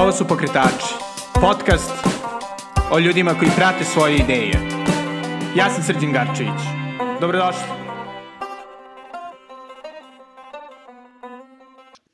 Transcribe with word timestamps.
Ovo 0.00 0.12
su 0.12 0.24
Pokretači, 0.28 0.94
podcast 1.40 1.90
o 2.92 2.98
ljudima 2.98 3.34
koji 3.38 3.50
prate 3.56 3.84
svoje 3.84 4.16
ideje. 4.16 4.52
Ja 5.56 5.70
sam 5.70 5.82
Srđan 5.82 6.12
Garčević. 6.12 6.60
Dobrodošli. 7.20 7.62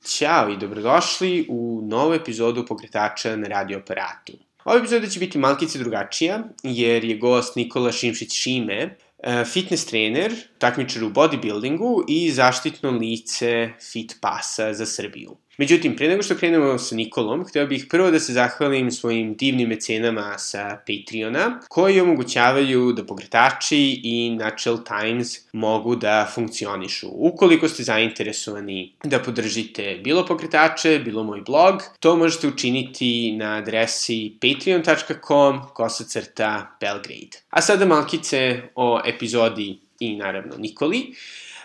Ćao 0.04 0.48
i 0.48 0.56
dobrodošli 0.56 1.46
u 1.48 1.82
novu 1.90 2.14
epizodu 2.14 2.66
Pokretača 2.66 3.36
na 3.36 3.48
radio 3.48 3.78
aparatu. 3.78 4.32
Ova 4.64 4.78
epizoda 4.78 5.06
će 5.06 5.20
biti 5.20 5.38
malkice 5.38 5.78
drugačija, 5.78 6.42
jer 6.62 7.04
je 7.04 7.16
gost 7.16 7.56
Nikola 7.56 7.92
Šimšić-Šime, 7.92 8.88
e, 9.18 9.44
fitness 9.44 9.86
trener, 9.86 10.32
takmičar 10.58 11.04
u 11.04 11.10
bodybuildingu 11.10 12.04
i 12.08 12.30
zaštitno 12.30 12.90
lice 12.90 13.68
Fit 13.92 14.16
Pasa 14.20 14.74
za 14.74 14.86
Srbiju. 14.86 15.36
Međutim, 15.58 15.96
pre 15.96 16.08
nego 16.08 16.22
što 16.22 16.34
krenemo 16.34 16.78
sa 16.78 16.94
Nikolom, 16.94 17.44
hteo 17.44 17.66
bih 17.66 17.86
prvo 17.90 18.10
da 18.10 18.20
se 18.20 18.32
zahvalim 18.32 18.90
svojim 18.90 19.34
divnim 19.34 19.68
mecenama 19.68 20.38
sa 20.38 20.78
Patreona, 20.86 21.60
koji 21.68 22.00
omogućavaju 22.00 22.92
da 22.92 23.04
pogretači 23.06 24.00
i 24.02 24.36
Natural 24.38 24.78
Times 24.84 25.38
mogu 25.52 25.96
da 25.96 26.30
funkcionišu. 26.34 27.08
Ukoliko 27.12 27.68
ste 27.68 27.82
zainteresovani 27.82 28.92
da 29.04 29.18
podržite 29.18 30.00
bilo 30.04 30.26
pokretače, 30.26 30.98
bilo 30.98 31.24
moj 31.24 31.40
blog, 31.40 31.82
to 32.00 32.16
možete 32.16 32.48
učiniti 32.48 33.32
na 33.32 33.56
adresi 33.56 34.32
patreon.com 34.40 35.60
kosacrta 35.74 36.76
Belgrade. 36.80 37.40
A 37.50 37.62
sada 37.62 37.86
malkice 37.86 38.62
o 38.74 39.00
epizodi 39.06 39.78
i 40.00 40.16
naravno 40.16 40.56
Nikoli. 40.58 41.14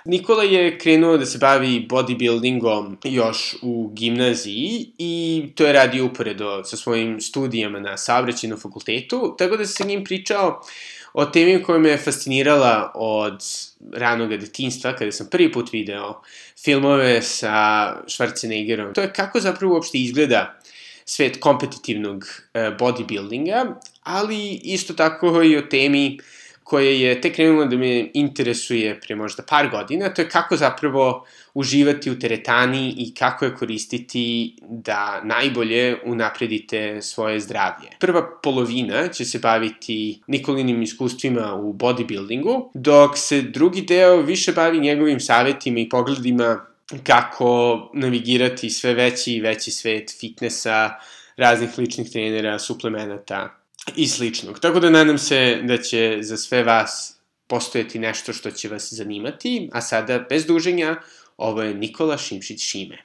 Nikola 0.05 0.43
je 0.43 0.77
krenuo 0.77 1.17
da 1.17 1.25
se 1.25 1.37
bavi 1.37 1.87
bodybuildingom 1.89 2.95
još 3.03 3.55
u 3.61 3.91
gimnaziji 3.93 4.91
i 4.97 5.43
to 5.55 5.65
je 5.65 5.73
radio 5.73 6.05
uporedo 6.05 6.63
sa 6.63 6.77
svojim 6.77 7.21
studijama 7.21 7.79
na 7.79 7.97
saobraćenom 7.97 8.59
fakultetu, 8.59 9.35
tako 9.37 9.57
da 9.57 9.65
se 9.65 9.83
njim 9.83 10.03
pričao 10.03 10.61
o 11.13 11.25
temi 11.25 11.63
koja 11.63 11.79
me 11.79 11.89
je 11.89 11.97
fascinirala 11.97 12.91
od 12.95 13.43
ranog 13.93 14.29
detinstva, 14.29 14.95
kada 14.95 15.11
sam 15.11 15.27
prvi 15.31 15.51
put 15.51 15.71
video 15.73 16.21
filmove 16.63 17.21
sa 17.21 17.85
Schwarzeneggerom. 18.07 18.93
To 18.93 19.01
je 19.01 19.13
kako 19.13 19.39
zapravo 19.39 19.73
uopšte 19.73 19.97
izgleda 19.97 20.59
svet 21.05 21.37
kompetitivnog 21.39 22.17
uh, 22.23 22.61
bodybuildinga, 22.61 23.73
ali 24.03 24.59
isto 24.63 24.93
tako 24.93 25.43
i 25.43 25.57
o 25.57 25.61
temi 25.61 26.17
uh, 26.19 26.25
koje 26.63 27.01
je 27.01 27.21
tek 27.21 27.35
krenula 27.35 27.65
da 27.65 27.77
me 27.77 28.09
interesuje 28.13 28.99
pre 28.99 29.15
možda 29.15 29.43
par 29.43 29.69
godina, 29.69 30.13
to 30.13 30.21
je 30.21 30.29
kako 30.29 30.57
zapravo 30.57 31.25
uživati 31.53 32.11
u 32.11 32.19
teretani 32.19 32.95
i 32.97 33.13
kako 33.13 33.45
je 33.45 33.55
koristiti 33.55 34.55
da 34.61 35.21
najbolje 35.23 35.97
unapredite 36.05 37.01
svoje 37.01 37.39
zdravlje. 37.39 37.89
Prva 37.99 38.39
polovina 38.43 39.07
će 39.07 39.25
se 39.25 39.39
baviti 39.39 40.21
Nikolinim 40.27 40.81
iskustvima 40.81 41.55
u 41.55 41.73
bodybuildingu, 41.73 42.69
dok 42.73 43.17
se 43.17 43.41
drugi 43.41 43.81
deo 43.81 44.21
više 44.21 44.51
bavi 44.51 44.79
njegovim 44.79 45.19
savetima 45.19 45.79
i 45.79 45.89
pogledima 45.89 46.65
kako 47.03 47.79
navigirati 47.93 48.69
sve 48.69 48.93
veći 48.93 49.33
i 49.33 49.41
veći 49.41 49.71
svet 49.71 50.15
fitnessa, 50.19 50.89
raznih 51.37 51.69
ličnih 51.77 52.11
trenera, 52.11 52.59
suplemenata 52.59 53.60
i 53.95 54.07
sličnog. 54.07 54.59
Tako 54.59 54.79
da 54.79 54.89
nadam 54.89 55.17
se 55.17 55.59
da 55.63 55.77
će 55.77 56.17
za 56.21 56.37
sve 56.37 56.63
vas 56.63 57.17
postojati 57.47 57.99
nešto 57.99 58.33
što 58.33 58.51
će 58.51 58.69
vas 58.69 58.93
zanimati, 58.93 59.69
a 59.73 59.81
sada, 59.81 60.19
bez 60.29 60.45
duženja, 60.45 60.95
ovo 61.37 61.61
je 61.61 61.73
Nikola 61.73 62.17
Šimšić-Šime. 62.17 62.97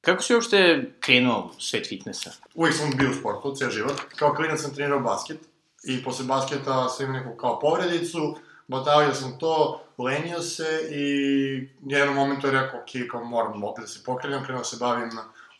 Kako 0.00 0.22
si 0.22 0.34
uopšte 0.34 0.90
krenuo 1.00 1.52
u 1.56 1.60
svet 1.60 1.88
fitnessa? 1.88 2.30
Uvijek 2.54 2.76
sam 2.76 2.90
bio 2.98 3.10
u 3.10 3.14
sportu, 3.14 3.54
cijel 3.56 3.70
život. 3.70 4.00
Kao 4.16 4.34
klinac 4.34 4.60
sam 4.60 4.74
trenirao 4.74 5.00
basket 5.00 5.38
i 5.84 6.04
posle 6.04 6.24
basketa 6.24 6.88
sam 6.88 7.06
imao 7.06 7.20
neku 7.20 7.36
kao 7.36 7.60
povredicu, 7.60 8.38
batavio 8.68 9.14
sam 9.14 9.38
to, 9.38 9.82
lenio 9.98 10.42
se 10.42 10.88
i 10.92 11.68
jedan 11.86 12.14
moment 12.14 12.44
je 12.44 12.50
rekao, 12.50 12.80
ok, 12.80 13.10
kao 13.10 13.24
moram 13.24 13.64
opet 13.64 13.82
da 13.82 13.88
se 13.88 14.04
pokrenem, 14.04 14.44
krenuo 14.44 14.60
da 14.60 14.64
se 14.64 14.76
bavim 14.80 15.10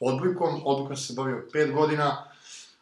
odbojkom, 0.00 0.60
odbojkom 0.64 0.96
sam 0.96 1.06
se 1.06 1.14
bavio 1.16 1.46
5 1.54 1.72
godina, 1.72 2.24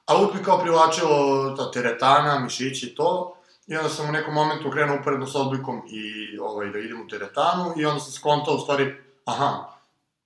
A 0.06 0.16
uvijek 0.16 0.34
mi 0.34 0.44
kao 0.44 0.59
privlačilo 0.59 1.50
ta 1.56 1.70
teretana, 1.70 2.38
mišići 2.38 2.87
i 2.87 2.94
to. 2.94 3.37
I 3.66 3.76
onda 3.76 3.88
sam 3.88 4.09
u 4.09 4.12
nekom 4.12 4.34
momentu 4.34 4.70
krenuo 4.70 4.98
uporedno 5.00 5.26
s 5.26 5.34
odbojkom 5.34 5.82
i 5.91 6.38
ovaj, 6.38 6.70
da 6.70 6.78
idem 6.78 7.00
u 7.00 7.09
teretanu 7.09 7.75
i 7.76 7.87
onda 7.87 8.00
sam 8.00 8.12
skontao 8.12 8.54
u 8.54 8.59
stvari, 8.59 8.94
aha, 9.25 9.75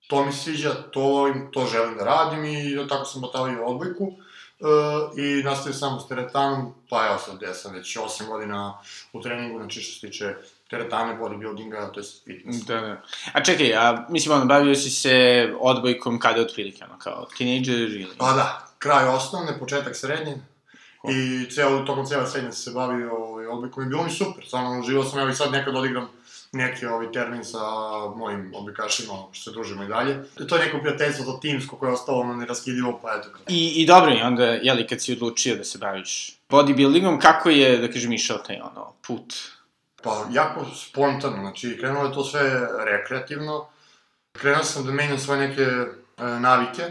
to 0.07 0.25
mi 0.25 0.33
sviđa, 0.33 0.73
to, 0.91 1.33
to 1.51 1.65
želim 1.65 1.97
da 1.97 2.03
radim 2.03 2.45
i 2.45 2.87
tako 2.89 3.05
sam 3.05 3.21
batavio 3.21 3.65
odbojku. 3.65 4.11
Uh, 4.59 5.19
i 5.19 5.43
nastavio 5.43 5.73
sam 5.73 5.99
s 5.99 6.07
teretanom, 6.07 6.73
pa 6.89 7.05
ja 7.05 7.17
sad 7.17 7.37
gde 7.37 7.53
sam 7.53 7.73
već 7.73 7.97
8 7.97 8.27
godina 8.27 8.77
u 9.13 9.21
treningu, 9.21 9.59
znači 9.59 9.81
što 9.81 9.93
se 9.93 10.07
tiče 10.07 10.35
teretane, 10.69 11.17
bodybuildinga, 11.19 11.91
to 11.93 11.99
je 11.99 12.05
fitness. 12.25 12.65
Da, 12.65 12.81
da. 12.81 13.01
A 13.33 13.43
čekaj, 13.43 13.75
a 13.75 14.05
mislim, 14.09 14.35
ono, 14.35 14.45
bavio 14.45 14.75
si 14.75 14.89
se 14.89 15.47
odbojkom 15.59 16.19
kada 16.19 16.41
otprilike, 16.41 16.83
ono, 16.83 16.99
kao 16.99 17.27
teenager 17.37 17.75
ili? 17.75 18.15
Pa 18.17 18.33
da, 18.33 18.68
kraj 18.79 19.07
osnovne, 19.07 19.59
početak 19.59 19.95
srednje. 19.95 20.37
I 21.09 21.49
ceo, 21.51 21.85
tokom 21.85 22.05
cijela 22.05 22.27
srednje 22.27 22.51
se 22.51 22.71
bavio 22.71 23.15
ovaj, 23.15 23.47
odbojkom 23.47 23.83
i 23.83 23.89
bilo 23.89 24.03
mi 24.03 24.11
super, 24.11 24.45
stvarno 24.45 24.79
uživao 24.79 25.03
sam, 25.03 25.19
evo 25.19 25.29
i 25.29 25.35
sad 25.35 25.51
nekad 25.51 25.75
odigram 25.75 26.07
neki 26.51 26.85
ovaj 26.85 27.11
termin 27.11 27.43
sa 27.43 27.59
mojim 28.15 28.51
odbojkašima, 28.55 29.13
što 29.31 29.43
se 29.43 29.51
družimo 29.51 29.83
i 29.83 29.87
dalje. 29.87 30.23
To 30.49 30.55
je 30.55 30.65
neko 30.65 30.77
prijateljstvo 30.77 31.25
to 31.25 31.37
timsko 31.41 31.75
koje 31.75 31.89
je 31.89 31.93
ostalo 31.93 32.19
ono 32.19 32.35
neraskidivo, 32.35 32.99
pa 33.01 33.15
eto. 33.19 33.29
I, 33.47 33.83
I 33.83 33.85
dobro 33.85 34.11
je 34.11 34.25
onda, 34.25 34.43
jeli, 34.43 34.87
kad 34.87 35.01
si 35.01 35.13
odlučio 35.13 35.55
da 35.55 35.63
se 35.63 35.77
baviš 35.77 36.39
bodybuildingom, 36.49 37.21
kako 37.21 37.49
je, 37.49 37.77
da 37.77 37.91
kažem, 37.91 38.13
išao 38.13 38.37
taj 38.37 38.55
ono, 38.55 38.93
put? 39.07 39.33
Pa, 40.03 40.25
jako 40.31 40.65
spontano, 40.75 41.37
znači, 41.41 41.77
krenulo 41.79 42.05
je 42.05 42.13
to 42.13 42.23
sve 42.23 42.67
rekreativno. 42.85 43.67
Krenuo 44.31 44.63
sam 44.63 44.85
da 44.85 44.91
menjam 44.91 45.19
svoje 45.19 45.47
neke 45.47 45.61
e, 45.61 45.85
navike, 46.39 46.83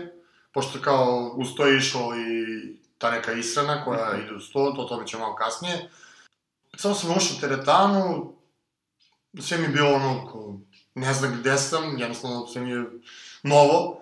pošto 0.59 0.81
kao 0.83 1.33
uz 1.37 1.49
to 1.57 1.67
je 1.67 1.77
išlo 1.77 2.17
i 2.17 2.77
ta 2.99 3.11
neka 3.11 3.33
ishrana 3.33 3.85
koja 3.85 4.17
ide 4.17 4.35
uz 4.35 4.51
to, 4.53 4.73
to 4.77 4.85
tome 4.85 5.07
ćemo 5.07 5.23
malo 5.23 5.37
kasnije. 5.37 5.91
Samo 6.77 6.95
sam 6.95 7.17
ušao 7.17 7.37
u 7.37 7.41
teretanu, 7.41 8.33
sve 9.41 9.59
mi 9.59 9.65
je 9.65 9.69
bilo 9.69 9.93
ono, 9.95 10.27
ko, 10.33 10.55
ne 10.95 11.15
znam 11.15 11.37
gde 11.41 11.59
sam, 11.59 11.99
jednostavno 11.99 12.47
sve 12.47 12.63
mi 12.63 12.71
je 12.71 12.85
novo. 13.43 14.01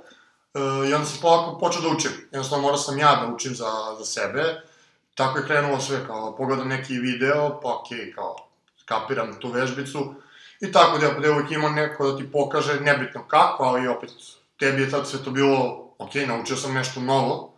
E, 0.54 0.88
I 0.88 0.94
onda 0.94 1.04
sam 1.04 1.18
polako 1.22 1.58
počeo 1.58 1.82
da 1.82 1.88
učim. 1.88 2.10
Jednostavno 2.32 2.62
morao 2.62 2.78
sam 2.78 2.98
ja 2.98 3.16
da 3.16 3.34
učim 3.34 3.54
za, 3.54 3.70
za 3.98 4.04
sebe. 4.04 4.62
Tako 5.14 5.38
je 5.38 5.46
krenulo 5.46 5.80
sve, 5.80 6.06
kao 6.06 6.36
pogledam 6.36 6.68
neki 6.68 6.98
video, 6.98 7.60
pa 7.62 7.80
okej, 7.80 7.98
okay, 7.98 8.14
kao 8.14 8.36
kapiram 8.84 9.40
tu 9.40 9.48
vežbicu. 9.48 10.14
I 10.60 10.72
tako 10.72 10.98
da, 10.98 11.08
da 11.10 11.32
uvijek 11.32 11.50
ima 11.50 11.68
neko 11.68 12.10
da 12.12 12.18
ti 12.18 12.32
pokaže, 12.32 12.80
nebitno 12.80 13.28
kako, 13.28 13.64
ali 13.64 13.88
opet 13.88 14.10
tebi 14.58 14.82
je 14.82 14.90
tad 14.90 15.08
sve 15.08 15.24
to 15.24 15.30
bilo 15.30 15.85
ok, 15.98 16.14
naučio 16.26 16.56
sam 16.56 16.74
nešto 16.74 17.00
novo, 17.00 17.54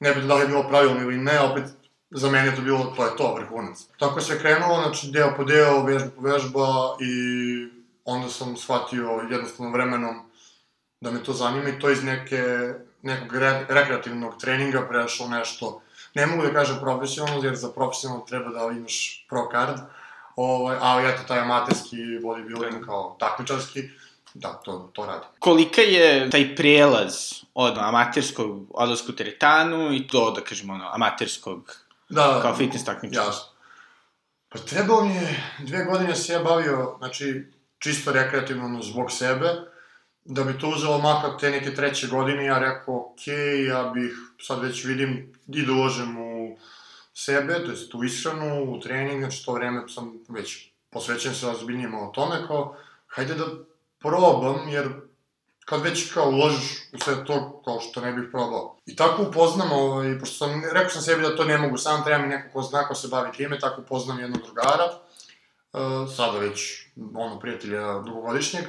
ne 0.00 0.14
bi 0.14 0.20
da 0.20 0.34
li 0.34 0.40
je 0.40 0.46
bilo 0.46 0.68
pravilno 0.68 1.00
ili 1.00 1.18
ne, 1.18 1.40
opet 1.40 1.64
za 2.10 2.30
mene 2.30 2.46
je 2.46 2.56
to 2.56 2.62
bilo, 2.62 2.92
to 2.96 3.04
je 3.04 3.16
to, 3.16 3.34
vrhunac. 3.34 3.86
Tako 3.98 4.20
se 4.20 4.38
krenulo, 4.38 4.82
znači 4.82 5.10
deo 5.10 5.34
po 5.36 5.44
deo, 5.44 5.82
vežba 5.82 6.10
po 6.16 6.22
vežba 6.22 6.66
i 7.00 7.12
onda 8.04 8.28
sam 8.28 8.56
shvatio 8.56 9.26
jednostavno 9.30 9.72
vremenom 9.72 10.30
da 11.00 11.10
me 11.10 11.22
to 11.22 11.32
zanima 11.32 11.68
i 11.68 11.78
to 11.78 11.90
iz 11.90 12.04
neke, 12.04 12.72
nekog 13.02 13.36
re, 13.36 13.66
rekreativnog 13.68 14.40
treninga 14.40 14.86
prešlo 14.88 15.28
nešto, 15.28 15.82
ne 16.14 16.26
mogu 16.26 16.42
da 16.42 16.52
kažem 16.52 16.76
profesionalno, 16.80 17.44
jer 17.44 17.56
za 17.56 17.68
profesionalno 17.68 18.24
treba 18.24 18.50
da 18.50 18.72
imaš 18.76 19.26
pro 19.28 19.48
card, 19.52 19.78
ovaj, 20.36 20.76
ali 20.80 21.08
eto 21.08 21.22
taj 21.28 21.38
amaterski 21.38 21.96
bodybuilding 21.96 22.84
kao 22.84 23.16
takmičarski, 23.20 23.88
da, 24.34 24.60
to, 24.64 24.90
to 24.92 25.06
radi. 25.06 25.24
Kolika 25.38 25.80
je 25.80 26.30
taj 26.30 26.56
prijelaz 26.56 27.14
od 27.54 27.78
amaterskog 27.78 28.66
odlasku 28.70 29.12
u 29.12 29.14
teretanu 29.14 29.92
i 29.92 30.06
do, 30.12 30.30
da 30.30 30.40
kažemo, 30.40 30.74
ono, 30.74 30.88
amaterskog 30.92 31.76
da, 32.08 32.38
kao 32.42 32.56
fitness 32.56 32.84
takmičara? 32.84 33.26
Jasno. 33.26 33.50
Pa 34.48 34.58
trebalo 34.58 35.04
mi 35.04 35.14
je, 35.14 35.44
dve 35.58 35.84
godine 35.84 36.14
se 36.14 36.32
ja 36.32 36.38
bavio, 36.38 36.94
znači, 36.98 37.46
čisto 37.78 38.12
rekreativno 38.12 38.82
zbog 38.82 39.12
sebe, 39.12 39.48
da 40.24 40.44
bi 40.44 40.58
to 40.58 40.68
uzelo 40.68 40.98
makar 40.98 41.30
te 41.40 41.50
neke 41.50 41.74
treće 41.74 42.06
godine, 42.06 42.44
ja 42.44 42.58
rekao, 42.58 42.96
ok, 42.96 43.26
ja 43.68 43.90
bih, 43.94 44.12
sad 44.40 44.62
već 44.62 44.84
vidim, 44.84 45.32
i 45.48 45.66
da 45.66 45.72
uložem 45.72 46.18
u 46.18 46.58
sebe, 47.14 47.64
to 47.64 47.70
jest 47.70 47.94
u 47.94 48.04
ishranu, 48.04 48.72
u 48.72 48.80
trening, 48.80 49.20
znači 49.20 49.44
to 49.44 49.52
vreme 49.52 49.88
sam 49.88 50.18
već 50.28 50.70
posvećen 50.90 51.34
se 51.34 51.46
ozbiljnije 51.46 51.88
o 51.88 52.12
tome, 52.14 52.46
kao, 52.46 52.76
hajde 53.06 53.34
da 53.34 53.44
probam, 54.00 54.68
jer 54.68 54.88
kad 55.64 55.82
već 55.82 56.12
kao 56.12 56.28
uložiš 56.28 56.88
u 56.92 56.98
sve 56.98 57.24
to, 57.24 57.62
kao 57.64 57.80
što 57.80 58.00
ne 58.00 58.12
bih 58.12 58.24
probao. 58.30 58.76
I 58.86 58.96
tako 58.96 59.22
upoznam, 59.22 59.72
ovaj, 59.72 60.18
pošto 60.18 60.36
sam, 60.36 60.62
rekao 60.72 60.90
sam 60.90 61.02
sebi 61.02 61.22
da 61.22 61.36
to 61.36 61.44
ne 61.44 61.58
mogu 61.58 61.76
sam, 61.76 62.04
treba 62.04 62.22
mi 62.22 62.28
neko 62.28 62.52
ko 62.52 62.62
zna 62.62 62.88
ko 62.88 62.94
se 62.94 63.08
bavi 63.08 63.32
time, 63.32 63.58
tako 63.58 63.80
upoznam 63.80 64.18
jednog 64.18 64.42
drugara, 64.42 64.84
uh, 65.72 66.14
sada 66.16 66.38
već, 66.38 66.86
ono, 67.14 67.40
prijatelja 67.40 67.98
dugogodišnjeg, 67.98 68.64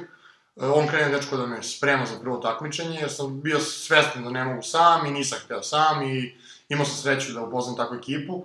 on 0.56 0.88
krene 0.88 1.08
dečko 1.08 1.36
da 1.36 1.46
me 1.46 1.62
sprema 1.62 2.06
za 2.06 2.18
prvo 2.20 2.36
takmičenje, 2.36 2.98
jer 3.00 3.12
sam 3.12 3.40
bio 3.40 3.60
svestan 3.60 4.24
da 4.24 4.30
ne 4.30 4.44
mogu 4.44 4.62
sam 4.62 5.06
i 5.06 5.10
nisam 5.10 5.38
hteo 5.44 5.62
sam 5.62 6.02
i 6.02 6.38
imao 6.68 6.84
sam 6.84 6.96
sreću 6.96 7.32
da 7.32 7.40
upoznam 7.40 7.76
takvu 7.76 7.96
ekipu. 7.96 8.44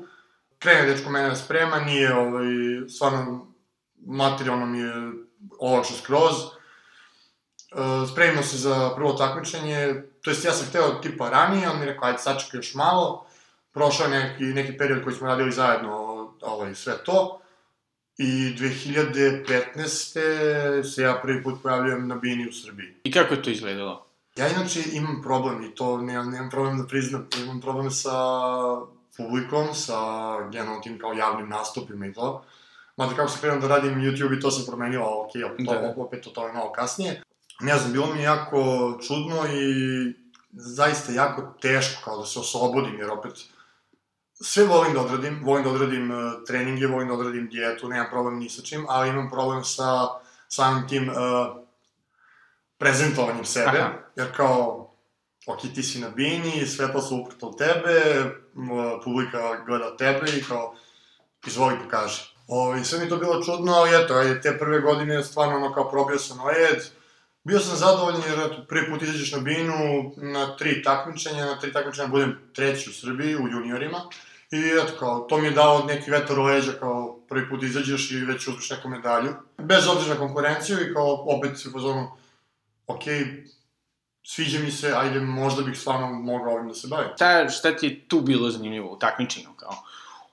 Krene 0.59 0.85
dečko 0.85 1.09
mene 1.09 1.29
da 1.29 1.35
sprema, 1.35 1.79
nije 1.79 2.15
ovaj, 2.15 2.45
stvarno 2.89 3.47
materijalno 4.05 4.65
mi 4.65 4.79
je 4.79 4.93
olakšo 5.59 5.93
skroz. 5.93 6.33
Uh, 6.33 6.56
spremimo 8.11 8.43
se 8.43 8.57
za 8.57 8.91
prvo 8.95 9.13
takmičenje, 9.13 10.03
to 10.21 10.29
jest 10.29 10.45
ja 10.45 10.51
sam 10.51 10.67
hteo 10.67 10.99
tipa 11.01 11.29
ranije, 11.29 11.69
on 11.69 11.79
mi 11.79 11.85
rekao 11.85 12.07
ajde 12.07 12.19
sačekaj 12.19 12.57
još 12.57 12.73
malo, 12.73 13.25
prošao 13.73 14.07
je 14.07 14.19
neki, 14.19 14.43
neki 14.43 14.77
period 14.77 15.03
koji 15.03 15.15
smo 15.15 15.27
radili 15.27 15.51
zajedno 15.51 16.17
ovaj, 16.41 16.75
sve 16.75 16.93
to, 17.05 17.41
i 18.17 18.55
2015. 18.59 20.83
se 20.83 21.01
ja 21.01 21.19
prvi 21.21 21.43
put 21.43 21.63
pojavljujem 21.63 22.07
na 22.07 22.15
Bini 22.15 22.49
u 22.49 22.53
Srbiji. 22.53 22.93
I 23.03 23.11
kako 23.11 23.33
je 23.33 23.43
to 23.43 23.49
izgledalo? 23.49 24.05
Ja 24.35 24.47
inače 24.47 24.79
imam 24.93 25.21
problem 25.23 25.63
i 25.63 25.75
to 25.75 25.97
nemam, 25.97 26.29
nemam 26.29 26.49
problem 26.49 26.77
da 26.77 26.87
priznam, 26.87 27.27
imam 27.43 27.61
problem 27.61 27.91
sa 27.91 28.11
publikom, 29.17 29.67
sa 29.73 29.99
generalno 30.51 30.81
tim 30.81 30.99
kao 30.99 31.13
javnim 31.13 31.49
nastupima 31.49 32.07
i 32.07 32.13
to. 32.13 32.43
Mada 32.97 33.15
kako 33.15 33.29
sam 33.29 33.41
krenuo 33.41 33.59
da 33.59 33.67
radim 33.67 34.01
YouTube 34.01 34.37
i 34.37 34.39
to 34.39 34.51
se 34.51 34.65
promenilo, 34.65 35.25
ok, 35.25 35.31
to, 35.65 35.73
da. 35.73 35.93
opet 35.97 36.27
to 36.33 36.47
je 36.47 36.53
malo 36.53 36.71
kasnije. 36.71 37.21
Ne 37.59 37.77
znam, 37.77 37.91
bilo 37.91 38.13
mi 38.13 38.21
jako 38.23 38.59
čudno 39.07 39.47
i 39.53 40.13
zaista 40.51 41.11
jako 41.11 41.41
teško 41.61 42.01
kao 42.03 42.17
da 42.17 42.25
se 42.25 42.39
oslobodim, 42.39 42.99
jer 42.99 43.11
opet 43.11 43.33
sve 44.41 44.65
volim 44.65 44.93
da 44.93 45.01
odradim, 45.01 45.41
volim 45.45 45.63
da 45.63 45.69
odradim 45.69 46.11
uh, 46.11 46.17
treninge, 46.47 46.87
volim 46.87 47.07
da 47.07 47.13
odradim 47.13 47.47
dijetu, 47.47 47.89
nemam 47.89 48.07
problem 48.09 48.39
ni 48.39 48.49
sa 48.49 48.61
čim, 48.61 48.85
ali 48.89 49.09
imam 49.09 49.29
problem 49.29 49.63
sa 49.63 50.07
samim 50.47 50.87
tim 50.87 51.09
uh, 51.09 51.15
prezentovanjem 52.77 53.45
sebe, 53.45 53.79
Aha. 53.79 53.93
jer 54.15 54.35
kao, 54.35 54.89
ok, 55.47 55.61
ti 55.75 55.83
si 55.83 55.99
na 55.99 56.09
bini, 56.09 56.67
svetla 56.67 57.01
su 57.01 57.15
uprto 57.15 57.53
tebe, 57.57 58.01
publika 59.03 59.63
gleda 59.65 59.97
tebe 59.97 60.31
i 60.37 60.43
kao, 60.43 60.75
izvoli 61.47 61.75
pokaži. 61.83 62.21
Ovi, 62.47 62.83
sve 62.83 62.99
mi 62.99 63.09
to 63.09 63.17
bilo 63.17 63.43
čudno, 63.43 63.73
ali 63.73 64.03
eto, 64.03 64.13
ajde, 64.13 64.41
te 64.41 64.57
prve 64.57 64.79
godine 64.79 65.23
stvarno 65.23 65.55
ono 65.55 65.73
kao 65.73 65.89
probio 65.89 66.19
sam 66.19 66.45
led, 66.45 66.83
bio 67.47 67.59
sam 67.59 67.75
zadovoljan 67.75 68.21
jer 68.27 68.67
prvi 68.67 68.89
put 68.89 69.01
izađeš 69.01 69.31
na 69.31 69.39
binu, 69.39 70.11
na 70.17 70.57
tri 70.57 70.83
takmičenja, 70.83 71.45
na 71.45 71.59
tri 71.59 71.73
takmičenja 71.73 72.07
budem 72.07 72.39
treći 72.53 72.89
u 72.89 72.93
Srbiji, 72.93 73.35
u 73.35 73.47
juniorima, 73.47 74.01
i 74.51 74.57
eto, 74.83 74.93
kao, 74.99 75.19
to 75.19 75.37
mi 75.37 75.47
je 75.47 75.51
dao 75.51 75.83
neki 75.83 76.11
vetar 76.11 76.39
u 76.39 76.43
leđa, 76.43 76.71
kao, 76.79 77.19
prvi 77.29 77.49
put 77.49 77.63
izađeš 77.63 78.11
i 78.11 78.25
već 78.25 78.47
uzmeš 78.47 78.69
neku 78.69 78.89
medalju, 78.89 79.33
bez 79.57 79.87
obzira 79.87 80.13
na 80.13 80.19
konkurenciju 80.19 80.77
i 80.81 80.93
kao, 80.93 81.25
opet 81.27 81.59
se 81.59 81.71
pozorno, 81.71 82.17
okej, 82.87 83.19
okay, 83.19 83.47
sviđa 84.23 84.59
mi 84.59 84.71
se, 84.71 84.93
ajde, 84.95 85.19
možda 85.19 85.63
bih 85.63 85.79
stvarno 85.79 86.07
mogao 86.07 86.53
ovim 86.53 86.67
da 86.67 86.73
se 86.73 86.87
bavim. 86.87 87.09
Šta, 87.15 87.49
šta 87.49 87.75
ti 87.77 87.87
je 87.87 88.07
tu 88.07 88.21
bilo 88.21 88.49
zanimljivo 88.49 88.93
u 88.93 88.99
takmičenju, 88.99 89.49
kao, 89.55 89.75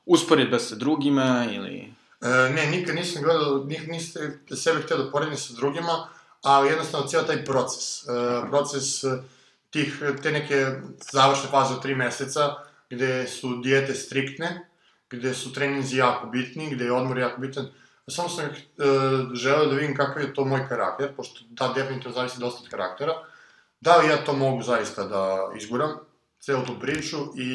usporedba 0.07 0.59
sa 0.59 0.75
drugima 0.75 1.47
ili... 1.53 1.93
E, 2.21 2.29
ne, 2.29 2.67
nikad 2.67 2.95
nisam 2.95 3.23
gledao, 3.23 3.65
nik, 3.65 3.87
niste 3.87 4.39
sebe 4.57 4.83
htio 4.83 4.97
da 4.97 5.11
poredim 5.11 5.37
sa 5.37 5.55
drugima, 5.55 6.09
ali 6.45 6.69
jednostavno 6.69 7.07
cijel 7.07 7.27
taj 7.27 7.45
proces, 7.45 8.03
e, 8.03 8.07
proces 8.51 9.05
e, 9.05 9.23
tih, 9.71 10.03
te 10.23 10.33
neke 10.33 10.67
završne 11.13 11.49
faze 11.51 11.75
od 11.75 11.83
tri 11.83 11.95
meseca, 11.95 12.55
gde 12.91 13.27
su 13.27 13.57
dijete 13.57 13.95
striktne, 13.95 14.69
gde 15.11 15.35
su 15.35 15.53
treninzi 15.53 15.97
jako 15.97 16.27
bitni, 16.27 16.75
gde 16.75 16.85
je 16.85 16.93
odmor 16.93 17.19
jako 17.19 17.41
bitan, 17.41 17.67
samo 18.09 18.29
sam 18.29 18.45
e, 18.45 18.53
želeo 19.35 19.67
da 19.67 19.75
vidim 19.75 19.97
kakav 19.97 20.23
je 20.23 20.35
to 20.35 20.45
moj 20.45 20.69
karakter, 20.69 21.17
pošto 21.17 21.41
da, 21.49 21.73
definitivno 21.75 22.15
zavisi 22.15 22.41
dosta 22.41 22.63
od 22.63 22.71
karaktera, 22.71 23.13
da 23.81 23.97
li 23.97 24.09
ja 24.09 24.25
to 24.25 24.33
mogu 24.33 24.63
zaista 24.63 25.05
da 25.05 25.51
izguram, 25.57 25.99
celu 26.41 26.65
tu 26.67 26.81
priču, 26.81 27.17
i 27.37 27.49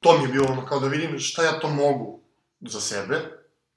to 0.00 0.18
mi 0.18 0.24
je 0.24 0.32
bilo 0.32 0.46
ono 0.52 0.66
kao 0.66 0.80
da 0.80 0.88
vidim 0.88 1.18
šta 1.18 1.42
ja 1.42 1.60
to 1.60 1.68
mogu 1.68 2.20
za 2.60 2.80
sebe, 2.80 3.20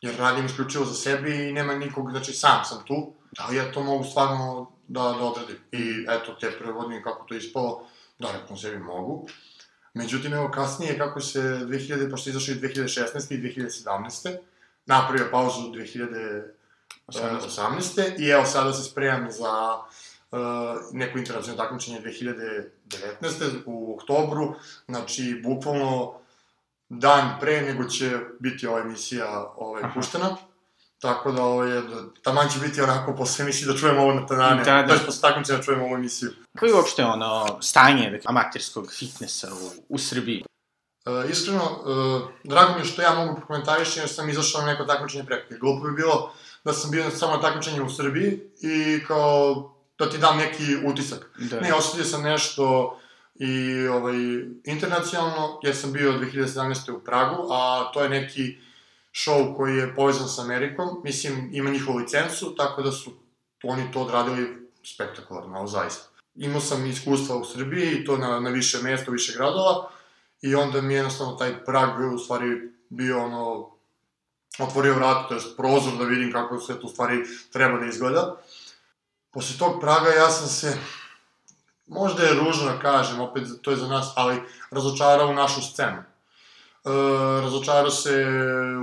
jer 0.01 0.15
radim 0.17 0.45
isključivo 0.45 0.85
za 0.85 0.93
sebe 0.93 1.35
i 1.35 1.53
nema 1.53 1.75
nikog, 1.75 2.11
znači 2.11 2.33
sam 2.33 2.65
sam 2.65 2.83
tu, 2.85 3.16
da 3.37 3.47
li 3.47 3.55
ja 3.55 3.71
to 3.71 3.83
mogu 3.83 4.03
stvarno 4.03 4.71
da, 4.87 5.01
da 5.01 5.25
odradim. 5.25 5.57
I 5.71 6.05
eto, 6.09 6.35
te 6.39 6.51
prve 6.51 6.73
godine 6.73 7.03
kako 7.03 7.25
to 7.25 7.35
ispalo, 7.35 7.87
da 8.19 8.31
rekao 8.31 8.57
sebi 8.57 8.79
mogu. 8.79 9.27
Međutim, 9.93 10.33
evo 10.33 10.51
kasnije, 10.51 10.97
kako 10.97 11.21
se 11.21 11.39
2000, 11.39 12.11
pošto 12.11 12.29
izašli 12.29 12.55
2016. 12.55 13.33
i 13.33 13.37
2017. 13.37 14.37
napravio 14.85 15.27
pauzu 15.31 15.61
2018. 15.61 18.19
i 18.19 18.29
evo 18.29 18.45
sada 18.45 18.73
se 18.73 18.83
spremam 18.83 19.31
za 19.31 19.77
uh, 20.31 20.39
neko 20.91 21.17
internacionalno 21.17 21.63
takmičenje 21.63 22.01
2019. 22.01 23.61
u 23.65 23.95
oktobru, 23.95 24.55
znači, 24.87 25.41
bukvalno 25.43 26.13
dan 26.89 27.39
pre 27.39 27.61
nego 27.61 27.83
će 27.83 28.19
biti 28.39 28.67
ova 28.67 28.79
emisija 28.79 29.53
ovaj, 29.57 29.83
puštena. 29.93 30.37
Tako 30.99 31.31
da, 31.31 31.43
ovo 31.43 31.63
je, 31.63 31.81
da, 31.81 31.95
taman 32.23 32.49
će 32.49 32.59
biti 32.59 32.81
onako 32.81 33.15
posle 33.15 33.43
emisije 33.43 33.73
da 33.73 33.77
čujemo 33.77 34.01
ovo 34.01 34.13
na 34.13 34.25
tanane, 34.25 34.63
da, 34.63 34.83
da. 34.83 34.99
posle 35.05 35.21
takmičenja 35.21 35.57
da 35.57 35.63
čujemo 35.63 35.85
ovu 35.85 35.95
emisiju. 35.95 36.31
Koji 36.59 36.69
je 36.69 36.75
uopšte 36.75 37.03
ono 37.03 37.61
stanje 37.61 38.03
dakle, 38.03 38.25
amaterskog 38.25 38.93
fitnessa 38.93 39.47
u, 39.53 39.83
u 39.89 39.97
Srbiji? 39.97 40.43
E, 41.05 41.29
iskreno, 41.29 41.61
e, 41.63 42.33
drago 42.43 42.73
mi 42.73 42.79
je 42.79 42.85
što 42.85 43.01
ja 43.01 43.15
mogu 43.15 43.35
prokomentarišiti 43.35 43.99
jer 43.99 44.09
sam 44.09 44.29
izašao 44.29 44.61
na 44.61 44.67
neko 44.67 44.83
takmičenje 44.83 45.25
preko. 45.25 45.53
Glupo 45.59 45.87
bi 45.87 45.95
bilo 45.95 46.33
da 46.63 46.73
sam 46.73 46.91
bio 46.91 47.11
samo 47.11 47.35
na 47.35 47.41
takmičenju 47.41 47.85
u 47.85 47.89
Srbiji 47.89 48.39
i 48.61 49.03
kao 49.07 49.73
da 49.99 50.09
ti 50.09 50.17
dam 50.17 50.37
neki 50.37 50.63
utisak. 50.85 51.29
Da. 51.39 51.59
Ne, 51.59 51.73
osetio 51.73 52.05
sam 52.05 52.23
nešto 52.23 52.97
i 53.35 53.87
ovaj, 53.87 54.15
internacionalno, 54.63 55.59
jer 55.63 55.75
sam 55.75 55.91
bio 55.91 56.11
2017. 56.11 56.91
u 56.91 56.99
Pragu, 56.99 57.47
a 57.51 57.91
to 57.93 58.03
je 58.03 58.09
neki 58.09 58.57
show 59.17 59.57
koji 59.57 59.77
je 59.77 59.95
povezan 59.95 60.27
sa 60.27 60.41
Amerikom, 60.41 61.01
mislim, 61.03 61.49
ima 61.53 61.69
njihovu 61.69 61.97
licencu, 61.97 62.55
tako 62.55 62.81
da 62.81 62.91
su 62.91 63.11
oni 63.63 63.91
to 63.91 64.01
odradili 64.01 64.69
spektakularno, 64.83 65.67
zaista. 65.67 66.09
Imao 66.35 66.61
sam 66.61 66.85
iskustva 66.85 67.35
u 67.35 67.45
Srbiji, 67.45 67.91
i 67.91 68.05
to 68.05 68.17
na, 68.17 68.39
na 68.39 68.49
više 68.49 68.81
mesta, 68.81 69.11
više 69.11 69.33
gradova, 69.37 69.89
i 70.41 70.55
onda 70.55 70.81
mi 70.81 70.93
je 70.93 70.97
jednostavno 70.97 71.35
taj 71.35 71.65
prag 71.65 72.13
u 72.13 72.17
stvari 72.17 72.71
bio 72.89 73.23
ono, 73.23 73.69
otvorio 74.59 74.93
vrat, 74.93 75.29
to 75.29 75.35
je 75.35 75.41
prozor 75.57 75.97
da 75.97 76.03
vidim 76.03 76.31
kako 76.31 76.59
sve 76.59 76.79
to 76.79 76.87
u 76.87 76.89
stvari 76.89 77.23
treba 77.51 77.79
da 77.79 77.85
izgleda. 77.85 78.37
Posle 79.31 79.57
tog 79.57 79.81
praga 79.81 80.09
ja 80.09 80.29
sam 80.29 80.47
se, 80.47 80.77
možda 81.87 82.23
je 82.23 82.33
ružno 82.33 82.65
da 82.65 82.79
kažem, 82.79 83.19
opet 83.19 83.43
to 83.61 83.71
je 83.71 83.77
za 83.77 83.87
nas, 83.87 84.13
ali 84.15 84.41
razočarao 84.71 85.27
u 85.27 85.33
našu 85.33 85.61
scenu 85.61 86.03
razočarao 87.41 87.89
se 87.89 88.25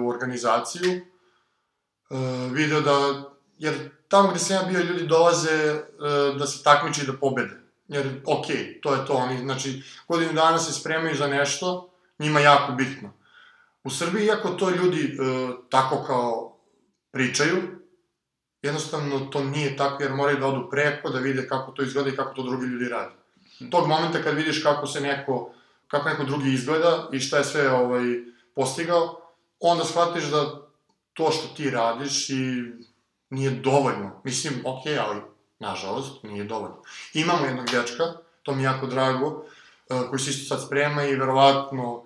u 0.02 0.08
organizaciju, 0.08 0.90
e, 0.90 1.00
video 2.50 2.80
da, 2.80 3.22
jer 3.58 3.90
tamo 4.08 4.28
gde 4.30 4.38
sam 4.38 4.56
ja 4.56 4.62
bio, 4.62 4.80
ljudi 4.80 5.06
dolaze 5.06 5.50
e, 5.50 5.82
da 6.38 6.46
se 6.46 6.62
takmiče 6.62 7.02
i 7.02 7.06
da 7.06 7.12
pobede. 7.12 7.60
Jer, 7.88 8.20
ok, 8.26 8.46
to 8.82 8.94
je 8.94 9.06
to, 9.06 9.12
oni, 9.12 9.38
znači, 9.38 9.82
godinu 10.08 10.32
dana 10.32 10.58
se 10.58 10.72
spremaju 10.72 11.16
za 11.16 11.26
nešto, 11.26 11.90
njima 12.18 12.40
jako 12.40 12.72
bitno. 12.72 13.12
U 13.84 13.90
Srbiji, 13.90 14.24
iako 14.24 14.48
to 14.48 14.70
ljudi 14.70 15.04
e, 15.04 15.16
tako 15.70 16.04
kao 16.06 16.56
pričaju, 17.10 17.62
jednostavno 18.62 19.20
to 19.20 19.44
nije 19.44 19.76
tako 19.76 20.02
jer 20.02 20.12
moraju 20.12 20.38
da 20.38 20.46
odu 20.46 20.70
preko, 20.70 21.10
da 21.10 21.18
vide 21.18 21.48
kako 21.48 21.72
to 21.72 21.82
izgleda 21.82 22.10
i 22.10 22.16
kako 22.16 22.34
to 22.34 22.42
drugi 22.42 22.66
ljudi 22.66 22.88
rade. 22.88 23.14
Tog 23.70 23.88
momenta 23.88 24.22
kad 24.22 24.34
vidiš 24.34 24.62
kako 24.62 24.86
se 24.86 25.00
neko 25.00 25.52
kako 25.94 26.08
neko 26.08 26.24
drugi 26.24 26.52
izgleda 26.52 27.08
i 27.12 27.20
šta 27.20 27.38
je 27.38 27.44
sve 27.44 27.70
ovaj, 27.70 28.02
postigao, 28.54 29.20
onda 29.60 29.84
shvatiš 29.84 30.24
da 30.24 30.60
to 31.12 31.30
što 31.30 31.54
ti 31.56 31.70
radiš 31.70 32.30
i 32.30 32.62
nije 33.30 33.50
dovoljno. 33.50 34.20
Mislim, 34.24 34.54
ok, 34.64 34.82
ali, 35.08 35.20
nažalost, 35.58 36.22
nije 36.22 36.44
dovoljno. 36.44 36.82
Imamo 37.12 37.46
jednog 37.46 37.66
dečka, 37.66 38.04
to 38.42 38.54
mi 38.54 38.62
je 38.62 38.64
jako 38.64 38.86
drago, 38.86 39.44
eh, 39.90 40.02
koji 40.08 40.20
se 40.20 40.30
isto 40.30 40.54
sad 40.54 40.66
sprema 40.66 41.04
i 41.04 41.16
verovatno 41.16 42.04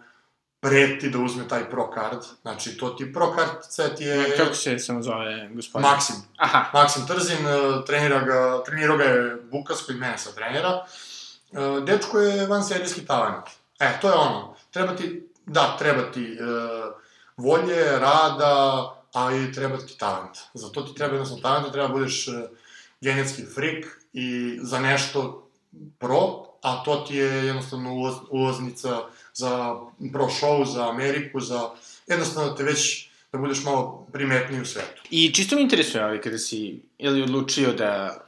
preti 0.61 1.11
da 1.11 1.19
uzme 1.19 1.49
taj 1.49 1.71
pro 1.71 1.91
card. 1.95 2.23
Znači, 2.43 2.77
to 2.77 2.91
ti 2.91 3.13
pro 3.13 3.35
card 3.37 3.51
set 3.71 4.01
je... 4.01 4.37
Kako 4.37 4.55
se 4.55 4.79
samo 4.79 5.03
zove 5.03 5.51
gospodin? 5.55 5.91
Maksim. 5.91 6.17
Aha. 6.37 6.71
Maksim 6.73 7.07
Trzin, 7.07 7.47
eh, 7.47 7.85
trenira 7.87 8.21
ga, 8.21 8.63
trenirao 8.67 8.97
ga 8.97 9.05
je 9.05 9.37
Bukas 9.51 9.83
koji 9.83 9.99
mene 9.99 10.19
sa 10.19 10.33
trenera. 10.33 10.85
Eh, 11.53 11.81
dečko 11.81 12.19
je 12.19 12.47
van 12.47 12.65
serijski 12.65 13.07
talent. 13.07 13.58
E, 13.79 14.01
to 14.01 14.09
je 14.09 14.15
ono. 14.15 14.57
Treba 14.71 14.97
ti, 14.97 15.23
da, 15.47 15.77
treba 15.79 16.13
ti 16.13 16.25
e, 16.25 16.37
volje, 17.37 17.99
rada, 17.99 18.85
ali 19.13 19.53
treba 19.53 19.79
ti 19.79 19.99
talent. 19.99 20.37
Za 20.55 20.69
to 20.69 20.83
ti 20.83 20.95
treba 20.95 21.15
jednostavno 21.15 21.43
talent, 21.43 21.73
treba 21.73 21.89
da 21.89 21.95
budeš 21.95 22.29
e, 22.29 22.49
genetski 23.01 23.43
frik 23.55 23.87
i 24.13 24.59
za 24.63 24.81
nešto 24.81 25.49
pro, 25.99 26.49
a 26.63 26.83
to 26.85 26.97
ti 26.97 27.17
je 27.17 27.47
jednostavno 27.47 27.93
ulaz, 27.93 28.15
ulaznica 28.31 29.01
za 29.35 29.77
pro 30.13 30.29
show, 30.41 30.73
za 30.75 30.89
Ameriku, 30.89 31.41
za 31.41 31.71
jednostavno 32.07 32.51
da 32.51 32.57
te 32.57 32.63
već 32.63 33.09
da 33.33 33.39
budeš 33.39 33.65
malo 33.65 34.07
primetniji 34.13 34.61
u 34.61 34.65
svetu. 34.65 35.03
I 35.11 35.35
čisto 35.35 35.57
mi 35.57 35.63
interesuje, 35.63 36.05
ali 36.05 36.21
kada 36.21 36.39
si, 36.39 36.81
je 36.99 37.11
li 37.11 37.23
odlučio 37.23 37.73
da 37.73 38.21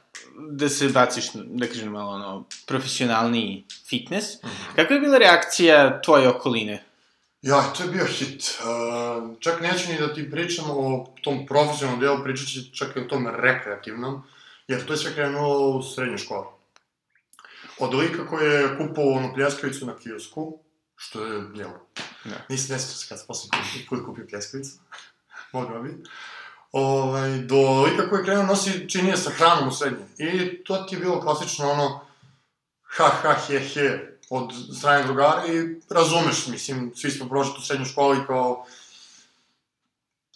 da 0.51 0.69
se 0.69 0.89
baciš, 0.89 1.31
da 1.35 1.67
kažem 1.67 1.93
malo 1.93 2.11
ono, 2.11 2.45
profesionalni 2.67 3.65
fitness. 3.89 4.43
Mm 4.43 4.47
-hmm. 4.47 4.77
Kakva 4.77 4.95
je 4.95 5.01
bila 5.01 5.19
reakcija 5.19 6.01
tvoje 6.03 6.29
okoline? 6.29 6.85
Ja, 7.43 7.73
to 7.77 7.83
je 7.83 7.91
bio 7.91 8.05
hit. 8.05 8.59
Uh, 8.61 9.37
čak 9.41 9.61
neću 9.61 9.93
ni 9.93 9.99
da 9.99 10.15
ti 10.15 10.31
pričam 10.31 10.65
o 10.69 11.15
tom 11.23 11.47
profesionalnom 11.47 12.01
delu, 12.01 12.25
pričat 12.25 12.49
ću 12.49 12.61
čak 12.75 12.97
i 12.97 13.01
o 13.01 13.05
tom 13.05 13.27
rekreativnom, 13.27 14.23
jer 14.69 14.87
to 14.87 14.93
je 14.93 14.97
sve 14.97 15.15
krenulo 15.15 15.69
u 15.69 15.83
srednjoj 15.83 16.19
školi. 16.19 16.47
Od 17.79 17.95
lika 17.95 18.27
koji 18.27 18.51
je 18.51 18.79
kupovao 18.79 19.13
onu 19.13 19.35
pljeskavicu 19.35 19.87
na 19.87 19.97
kiosku, 19.99 20.59
što 20.97 21.25
je, 21.25 21.45
jel, 21.55 21.71
ne. 22.25 22.45
nisi 22.49 22.73
nesao 22.73 23.09
kad 23.09 23.21
se 23.21 23.27
posle 23.27 23.51
put 23.89 24.07
kupio 24.07 24.27
pljeskavicu, 24.31 24.79
mogao 25.53 25.83
bi, 25.83 26.03
ovaj, 26.73 27.39
do 27.39 27.83
lika 27.83 28.09
koji 28.09 28.21
je 28.21 28.25
krenuo 28.25 28.47
nosi 28.47 28.89
činije 28.89 29.17
sa 29.17 29.31
hranom 29.31 29.69
u 29.69 29.73
srednje. 29.73 30.05
I 30.19 30.57
to 30.65 30.77
ti 30.77 30.95
je 30.95 31.01
bilo 31.01 31.21
klasično 31.21 31.71
ono, 31.71 32.01
ha, 32.83 33.09
ha, 33.23 33.35
he, 33.47 33.61
he, 33.61 33.99
od 34.31 34.53
strane 34.79 35.05
drugara 35.05 35.47
i 35.47 35.81
razumeš, 35.91 36.47
mislim, 36.47 36.93
svi 36.97 37.11
smo 37.11 37.29
prošli 37.29 37.55
tu 37.55 37.63
srednju 37.63 37.87
školu 37.87 38.15
i 38.15 38.27
kao, 38.27 38.67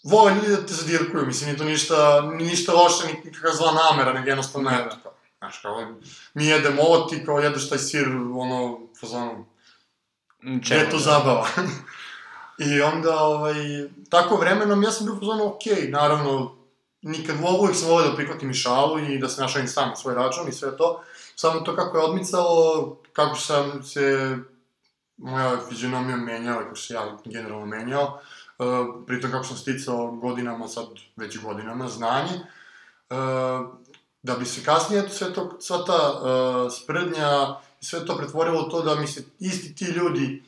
vole 0.02 0.34
ljudi 0.34 0.48
da 0.48 0.66
te 0.66 0.74
zadirkuju, 0.74 1.26
mislim, 1.26 1.48
nije 1.48 1.58
to 1.58 1.64
ništa, 1.64 2.20
ništa 2.20 2.72
loše, 2.72 3.06
nikakva 3.06 3.52
zla 3.52 3.72
namera, 3.72 4.12
nego 4.12 4.28
jednostavno 4.28 4.70
je, 4.70 4.88
kao, 5.02 5.12
znaš, 5.38 5.58
kao, 5.58 5.94
mi 6.34 6.46
jedemo 6.46 6.82
ovo, 6.82 7.04
ti 7.04 7.24
kao 7.24 7.38
jedeš 7.38 7.68
taj 7.68 7.78
sir, 7.78 8.08
ono, 8.36 8.80
fazonu, 9.00 9.46
gde 10.42 10.74
je 10.74 10.90
to 10.90 10.98
zabava? 10.98 11.48
I 12.58 12.82
onda, 12.82 13.20
ovaj, 13.20 13.54
tako 14.10 14.36
vremenom, 14.36 14.82
ja 14.82 14.90
sam 14.90 15.06
bio 15.20 15.46
okej, 15.46 15.74
okay, 15.74 15.90
naravno, 15.90 16.56
nikad 17.02 17.36
uvijek 17.60 17.76
sam 17.76 17.88
volio 17.88 18.10
da 18.10 18.16
prihvatim 18.16 18.50
i 18.50 18.54
šalu 18.54 18.98
i 18.98 19.18
da 19.18 19.28
se 19.28 19.40
našalim 19.40 19.68
sam 19.68 19.88
na 19.88 19.96
svoj 19.96 20.14
račun 20.14 20.48
i 20.48 20.52
sve 20.52 20.76
to, 20.76 21.02
samo 21.36 21.60
to 21.60 21.76
kako 21.76 21.98
je 21.98 22.04
odmicalo, 22.04 22.96
kako 23.12 23.36
sam 23.36 23.82
se 23.82 24.36
moja 25.16 25.60
fizionomija 25.68 26.16
menjala, 26.16 26.62
kako 26.62 26.76
se 26.76 26.94
ja 26.94 27.16
generalno 27.24 27.66
menjao, 27.66 28.20
uh, 28.58 28.66
pritom 29.06 29.30
kako 29.30 29.44
sam 29.44 29.56
sticao 29.56 30.10
godinama, 30.10 30.68
sad 30.68 30.86
već 31.16 31.42
godinama, 31.42 31.88
znanje, 31.88 32.40
uh, 33.10 33.16
da 34.22 34.34
bi 34.38 34.44
se 34.44 34.64
kasnije 34.64 35.08
sve 35.08 35.32
to, 35.32 35.56
sva 35.60 35.84
ta 35.84 36.12
uh, 36.12 36.72
sprednja 36.72 37.56
i 37.80 37.84
sve 37.84 38.06
to 38.06 38.16
pretvorilo 38.16 38.62
to 38.62 38.82
da 38.82 38.94
mi 38.94 39.06
se 39.06 39.24
isti 39.38 39.74
ti 39.74 39.84
ljudi 39.84 40.42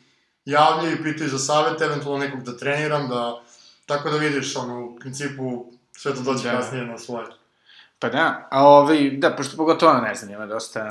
javljaju 0.47 0.95
i 0.95 1.03
pitaju 1.03 1.31
za 1.31 1.39
savjet, 1.39 1.81
eventualno 1.81 2.25
nekog 2.25 2.43
da 2.43 2.57
treniram, 2.57 3.09
da, 3.09 3.43
tako 3.87 4.11
da 4.11 4.17
vidiš, 4.17 4.57
ono, 4.57 4.85
u 4.85 4.99
principu, 4.99 5.67
sve 5.93 6.15
to 6.15 6.21
dođe 6.21 6.51
da. 6.51 6.57
kasnije 6.57 6.87
na 6.87 6.99
svoje. 6.99 7.27
Pa 7.99 8.09
da, 8.09 8.49
a 8.51 8.67
ovaj, 8.67 9.11
da, 9.11 9.37
pošto 9.37 9.57
pogotovo, 9.57 9.95
ne 9.95 10.15
znam, 10.15 10.31
ima 10.31 10.47
dosta, 10.47 10.83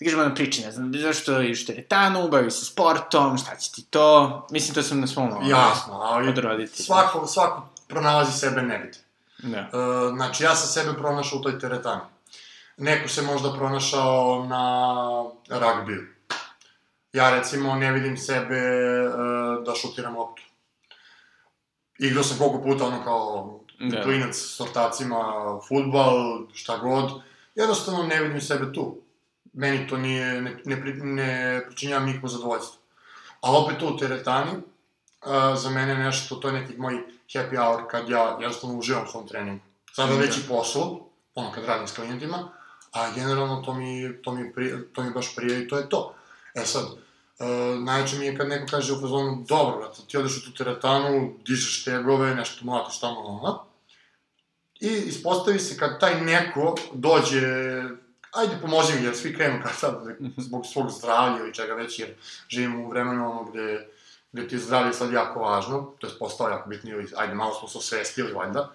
da 0.00 0.04
kažemo 0.04 0.22
na 0.22 0.34
priči, 0.34 0.62
ne 0.62 0.72
znam, 0.72 0.92
zašto 0.94 1.40
iš 1.42 1.66
teretanu, 1.66 2.28
bavi 2.28 2.50
se 2.50 2.64
sportom, 2.64 3.38
šta 3.38 3.56
će 3.56 3.72
ti 3.72 3.82
to, 3.90 4.46
mislim, 4.50 4.74
to 4.74 4.82
sam 4.82 5.00
na 5.00 5.06
svom 5.06 5.36
ono, 5.36 5.48
Jasno, 5.48 5.94
ali 5.94 6.28
od 6.28 6.38
roditelja. 6.38 6.84
Svako, 6.84 7.26
svako 7.26 7.68
pronalazi 7.88 8.38
sebe 8.38 8.62
nebitno. 8.62 9.02
Da. 9.42 9.58
E, 9.58 9.68
znači, 10.14 10.44
ja 10.44 10.54
sam 10.54 10.84
sebe 10.84 10.98
pronašao 10.98 11.38
u 11.38 11.42
toj 11.42 11.58
teretani. 11.58 12.00
Neko 12.76 13.08
se 13.08 13.22
možda 13.22 13.52
pronašao 13.52 14.46
na 14.48 15.04
ragbiju. 15.48 16.06
Ja, 17.12 17.30
recimo, 17.30 17.74
ne 17.74 17.92
vidim 17.92 18.16
sebe 18.16 18.56
e, 18.56 19.08
da 19.66 19.74
šutiram 19.74 20.16
loptu. 20.16 20.42
Igrao 21.98 22.24
sam 22.24 22.38
koliko 22.38 22.62
puta, 22.62 22.84
ono, 22.84 23.04
kao 23.04 23.60
da. 23.80 24.02
klinac 24.02 24.36
s 24.36 24.60
ortacima, 24.60 25.24
futbal, 25.68 26.40
šta 26.54 26.78
god, 26.78 27.22
jednostavno 27.54 28.02
ne 28.02 28.20
vidim 28.20 28.40
sebe 28.40 28.72
tu. 28.72 28.96
Meni 29.52 29.88
to 29.88 29.96
nije, 29.96 30.42
ne, 30.42 30.56
ne, 30.64 30.76
ne 30.94 31.62
pričinjava 31.66 32.04
nikako 32.04 32.28
zadovoljstvo. 32.28 32.80
Ali 33.40 33.56
opet 33.56 33.78
tu 33.78 33.86
u 33.86 33.96
teretani, 33.96 34.50
uh, 34.52 35.58
za 35.58 35.70
mene 35.70 35.94
nešto, 35.94 36.36
to 36.36 36.48
je 36.48 36.54
neki 36.54 36.78
moj 36.78 36.94
happy 37.28 37.56
hour 37.56 37.90
kad 37.90 38.08
ja 38.08 38.36
jednostavno 38.40 38.78
uživam 38.78 39.04
u 39.04 39.10
svom 39.10 39.28
treningu. 39.28 39.60
Sada 39.92 40.14
već 40.14 40.38
i 40.38 40.48
poslu, 40.48 41.00
ono 41.34 41.52
kad 41.52 41.64
radim 41.64 41.88
s 41.88 41.92
klijentima, 41.92 42.48
a 42.92 43.10
generalno 43.14 43.62
to 43.62 43.74
mi, 43.74 44.22
to 44.22 44.32
mi, 44.32 44.52
prije, 44.52 44.92
to 44.92 45.02
mi 45.02 45.10
baš 45.10 45.36
prije 45.36 45.62
i 45.64 45.68
to 45.68 45.78
je 45.78 45.88
to. 45.88 46.14
E 46.54 46.64
sad, 46.64 46.86
Uh, 47.40 47.84
najjače 47.84 48.16
mi 48.16 48.26
je 48.26 48.36
kad 48.36 48.48
neko 48.48 48.66
kaže 48.70 48.92
u 48.92 49.00
fazonu, 49.00 49.44
dobro, 49.48 49.78
brate, 49.78 50.02
ti 50.08 50.16
odeš 50.16 50.36
u 50.36 50.40
tu 50.40 50.54
teretanu, 50.54 51.34
dižeš 51.46 51.84
tegove, 51.84 52.34
nešto 52.34 52.64
mlatiš 52.64 53.00
tamo, 53.00 53.20
ono, 53.20 53.64
I 54.80 54.88
ispostavi 54.88 55.58
se 55.58 55.78
kad 55.78 56.00
taj 56.00 56.20
neko 56.20 56.74
dođe, 56.92 57.42
ajde 58.32 58.58
pomozi 58.62 58.92
mi, 58.94 59.04
jer 59.04 59.16
svi 59.16 59.34
krenu 59.34 59.62
kad 59.62 59.72
sad, 59.74 60.04
zbog 60.36 60.66
svog 60.66 60.90
zdravlja 60.90 61.40
ili 61.40 61.54
čega 61.54 61.74
već, 61.74 61.98
jer 61.98 62.14
živimo 62.48 62.84
u 62.84 62.90
vremenu 62.90 63.30
ono 63.30 63.44
gde, 63.44 63.88
gde 64.32 64.48
ti 64.48 64.54
je 64.54 64.58
zdravlje 64.58 64.92
sad 64.92 65.12
jako 65.12 65.40
važno, 65.40 65.92
to 65.98 66.06
je 66.06 66.18
postao 66.18 66.48
jako 66.48 66.68
bitno, 66.68 66.90
ili 66.90 67.08
ajde 67.16 67.34
malo 67.34 67.54
smo 67.54 67.68
se 67.68 67.78
osvestili, 67.78 68.32
valjda, 68.32 68.72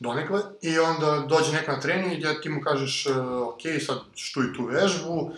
donekle, 0.00 0.40
i 0.62 0.78
onda 0.78 1.24
dođe 1.28 1.52
neko 1.52 1.72
na 1.72 1.80
trening 1.80 2.12
i 2.12 2.40
ti 2.42 2.48
mu 2.48 2.60
kažeš, 2.60 3.06
uh, 3.06 3.16
ok, 3.48 3.60
sad 3.86 3.98
štuj 4.14 4.54
tu 4.56 4.64
vežbu, 4.64 5.32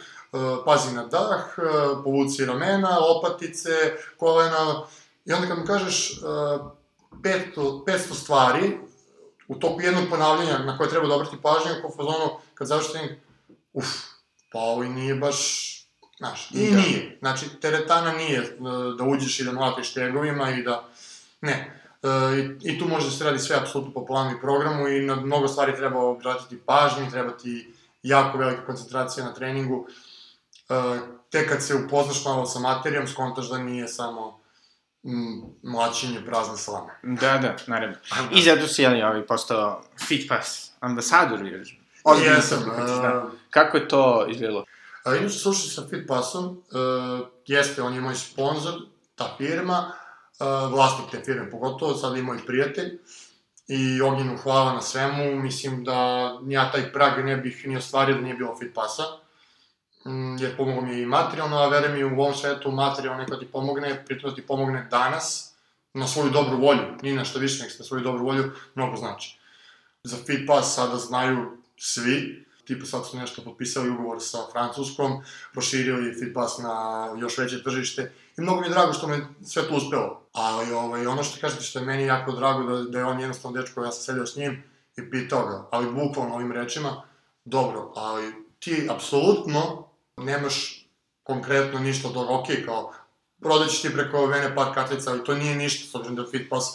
pazi 0.64 0.94
na 0.94 1.06
dah, 1.06 1.58
uh, 1.58 2.04
povuci 2.04 2.44
ramena, 2.44 2.99
lopatice, 2.99 3.70
kolena, 4.16 4.87
i 5.25 5.32
onda 5.32 5.47
kad 5.47 5.58
mu 5.58 5.64
kažeš 5.64 6.20
uh, 6.23 6.78
500, 7.23 7.85
500 7.85 8.14
stvari, 8.14 8.78
u 9.49 9.54
toku 9.54 9.80
jednog 9.80 10.04
ponavljanja 10.11 10.58
na 10.58 10.78
koje 10.78 10.90
treba 10.90 11.06
da 11.06 11.14
obrati 11.14 11.37
pažnju, 11.42 11.80
kao 11.80 11.90
fazonu, 11.90 12.30
kad 12.54 12.66
završi 12.66 12.92
trening, 12.92 13.12
uf, 13.73 13.87
pa 14.52 14.58
ovo 14.58 14.82
i 14.85 14.88
nije 14.88 15.14
baš, 15.14 15.38
znaš, 16.18 16.50
i 16.50 16.70
da. 16.70 16.76
nije. 16.76 17.16
Znači, 17.18 17.47
teretana 17.61 18.12
nije 18.12 18.38
e, 18.38 18.49
da 18.99 19.04
uđeš 19.04 19.40
i 19.40 19.44
da 19.44 19.52
mlatiš 19.52 19.94
tegovima 19.94 20.50
i 20.50 20.62
da, 20.62 20.88
ne. 21.40 21.82
E, 22.02 22.08
i, 22.38 22.73
I 22.73 22.78
tu 22.78 22.88
može 22.88 23.06
da 23.06 23.11
se 23.11 23.25
radi 23.25 23.38
sve 23.38 23.56
apsolutno 23.56 23.92
po 23.94 24.06
planu 24.06 24.37
i 24.37 24.40
programu 24.40 24.88
i 24.88 25.00
na 25.00 25.16
mnogo 25.16 25.49
stvari 25.49 25.76
treba 25.76 26.00
obratiti 26.00 26.61
pažnju, 26.66 27.11
treba 27.11 27.37
ti 27.37 27.75
jako 28.02 28.38
velika 28.38 28.66
koncentracija 28.66 29.25
na 29.26 29.35
treningu. 29.35 29.87
E, 29.88 30.07
tek 31.30 31.48
kad 31.48 31.62
se 31.62 31.75
upoznaš 31.75 32.25
malo 32.25 32.46
sa 32.46 32.58
materijom, 32.58 33.06
skontaš 33.06 33.48
da 33.48 33.58
nije 33.58 33.88
samo 33.88 34.40
mlačenje 35.62 36.20
prazne 36.26 36.56
slame. 36.56 36.92
Da, 37.02 37.38
da, 37.38 37.56
naravno. 37.66 37.96
I 38.37 38.42
zato 38.42 38.66
si, 38.66 38.82
jeli, 38.82 39.02
ovaj, 39.02 39.26
postao 39.26 39.82
FitPass 40.08 40.70
ambasador, 40.80 41.46
jer... 41.46 41.78
Jesam. 42.25 42.58
Uh, 42.58 43.30
Kako 43.50 43.76
je 43.76 43.88
to 43.88 44.26
izgledalo? 44.30 44.64
A, 45.04 45.14
inače, 45.14 45.38
slušao 45.38 45.68
sa 45.70 45.88
FitPassom, 45.90 46.44
uh, 46.46 47.26
jeste, 47.46 47.82
on 47.82 47.94
je 47.94 48.00
moj 48.00 48.14
sponsor, 48.14 48.75
ta 49.14 49.34
firma, 49.38 49.92
uh, 50.40 50.72
vlasnik 50.72 51.10
te 51.10 51.22
firme 51.25 51.50
pogotovo, 51.50 51.94
sad 51.94 52.16
je 52.16 52.22
moj 52.22 52.38
prijatelj, 52.46 52.98
i 53.68 54.00
Ognjenu 54.00 54.37
hvala 54.42 54.72
na 54.72 54.80
svemu, 54.80 55.42
mislim 55.42 55.84
da 55.84 55.94
ja 56.46 56.72
taj 56.72 56.92
prag 56.92 57.25
ne 57.25 57.37
bih 57.37 57.66
ni 57.66 57.76
ostvario 57.76 58.14
da 58.14 58.20
nije 58.20 58.34
bilo 58.34 58.56
FitPassa. 58.58 59.02
Mm, 59.02 59.27
jer 60.40 60.56
pomogao 60.56 60.82
mi 60.82 61.00
i 61.00 61.06
materijalno, 61.06 61.56
a 61.56 61.68
verujem 61.68 61.94
mi 61.94 62.04
u 62.04 62.20
ovom 62.20 62.34
svetu 62.34 62.70
materijalno 62.70 63.20
neko 63.20 63.36
ti 63.36 63.46
pomogne, 63.46 64.04
pritom 64.06 64.30
da 64.30 64.36
ti 64.36 64.46
pomogne 64.46 64.86
danas, 64.90 65.54
na 65.94 66.06
svoju 66.06 66.30
dobru 66.30 66.56
volju, 66.56 66.82
ni 67.02 67.12
na 67.12 67.24
što 67.24 67.38
više 67.38 67.62
nek 67.62 67.78
na 67.78 67.84
svoju 67.84 68.02
dobru 68.02 68.24
volju, 68.24 68.52
mnogo 68.74 68.96
znači. 68.96 69.38
Za 70.02 70.16
FitPass 70.26 70.74
sada 70.74 70.96
znaju 70.96 71.58
svi, 71.76 72.44
tipa 72.64 72.86
sad 72.86 73.06
su 73.06 73.16
nešto 73.16 73.42
potpisali 73.42 73.90
ugovor 73.90 74.18
sa 74.20 74.38
Francuskom, 74.52 75.22
proširili 75.52 76.14
FitPass 76.14 76.58
na 76.58 77.08
još 77.20 77.38
veće 77.38 77.62
tržište 77.62 78.12
i 78.38 78.40
mnogo 78.40 78.60
mi 78.60 78.66
je 78.66 78.70
drago 78.70 78.92
što 78.92 79.06
me 79.06 79.26
sve 79.44 79.68
to 79.68 79.74
uspelo. 79.74 80.22
Ali 80.32 80.72
ovaj, 80.72 81.06
ono 81.06 81.22
što 81.22 81.40
kažete 81.40 81.62
što 81.62 81.78
je 81.78 81.84
meni 81.84 82.02
jako 82.02 82.32
drago 82.32 82.62
da, 82.62 82.82
da 82.82 82.98
je 82.98 83.04
on 83.04 83.20
jednostavno 83.20 83.60
dečko, 83.60 83.84
ja 83.84 83.92
sam 83.92 84.02
sedio 84.02 84.26
s 84.26 84.36
njim 84.36 84.62
i 84.96 85.10
pitao 85.10 85.46
ga, 85.46 85.68
ali 85.70 85.92
bukvalno 85.92 86.34
ovim 86.34 86.52
rečima, 86.52 87.02
dobro, 87.44 87.92
ali 87.96 88.32
ti 88.58 88.88
apsolutno 88.90 89.88
nemaš 90.18 90.87
konkretno 91.22 91.80
ništa 91.80 92.08
toga, 92.08 92.30
ok, 92.30 92.46
kao, 92.64 92.92
prodaći 93.40 93.82
ti 93.82 93.94
preko 93.94 94.26
mene 94.26 94.54
par 94.54 94.75
kartica, 94.75 95.10
ali 95.10 95.25
to 95.25 95.34
nije 95.34 95.56
ništa, 95.56 95.90
s 95.90 95.94
obzirom 95.94 96.16
da 96.16 96.30
FitPass 96.30 96.66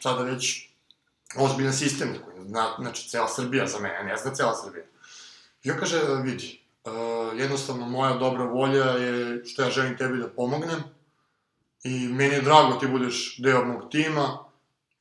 sada 0.00 0.22
već 0.22 0.68
ozbiljan 1.36 1.72
sistem, 1.72 2.16
koji 2.24 2.46
zna, 2.46 2.74
znači, 2.78 3.08
cela 3.08 3.28
Srbija 3.28 3.66
za 3.66 3.78
mene, 3.78 4.04
ne 4.04 4.16
zna 4.16 4.34
cela 4.34 4.54
Srbija. 4.54 4.84
I 5.64 5.70
on 5.70 5.78
kaže, 5.78 6.00
vidi, 6.22 6.60
uh, 6.84 7.38
jednostavno 7.38 7.86
moja 7.86 8.14
dobra 8.14 8.44
volja 8.44 8.84
je 8.84 9.44
što 9.44 9.62
ja 9.62 9.70
želim 9.70 9.96
tebi 9.96 10.18
da 10.18 10.28
pomognem 10.28 10.82
i 11.84 12.08
meni 12.08 12.34
je 12.34 12.42
drago 12.42 12.72
da 12.72 12.78
ti 12.78 12.86
budeš 12.86 13.38
deo 13.38 13.64
mog 13.64 13.90
tima 13.90 14.38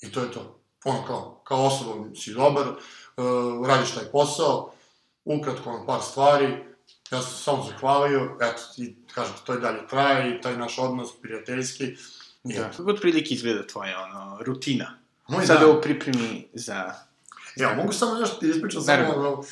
i 0.01 0.11
to 0.11 0.21
je 0.21 0.31
to. 0.31 0.59
Ono 0.85 1.05
kao, 1.07 1.41
kao 1.43 1.65
osoba 1.65 2.15
si 2.15 2.33
dobar, 2.33 2.67
uh, 2.67 3.67
radiš 3.67 3.91
taj 3.91 4.05
posao, 4.11 4.73
ukratko 5.25 5.83
par 5.87 6.01
stvari, 6.01 6.70
Ja 7.11 7.21
sam 7.21 7.31
samo 7.31 7.63
zahvalio, 7.63 8.37
eto, 8.41 8.61
i 8.77 8.95
kažem, 9.13 9.33
to 9.45 9.53
je 9.53 9.59
dalje 9.59 9.87
traje 9.87 10.35
i 10.35 10.41
taj 10.41 10.57
naš 10.57 10.79
odnos 10.79 11.09
prijateljski. 11.21 11.97
Da. 12.43 12.69
Kako 12.69 12.89
od 12.89 13.01
prilike 13.01 13.33
izgleda 13.33 13.67
tvoja, 13.67 14.03
ono, 14.03 14.37
rutina? 14.43 14.97
Moj 15.27 15.45
sada 15.45 15.59
dan. 15.59 15.77
u 15.77 15.81
pripremi 15.81 16.47
za... 16.53 16.93
Ja, 17.55 17.75
mogu 17.75 17.93
samo 17.93 18.19
još 18.19 18.39
ti 18.39 18.49
ispričam 18.49 18.81
samo, 18.81 19.13
ono, 19.15 19.31
uh, 19.31 19.45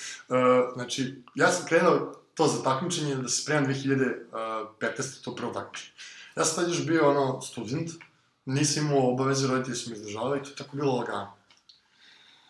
znači, 0.74 1.24
ja 1.36 1.52
sam 1.52 1.66
krenuo 1.66 2.14
to 2.34 2.48
za 2.48 2.64
takmičenje 2.64 3.16
da 3.16 3.30
se 3.30 3.42
spremam 3.42 3.66
2015. 3.66 5.24
to 5.24 5.36
prvo 5.36 5.54
takmičenje. 5.54 5.92
Ja 6.36 6.46
sam 6.46 6.64
tad 6.64 6.74
još 6.74 6.86
bio, 6.86 7.10
ono, 7.10 7.42
student, 7.42 7.92
nisam 8.46 8.86
imao 8.86 9.12
obaveze, 9.12 9.48
roditelji 9.48 9.76
su 9.76 9.90
mi 9.90 9.96
izdržavali 9.96 10.40
i 10.40 10.44
to 10.44 10.50
je 10.50 10.56
tako 10.56 10.78
bilo 10.78 10.96
lagano. 10.96 11.34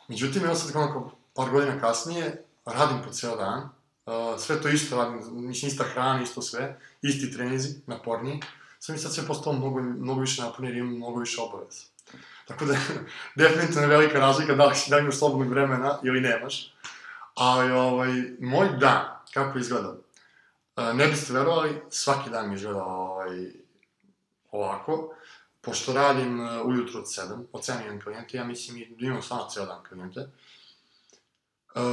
Međutim, 0.07 0.45
evo 0.45 0.55
sad 0.55 0.75
onako, 0.75 1.11
par 1.33 1.49
godina 1.49 1.79
kasnije, 1.79 2.45
radim 2.65 2.97
po 3.05 3.11
ceo 3.11 3.35
dan, 3.35 3.69
uh, 4.09 4.39
sve 4.39 4.61
to 4.61 4.69
isto 4.69 4.97
radim, 4.97 5.19
mislim, 5.47 5.69
ista 5.69 5.83
hrana, 5.83 6.21
isto 6.21 6.41
sve, 6.41 6.79
isti 7.01 7.31
trenizi, 7.31 7.75
naporniji, 7.87 8.39
sam 8.79 8.95
mi 8.95 8.99
sad 8.99 9.13
sve 9.13 9.27
postao 9.27 9.53
mnogo, 9.53 9.81
mnogo 9.81 10.21
više 10.21 10.41
naporniji 10.41 10.69
jer 10.69 10.77
imam 10.77 10.95
mnogo 10.95 11.19
više 11.19 11.41
obaveza. 11.41 11.81
Tako 12.47 12.65
da, 12.65 12.73
definitivno 13.35 13.81
je 13.81 13.87
velika 13.87 14.19
razlika 14.19 14.55
da 14.55 14.65
li, 14.65 14.75
si- 14.75 14.89
da 14.89 14.99
imaš 14.99 15.17
slobodnog 15.17 15.49
vremena 15.49 15.99
ili 16.03 16.21
nemaš. 16.21 16.73
Ali, 17.35 17.71
ovaj, 17.71 18.09
moj 18.39 18.69
dan, 18.79 19.05
kako 19.33 19.57
izgleda? 19.59 19.95
E, 20.77 20.93
Ne 20.93 21.07
biste 21.07 21.33
verovali, 21.33 21.81
svaki 21.89 22.29
dan 22.29 22.49
mi 22.49 22.55
izgleda 22.55 22.83
ovaj, 22.83 23.51
ovako. 24.51 25.15
Pošto 25.61 25.93
radim 25.93 26.41
e, 26.41 26.61
ujutro 26.61 26.99
od 26.99 27.05
7, 27.05 27.43
od 27.51 27.61
7 27.61 27.85
imam 27.85 28.01
klijente, 28.01 28.37
ja 28.37 28.43
mislim 28.43 28.77
i 28.77 28.95
da 28.99 29.05
imam 29.05 29.21
stvarno 29.21 29.49
ceo 29.49 29.65
dan 29.65 29.83
klijente. 29.89 30.19
Uh, 30.19 30.27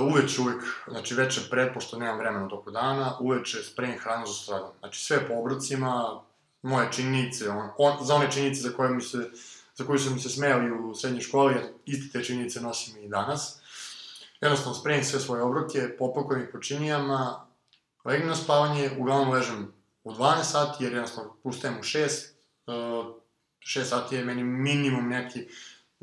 uveče 0.02 0.40
uvek, 0.40 0.62
znači 0.88 1.14
veče 1.14 1.40
pre, 1.50 1.72
pošto 1.74 1.98
nemam 1.98 2.18
vremena 2.18 2.46
u 2.46 2.48
toku 2.48 2.70
dana, 2.70 3.16
uveče 3.20 3.62
spremim 3.62 3.98
hranu 3.98 4.26
za 4.26 4.32
sutradan. 4.32 4.70
Znači 4.78 5.04
sve 5.04 5.28
po 5.28 5.34
obrocima, 5.34 6.20
moje 6.62 6.88
činjenice, 6.92 7.50
on, 7.50 7.70
on, 7.78 8.04
za 8.04 8.14
one 8.14 8.30
činjenice 8.30 8.60
za 8.60 8.76
koje 8.76 8.90
mi 8.90 9.02
se 9.02 9.30
za 9.76 9.84
koju 9.84 9.98
su 9.98 10.10
mi 10.10 10.20
se 10.20 10.28
smejali 10.28 10.70
u 10.70 10.94
srednjoj 10.94 11.20
školi, 11.20 11.54
jer 11.54 11.64
iste 11.84 12.18
te 12.18 12.24
činjenice 12.24 12.60
nosim 12.60 13.04
i 13.04 13.08
danas. 13.08 13.58
Jednostavno 14.40 14.74
spremim 14.74 15.04
sve 15.04 15.20
svoje 15.20 15.42
obroke, 15.42 15.96
popakujem 15.98 16.42
ih 16.42 16.48
po 16.52 16.58
činijama, 16.58 17.46
legnem 18.04 18.28
na 18.28 18.36
spavanje, 18.36 18.90
uglavnom 18.98 19.30
ležem 19.30 19.72
u 20.04 20.12
12 20.12 20.42
sati, 20.42 20.84
jer 20.84 20.92
jednostavno 20.92 21.36
ustajem 21.42 21.78
u 21.78 21.82
6, 21.82 22.26
uh, 22.66 22.74
6 23.60 23.84
sati 23.84 24.16
je 24.16 24.24
meni 24.24 24.44
minimum 24.44 25.08
neki 25.08 25.48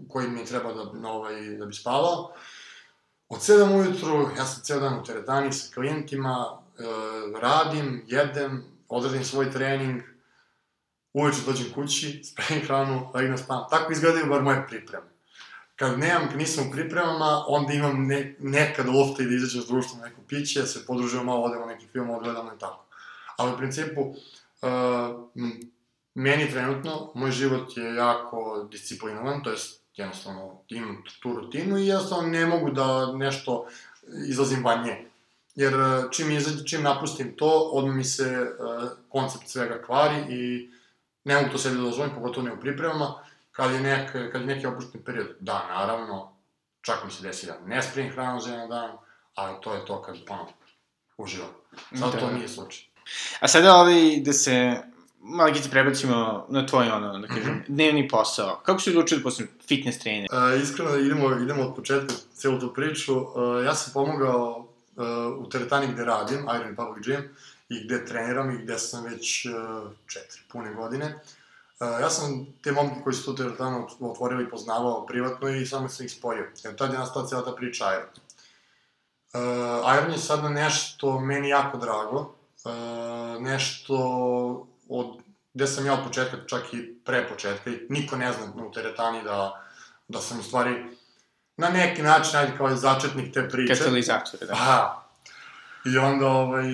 koji 0.10 0.28
mi 0.28 0.46
treba 0.46 0.74
da, 0.74 0.94
na 0.94 1.12
ovaj, 1.12 1.42
da 1.58 1.66
bi 1.66 1.74
spavao. 1.74 2.34
Od 3.34 3.40
7 3.40 3.76
ujutru, 3.76 4.30
ja 4.38 4.46
sam 4.46 4.64
ceo 4.64 4.80
dan 4.80 5.00
u 5.00 5.04
teretani 5.04 5.54
sa 5.54 5.74
klijentima, 5.74 6.52
uh, 6.52 7.40
radim, 7.42 8.06
jedem, 8.08 8.64
odradim 8.90 9.24
svoj 9.24 9.52
trening, 9.52 10.02
uveče 11.14 11.38
dođem 11.46 11.74
kući, 11.74 12.22
spremim 12.32 12.66
hranu, 12.66 13.12
legnem 13.14 13.38
spavam. 13.38 13.70
Tako 13.70 13.92
izgledaju 13.92 14.26
bar 14.26 14.42
moje 14.42 14.68
pripreme. 14.68 15.06
Kad 15.76 16.00
nemam, 16.00 16.28
kad 16.28 16.38
nisam 16.38 16.68
u 16.68 16.72
pripremama, 16.72 17.44
onda 17.48 17.74
imam 17.74 18.08
ne, 18.08 18.36
nekad 18.40 18.88
lofta 18.88 19.24
i 19.24 19.26
da 19.26 19.36
izađem 19.36 19.62
s 19.62 19.68
društvom 19.68 20.02
neko 20.02 20.22
piće, 20.28 20.66
se 20.66 20.86
podružujemo 20.86 21.32
malo, 21.32 21.44
odemo 21.44 21.66
neki 21.66 21.88
film, 21.88 22.10
odgledamo 22.10 22.52
i 22.56 22.60
tako. 22.60 22.86
Ali 23.38 23.54
u 23.54 23.58
principu, 23.58 24.02
uh, 24.02 25.30
meni 26.14 26.52
trenutno, 26.52 27.12
moj 27.16 27.32
život 27.32 27.78
je 27.78 27.96
jako 27.96 28.68
disciplinovan, 28.72 29.44
to 29.44 29.50
jest 29.50 29.83
jednostavno 29.96 30.62
imam 30.70 31.04
tu 31.22 31.34
rutinu 31.34 31.78
i 31.78 31.88
jednostavno 31.88 32.28
ne 32.28 32.46
mogu 32.46 32.72
da 32.72 33.14
nešto 33.14 33.68
izlazim 34.28 34.64
van 34.64 34.84
nje. 34.86 35.06
Jer 35.56 35.74
uh, 35.76 36.12
čim, 36.12 36.32
izađe, 36.32 36.66
čim 36.66 36.84
napustim 36.84 37.36
to, 37.38 37.70
odmah 37.74 37.96
mi 37.96 38.04
se 38.04 38.42
uh, 38.42 38.90
koncept 39.10 39.48
svega 39.48 39.82
kvari 39.86 40.24
i 40.30 40.70
ne 41.24 41.36
mogu 41.36 41.50
to 41.50 41.58
sebi 41.58 41.76
da 41.76 41.82
dozvolim, 41.82 42.16
pogotovo 42.16 42.48
ne 42.48 42.54
u 42.54 42.60
pripremama, 42.60 43.24
kad 43.52 43.72
je, 43.72 43.80
nek, 43.80 44.12
kad 44.12 44.42
je 44.42 44.48
neki 44.48 44.68
opušten 44.68 45.04
period, 45.04 45.28
da, 45.40 45.68
naravno, 45.68 46.34
čak 46.82 47.04
mi 47.06 47.12
se 47.12 47.24
desi 47.24 47.46
da 47.46 47.60
ne 47.66 47.82
spremim 47.82 48.12
hranu 48.12 48.40
za 48.40 48.52
jedan 48.52 48.70
dan, 48.70 48.92
ali 49.36 49.62
to 49.62 49.74
je 49.74 49.86
to 49.86 50.02
kad, 50.02 50.16
ono, 50.30 50.48
uživam. 51.18 51.50
Sad 52.00 52.12
Da. 52.12 52.20
to 52.20 52.32
nije 52.32 52.48
slučaj. 52.48 52.84
A 53.40 53.48
sada 53.48 53.76
ovaj, 53.76 54.20
da 54.22 54.34
se 54.34 54.78
malo 55.24 55.52
gice 55.52 55.70
prebacimo 55.70 56.46
na 56.50 56.66
tvoj, 56.66 56.88
ono, 56.90 57.20
da 57.20 57.28
kažem, 57.28 57.44
Mhm. 57.44 57.60
dnevni 57.68 58.08
posao. 58.08 58.60
Kako 58.64 58.80
si 58.80 58.90
odlučio 58.90 59.18
da 59.18 59.24
postanem 59.24 59.52
fitness 59.68 60.00
trener? 60.00 60.30
Uh, 60.32 60.62
iskreno, 60.64 60.96
idemo, 60.96 61.32
idemo 61.36 61.64
od 61.64 61.76
početka 61.76 62.14
celu 62.34 62.60
tu 62.60 62.74
priču. 62.74 63.18
Uh, 63.18 63.28
ja 63.66 63.76
sam 63.76 63.94
pomogao 63.94 64.68
uh, 64.96 65.06
u 65.40 65.50
teretani 65.50 65.88
gde 65.94 66.04
radim, 66.06 66.40
Iron 66.56 66.76
Public 66.76 67.06
Gym, 67.08 67.24
i 67.70 67.84
gde 67.86 68.06
treniram 68.06 68.52
i 68.52 68.58
gde 68.58 68.80
sam 68.80 69.04
već 69.04 69.46
uh, 69.46 69.54
četiri 70.08 70.42
pune 70.52 70.74
godine. 70.74 71.20
Uh, 71.80 71.88
ja 72.02 72.10
sam 72.10 72.46
te 72.62 72.72
momke 72.72 72.96
koji 73.04 73.14
su 73.14 73.26
tu 73.26 73.36
teretanu 73.36 73.88
otvorili 74.00 74.50
poznavao 74.50 75.06
privatno 75.06 75.50
i 75.50 75.66
samo 75.66 75.90
sam 75.90 76.06
ih 76.06 76.12
spojio. 76.12 76.46
Jer 76.64 76.76
tad 76.76 76.94
je 76.94 77.00
nastala 77.00 77.28
cijela 77.28 77.46
ta 77.46 77.52
priča 77.52 77.86
Iron. 77.94 78.10
Uh, 79.34 79.42
Iron 79.98 80.12
je 80.12 80.18
sada 80.18 80.50
nešto 80.50 81.20
meni 81.20 81.50
jako 81.50 81.78
drago. 81.78 82.36
Uh, 82.66 83.42
nešto 83.42 84.68
od, 84.94 85.22
gde 85.54 85.68
sam 85.68 85.86
ja 85.86 85.94
od 85.94 86.04
početka, 86.04 86.38
čak 86.48 86.74
i 86.74 86.96
pre 87.06 87.28
početka, 87.30 87.70
i 87.70 87.86
niko 87.90 88.16
ne 88.16 88.34
zna 88.34 88.66
u 88.66 88.72
teretani 88.72 89.24
da, 89.24 89.64
da 90.08 90.22
sam 90.22 90.40
u 90.40 90.44
stvari 90.44 90.86
na 91.58 91.70
neki 91.70 92.02
način, 92.02 92.36
ajde 92.40 92.58
kao 92.58 92.76
začetnik 92.76 93.34
te 93.34 93.50
priče. 93.50 93.76
Katalizatore, 93.76 94.46
da. 94.46 94.54
Aha. 94.54 95.04
I 95.86 95.98
onda, 95.98 96.28
ovaj, 96.28 96.66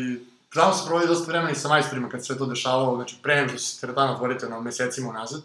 tamo 0.54 0.74
se 0.74 0.86
provodi 0.88 1.08
dosta 1.08 1.32
vremena 1.32 1.52
i 1.52 1.56
sa 1.56 1.68
majstorima 1.68 2.10
kad 2.10 2.26
se 2.26 2.38
to 2.38 2.46
dešavalo, 2.46 2.96
znači 2.96 3.16
pre 3.24 3.36
nego 3.36 3.50
što 3.50 3.60
se 3.60 3.82
teretana 3.82 4.14
otvorite 4.14 4.50
na 4.50 4.60
mesecima 4.60 5.10
unazad. 5.10 5.42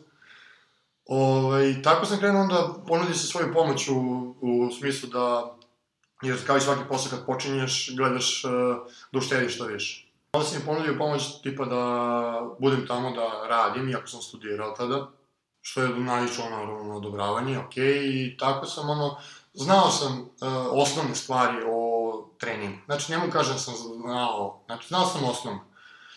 Ovaj, 1.06 1.82
tako 1.82 2.06
sam 2.06 2.18
krenuo 2.18 2.42
onda 2.42 2.74
ponudi 2.86 3.14
se 3.14 3.26
svoju 3.26 3.52
pomoć 3.52 3.88
u, 3.88 4.34
u 4.40 4.70
smislu 4.78 5.08
da, 5.08 5.54
jer 6.22 6.46
kao 6.46 6.56
i 6.56 6.60
svaki 6.60 6.82
posao 6.88 7.10
kad 7.10 7.26
počinješ, 7.26 7.96
gledaš 7.96 8.44
uh, 8.44 8.50
da 9.12 9.18
uštediš 9.18 9.54
što 9.54 9.64
više. 9.64 10.03
Onda 10.34 10.46
sam 10.46 10.58
mi 10.58 10.66
ponudio 10.66 10.98
pomoć 10.98 11.42
tipa 11.42 11.64
da 11.64 12.56
budem 12.60 12.86
tamo 12.86 13.10
da 13.10 13.46
radim, 13.48 13.88
iako 13.88 14.06
sam 14.06 14.22
studirao 14.22 14.70
tada, 14.70 15.08
što 15.60 15.82
je 15.82 15.88
naišlo 15.88 16.50
naravno 16.50 16.84
na 16.84 16.94
odobravanje, 16.94 17.58
ok, 17.58 17.76
i 17.76 18.36
tako 18.38 18.66
sam 18.66 18.90
ono, 18.90 19.16
znao 19.52 19.90
sam 19.90 20.20
uh, 20.20 20.26
osnovne 20.72 21.14
stvari 21.14 21.56
o 21.66 22.28
treningu. 22.38 22.78
Znači, 22.86 23.12
njemu 23.12 23.30
kažem 23.32 23.58
sam 23.58 23.74
znao, 23.74 24.60
znači, 24.66 24.88
znao 24.88 25.06
sam 25.06 25.24
osnovno. 25.24 25.60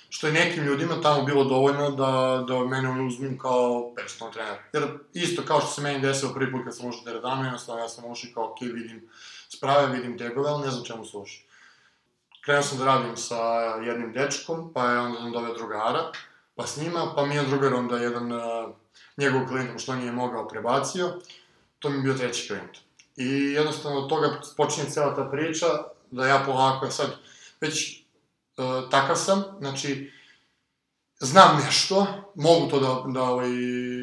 Što 0.10 0.28
je 0.28 0.34
nekim 0.34 0.64
ljudima 0.64 1.02
tamo 1.02 1.24
bilo 1.24 1.44
dovoljno 1.44 1.92
da, 1.92 2.44
da 2.48 2.60
mene 2.60 2.90
ono 2.90 3.08
uzmem 3.08 3.38
kao 3.38 3.94
personal 3.96 4.34
trener. 4.34 4.58
Jer 4.74 4.84
isto 5.14 5.42
kao 5.46 5.62
što 5.62 5.70
se 5.70 5.82
meni 5.82 6.02
desilo 6.02 6.34
prvi 6.34 6.52
put 6.52 6.64
kad 6.64 6.78
sam 6.78 6.90
ušao 6.90 7.02
u 7.02 7.06
teretanu, 7.06 7.44
jednostavno 7.44 7.82
ja 7.82 7.90
sam 7.90 8.12
ušao 8.12 8.32
kao, 8.34 8.52
ok, 8.52 8.62
vidim 8.62 9.10
sprave, 9.50 9.88
vidim 9.88 10.18
tegove, 10.18 10.50
ali 10.50 10.66
ne 10.66 10.72
znam 10.72 10.86
čemu 10.86 11.06
služi. 11.06 11.47
Krenuo 12.48 12.64
sam 12.64 12.78
da 12.78 12.86
radim 12.86 13.18
sa 13.18 13.36
jednim 13.86 14.14
dečkom, 14.14 14.74
pa 14.74 14.92
je 14.92 15.00
onda 15.00 15.20
sam 15.20 15.54
drugara, 15.58 16.12
pa 16.56 16.68
s 16.68 16.78
njima, 16.78 17.14
pa 17.16 17.26
mi 17.26 17.36
je 17.36 17.44
drugar 17.44 17.74
onda 17.74 17.98
jedan 17.98 18.32
uh, 18.32 18.42
njegov 19.18 19.48
klijent, 19.48 19.90
on 19.90 20.00
nije 20.00 20.12
mogao, 20.12 20.48
prebacio, 20.48 21.20
to 21.80 21.90
mi 21.90 21.98
je 21.98 22.02
bio 22.02 22.14
treći 22.14 22.48
klijent. 22.48 22.78
I 23.16 23.28
jednostavno 23.28 24.00
od 24.00 24.10
toga 24.10 24.42
počinje 24.58 24.90
cela 24.90 25.16
ta 25.16 25.30
priča, 25.32 25.66
da 26.12 26.28
ja 26.28 26.44
polako, 26.46 26.92
sad, 26.92 27.16
već 27.62 28.04
uh, 28.58 28.90
takav 28.90 29.16
sam, 29.16 29.44
znači, 29.60 30.12
znam 31.20 31.62
nešto, 31.66 32.08
mogu 32.36 32.70
to 32.70 32.80
da, 32.80 33.12
da, 33.14 33.24
ovaj, 33.24 33.50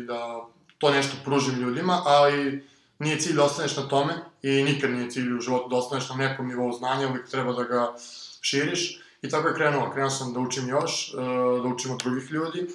da 0.06 0.44
to 0.78 0.90
nešto 0.90 1.16
pružim 1.24 1.54
ljudima, 1.54 2.02
ali 2.04 2.68
nije 2.98 3.20
cilj 3.20 3.36
da 3.36 3.44
ostaneš 3.44 3.76
na 3.76 3.88
tome 3.88 4.14
i 4.42 4.62
nikad 4.62 4.90
nije 4.90 5.10
cilj 5.10 5.34
u 5.34 5.40
životu 5.40 5.68
da 5.68 5.76
ostaneš 5.76 6.08
na 6.08 6.16
nekom 6.16 6.48
nivou 6.48 6.72
znanja, 6.72 7.08
uvijek 7.08 7.28
treba 7.28 7.52
da 7.52 7.62
ga 7.62 7.94
širiš. 8.44 9.00
I 9.22 9.28
tako 9.28 9.48
je 9.48 9.54
krenulo. 9.54 9.90
Krenuo 9.92 10.10
sam 10.10 10.32
da 10.32 10.40
učim 10.40 10.68
još, 10.68 11.14
uh, 11.14 11.62
da 11.62 11.68
učim 11.68 11.90
od 11.90 11.98
drugih 11.98 12.30
ljudi. 12.30 12.66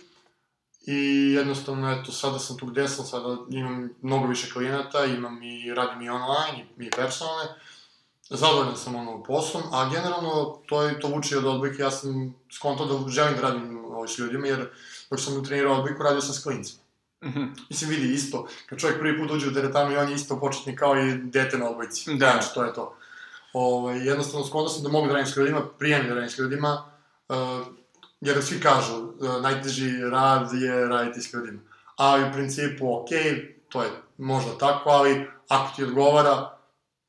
I 0.88 1.32
jednostavno, 1.34 1.92
eto, 1.92 2.12
sada 2.12 2.40
sam 2.40 2.58
tu 2.58 2.66
gde 2.66 2.88
sam, 2.88 3.06
sada 3.06 3.38
imam 3.50 3.90
mnogo 4.02 4.28
više 4.28 4.52
klijenata, 4.54 5.06
imam 5.06 5.44
i, 5.44 5.74
radim 5.74 6.02
i 6.02 6.10
online, 6.10 6.66
i, 6.80 6.86
i 6.86 6.90
personalne. 6.90 7.46
Zadovoljan 8.30 8.78
sam 8.78 8.96
ono 8.96 9.24
poslom, 9.24 9.64
a 9.72 9.90
generalno 9.90 10.62
to, 10.66 10.84
je, 10.84 11.00
to 11.00 11.08
vuče 11.08 11.38
od 11.38 11.46
odbojke, 11.46 11.82
ja 11.82 11.92
sam 11.92 12.36
skontao 12.52 12.86
da 12.86 13.10
želim 13.10 13.36
da 13.36 13.42
radim 13.42 13.86
ovo 13.86 14.08
s 14.08 14.18
ljudima, 14.20 14.48
jer 14.48 14.70
dok 15.10 15.20
sam 15.20 15.46
trenirao 15.46 15.76
odbojku, 15.76 16.04
radio 16.04 16.22
sam 16.22 16.34
s 16.34 16.44
klincima. 16.44 16.82
Mhm. 17.26 17.44
Mislim, 17.70 17.90
vidi 17.90 18.14
isto, 18.14 18.48
kad 18.66 18.80
čovjek 18.80 19.00
prvi 19.00 19.20
put 19.20 19.32
uđe 19.32 19.48
u 19.48 19.54
teretanu 19.54 19.92
i 19.92 19.98
on 19.98 20.10
je 20.10 20.16
isto 20.16 20.40
početnik 20.40 20.80
kao 20.80 20.98
i 20.98 21.14
dete 21.14 21.58
na 21.58 21.70
odbojci. 21.70 22.16
Da. 22.16 22.32
Znači, 22.32 22.54
to 22.54 22.64
je 22.64 22.74
to. 22.74 22.96
Ovaj, 23.54 24.08
jednostavno, 24.08 24.46
skontao 24.46 24.70
sam 24.70 24.84
da 24.84 24.90
mogu 24.90 25.08
da 25.08 25.14
radim 25.14 25.28
s 25.28 25.36
ljudima, 25.36 25.62
prijem 25.80 26.08
da 26.08 26.14
radim 26.14 26.30
s 26.30 26.38
ljudima, 26.38 26.92
uh, 27.30 27.36
jer 28.22 28.44
svi 28.44 28.60
kažu, 28.60 28.96
uh, 28.96 29.42
najteži 29.42 29.98
rad 30.12 30.54
je 30.54 30.88
raditi 30.88 31.22
s 31.22 31.34
ljudima. 31.34 31.60
Ali 31.96 32.30
u 32.30 32.34
principu, 32.34 32.94
ok, 32.94 33.10
to 33.70 33.84
je 33.84 33.90
možda 34.18 34.58
tako, 34.58 34.90
ali 34.90 35.28
ako 35.48 35.76
ti 35.76 35.84
odgovara, 35.84 36.58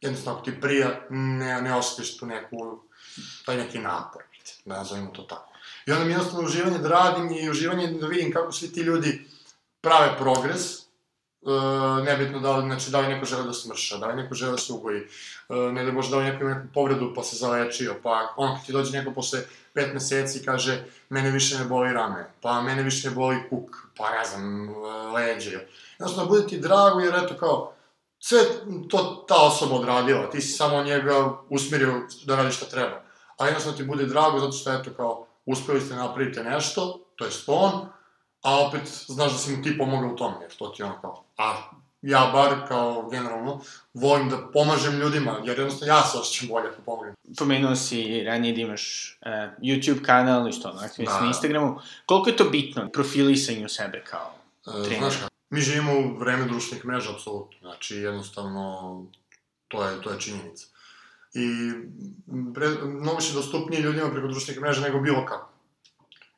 jednostavno 0.01 0.39
ako 0.39 0.51
ti 0.51 0.61
prija, 0.61 1.01
ne, 1.11 1.63
ne 1.63 1.75
osjetiš 1.75 2.17
tu 2.17 2.27
neku, 2.27 2.83
taj 3.47 3.57
neki 3.57 3.79
napor, 3.79 4.23
da 4.65 4.77
nazovimo 4.77 5.11
to 5.11 5.23
tako. 5.23 5.53
I 5.87 5.93
onda 5.93 6.05
mi 6.05 6.13
jednostavno 6.13 6.47
uživanje 6.47 6.79
da 6.79 6.89
radim 6.89 7.31
i 7.31 7.51
uživanje 7.51 7.87
da 7.87 8.07
vidim 8.07 8.33
kako 8.33 8.53
svi 8.53 8.73
ti 8.73 8.81
ljudi 8.81 9.31
prave 9.81 10.17
progres, 10.19 10.90
Uh, 11.43 12.05
nebitno 12.05 12.41
da 12.41 12.57
li, 12.57 12.67
znači, 12.67 12.91
da 12.91 13.01
li 13.01 13.09
neko 13.09 13.25
žele 13.25 13.43
da 13.43 13.53
smrša, 13.53 13.97
da 13.97 14.07
li 14.07 14.23
neko 14.23 14.35
žele 14.35 14.53
da 14.53 14.59
se 14.59 14.73
ugoji, 14.73 15.01
uh, 15.49 15.73
ne 15.73 15.85
da 15.85 15.93
može 15.93 16.11
da 16.11 16.17
li 16.17 16.25
neko 16.25 16.45
ima 16.45 16.55
neku 16.55 16.69
povredu 16.75 17.13
pa 17.15 17.23
se 17.23 17.37
zalečio, 17.37 17.97
pa 18.03 18.35
ono 18.37 18.55
kad 18.55 18.67
ti 18.67 18.73
dođe 18.73 18.99
neko 18.99 19.13
posle 19.13 19.41
pet 19.73 19.95
meseci 19.95 20.39
i 20.39 20.45
kaže 20.45 20.85
mene 21.09 21.31
više 21.31 21.59
ne 21.59 21.65
boli 21.65 21.93
rame, 21.93 22.31
pa 22.41 22.63
mene 22.63 22.83
više 22.83 23.09
ne 23.09 23.15
boli 23.15 23.37
kuk, 23.51 23.77
pa 23.97 24.11
ne 24.11 24.25
znam, 24.25 24.75
leđe. 25.15 25.59
Jednostavno, 25.99 26.31
bude 26.31 26.47
ti 26.47 26.59
drago 26.59 27.01
jer 27.01 27.15
eto 27.25 27.35
kao, 27.37 27.73
sve 28.19 28.39
to 28.89 29.25
ta 29.29 29.37
osoba 29.47 29.75
odradila, 29.75 30.31
ti 30.31 30.41
si 30.41 30.53
samo 30.53 30.83
njega 30.83 31.33
usmirio 31.49 32.03
da 32.25 32.37
radi 32.37 32.53
šta 32.53 32.67
treba. 32.67 33.03
A 33.39 33.45
jednostavno 33.45 33.79
ti 33.79 33.85
bude 33.85 34.07
drago 34.07 34.39
zato 34.39 34.53
što 34.53 34.73
eto 34.73 34.91
kao, 34.97 35.27
uspeli 35.47 35.81
ste 35.81 35.95
napravite 35.95 36.45
nešto, 36.45 37.01
to 37.17 37.25
je 37.25 37.31
on, 37.47 37.89
a 38.43 38.67
opet 38.67 38.83
znaš 39.07 39.33
da 39.33 39.39
si 39.39 39.57
mu 39.57 39.63
ti 39.63 39.79
pomogao 39.79 40.11
u 40.13 40.17
tome, 40.17 40.37
jer 40.41 40.57
to 40.57 40.69
ti 40.69 40.83
ono 40.83 41.01
kao, 41.01 41.25
a 41.39 41.55
ja 42.03 42.31
bar 42.33 42.69
kao 42.69 43.09
generalno 43.11 43.61
volim 43.95 44.29
da 44.29 44.51
pomažem 44.53 45.01
ljudima, 45.01 45.41
jer 45.45 45.59
jednostavno 45.59 45.95
ja 45.95 46.03
se 46.03 46.19
osjećam 46.19 46.49
bolje 46.49 46.69
ako 46.69 46.83
pomogem. 46.83 47.15
Pomenuo 47.39 47.77
si 47.77 48.23
ranije 48.25 48.55
da 48.55 48.61
imaš 48.61 49.17
uh, 49.21 49.29
YouTube 49.63 50.03
kanal 50.03 50.49
i 50.49 50.53
što, 50.53 50.69
ono, 50.69 50.81
aktivno 50.81 51.13
da. 51.13 51.21
na. 51.21 51.27
Instagramu. 51.27 51.81
Koliko 52.07 52.29
je 52.31 52.37
to 52.37 52.45
bitno, 52.45 52.89
profilisanju 52.93 53.69
sebe 53.69 54.05
kao 54.05 54.41
E, 54.67 54.85
trener? 54.85 54.99
znaš 54.99 55.17
kako, 55.17 55.31
mi 55.51 55.61
živimo 55.61 55.93
u 55.99 56.19
vreme 56.19 56.45
društvenih 56.45 56.85
mreža, 56.85 57.13
apsolutno. 57.13 57.59
Znači, 57.61 57.97
jednostavno, 57.97 59.05
to 59.69 59.85
je, 59.85 60.03
to 60.03 60.11
je 60.11 60.21
činjenica. 60.21 60.67
I 61.35 61.73
pre, 62.55 62.69
mnogo 62.69 63.17
više 63.17 63.35
dostupnije 63.35 63.83
ljudima 63.83 64.11
preko 64.11 64.29
društvenih 64.29 64.63
mreža 64.63 64.81
nego 64.81 65.01
bilo 65.01 65.27
kako. 65.27 65.51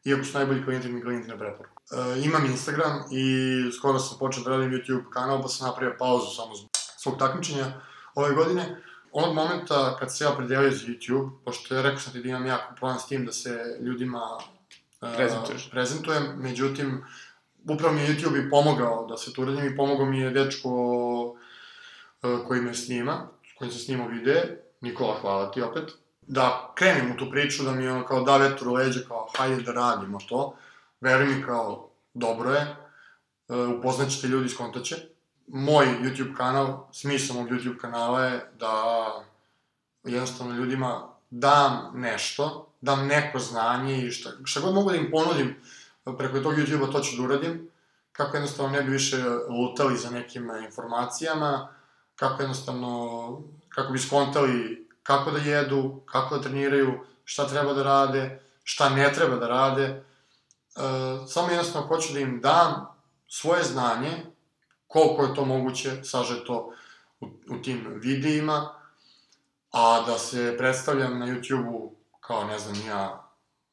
Iako 0.04 0.24
su 0.24 0.38
najbolji 0.38 0.64
klijenti 0.64 0.88
mi 0.88 1.02
klijenti 1.02 1.28
na 1.28 1.38
preporuku. 1.38 1.71
E, 1.90 2.24
imam 2.24 2.46
Instagram 2.46 3.02
i 3.10 3.24
skoro 3.72 3.98
sam 3.98 4.18
počeo 4.18 4.42
da 4.44 4.50
radim 4.50 4.70
YouTube 4.70 5.10
kanal, 5.10 5.42
pa 5.42 5.48
sam 5.48 5.66
napravio 5.68 5.96
pauzu 5.98 6.26
samo 6.36 6.54
zbog 6.54 6.70
svog 6.74 7.18
takmičenja 7.18 7.80
ove 8.14 8.34
godine. 8.34 8.82
Onog 9.12 9.34
momenta 9.34 9.96
kad 9.98 10.16
se 10.16 10.24
ja 10.24 10.30
predelio 10.30 10.70
za 10.70 10.86
YouTube, 10.86 11.30
pošto 11.44 11.74
je 11.74 11.82
rekao 11.82 11.98
sam 12.00 12.12
ti 12.12 12.22
da 12.22 12.28
imam 12.28 12.46
jako 12.46 12.74
problem 12.74 12.98
s 12.98 13.06
tim 13.06 13.26
da 13.26 13.32
se 13.32 13.78
ljudima 13.80 14.38
e, 15.02 15.16
Prezentuješ. 15.16 15.70
prezentujem, 15.70 16.22
međutim, 16.36 17.04
upravo 17.68 17.94
mi 17.94 18.00
je 18.00 18.08
YouTube 18.08 18.46
i 18.46 18.50
pomogao 18.50 19.06
da 19.06 19.16
se 19.16 19.32
to 19.32 19.42
uradim 19.42 19.66
i 19.66 19.76
pomogao 19.76 20.06
mi 20.06 20.20
je 20.20 20.30
dečko 20.30 20.70
e, 22.22 22.28
koji 22.46 22.60
me 22.60 22.74
snima, 22.74 23.28
s 23.54 23.58
kojim 23.58 23.72
sam 23.72 23.80
snimao 23.80 24.08
videe, 24.08 24.62
Nikola, 24.80 25.18
hvala 25.20 25.50
ti 25.50 25.62
opet, 25.62 25.84
da 26.26 26.72
krenem 26.74 27.12
u 27.12 27.16
tu 27.16 27.30
priču, 27.30 27.62
da 27.64 27.72
mi 27.72 27.88
ono 27.88 28.06
kao 28.06 28.22
da 28.22 28.36
vetar 28.36 28.68
u 28.68 28.72
leđa, 28.72 29.00
kao 29.08 29.28
hajde 29.36 29.62
da 29.62 29.72
radimo 29.72 30.18
to, 30.28 30.56
veruj 31.02 31.26
mi 31.26 31.42
kao 31.42 31.90
dobro 32.14 32.50
je, 32.50 32.60
e, 32.60 33.56
upoznaćete 33.56 34.26
ljudi, 34.26 34.48
skontaće. 34.48 34.96
Moj 35.46 35.86
YouTube 35.86 36.36
kanal, 36.36 36.86
smisao 36.92 37.36
mog 37.36 37.48
YouTube 37.48 37.78
kanala 37.78 38.24
je 38.24 38.50
da 38.58 38.74
jednostavno 40.04 40.54
ljudima 40.54 41.08
dam 41.30 41.92
nešto, 41.94 42.68
dam 42.80 43.06
neko 43.06 43.38
znanje 43.38 44.06
i 44.06 44.10
šta, 44.10 44.30
šta 44.44 44.60
god 44.60 44.74
mogu 44.74 44.90
da 44.90 44.96
im 44.96 45.10
ponudim 45.10 45.56
preko 46.18 46.40
tog 46.40 46.54
YouTube-a 46.54 46.92
to 46.92 47.00
ću 47.00 47.16
da 47.16 47.22
uradim, 47.22 47.68
kako 48.12 48.36
jednostavno 48.36 48.72
ne 48.72 48.82
bi 48.82 48.90
više 48.90 49.24
lutali 49.48 49.98
za 49.98 50.10
nekim 50.10 50.50
informacijama, 50.64 51.68
kako 52.16 52.42
jednostavno, 52.42 53.42
kako 53.68 53.92
bi 53.92 53.98
skontali 53.98 54.82
kako 55.02 55.30
da 55.30 55.38
jedu, 55.38 56.00
kako 56.06 56.36
da 56.36 56.42
treniraju, 56.42 57.00
šta 57.24 57.48
treba 57.48 57.74
da 57.74 57.82
rade, 57.82 58.40
šta 58.64 58.88
ne 58.88 59.12
treba 59.12 59.36
da 59.36 59.48
rade. 59.48 60.04
E, 60.76 61.26
samo 61.26 61.48
jednostavno 61.48 61.88
hoću 61.88 62.12
da 62.12 62.20
im 62.20 62.40
dam 62.40 62.86
svoje 63.28 63.62
znanje, 63.62 64.10
koliko 64.86 65.22
je 65.22 65.34
to 65.34 65.44
moguće, 65.44 66.04
sažeto 66.04 66.72
u, 67.20 67.26
u 67.26 67.62
tim 67.62 67.86
videima, 67.96 68.74
a 69.70 70.04
da 70.06 70.18
se 70.18 70.54
predstavljam 70.58 71.18
na 71.18 71.26
YouTube-u 71.26 71.94
kao 72.20 72.44
ne 72.44 72.58
znam 72.58 72.86
ja 72.86 73.30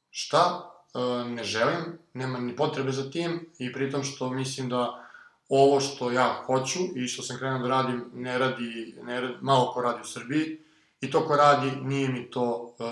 šta, 0.10 0.72
e, 0.94 1.30
ne 1.30 1.44
želim, 1.44 2.00
nema 2.14 2.40
ni 2.40 2.56
potrebe 2.56 2.92
za 2.92 3.12
tim 3.12 3.50
i 3.60 3.74
pritom 3.74 4.04
što 4.04 4.30
mislim 4.30 4.70
da 4.70 5.06
ovo 5.50 5.80
što 5.80 6.12
ja 6.12 6.44
hoću 6.46 6.80
i 6.96 7.08
što 7.08 7.24
sam 7.24 7.38
krenuo 7.38 7.60
da 7.60 7.68
radim, 7.68 8.12
ne 8.14 8.38
radi, 8.38 8.98
ne 9.04 9.22
radi, 9.22 9.34
malo 9.42 9.72
ko 9.72 9.82
radi 9.82 10.02
u 10.02 10.08
Srbiji 10.08 10.60
i 11.02 11.12
to 11.12 11.28
ko 11.28 11.36
radi 11.36 11.72
nije 11.72 12.10
mi 12.10 12.32
to, 12.32 12.76
e, 12.80 12.84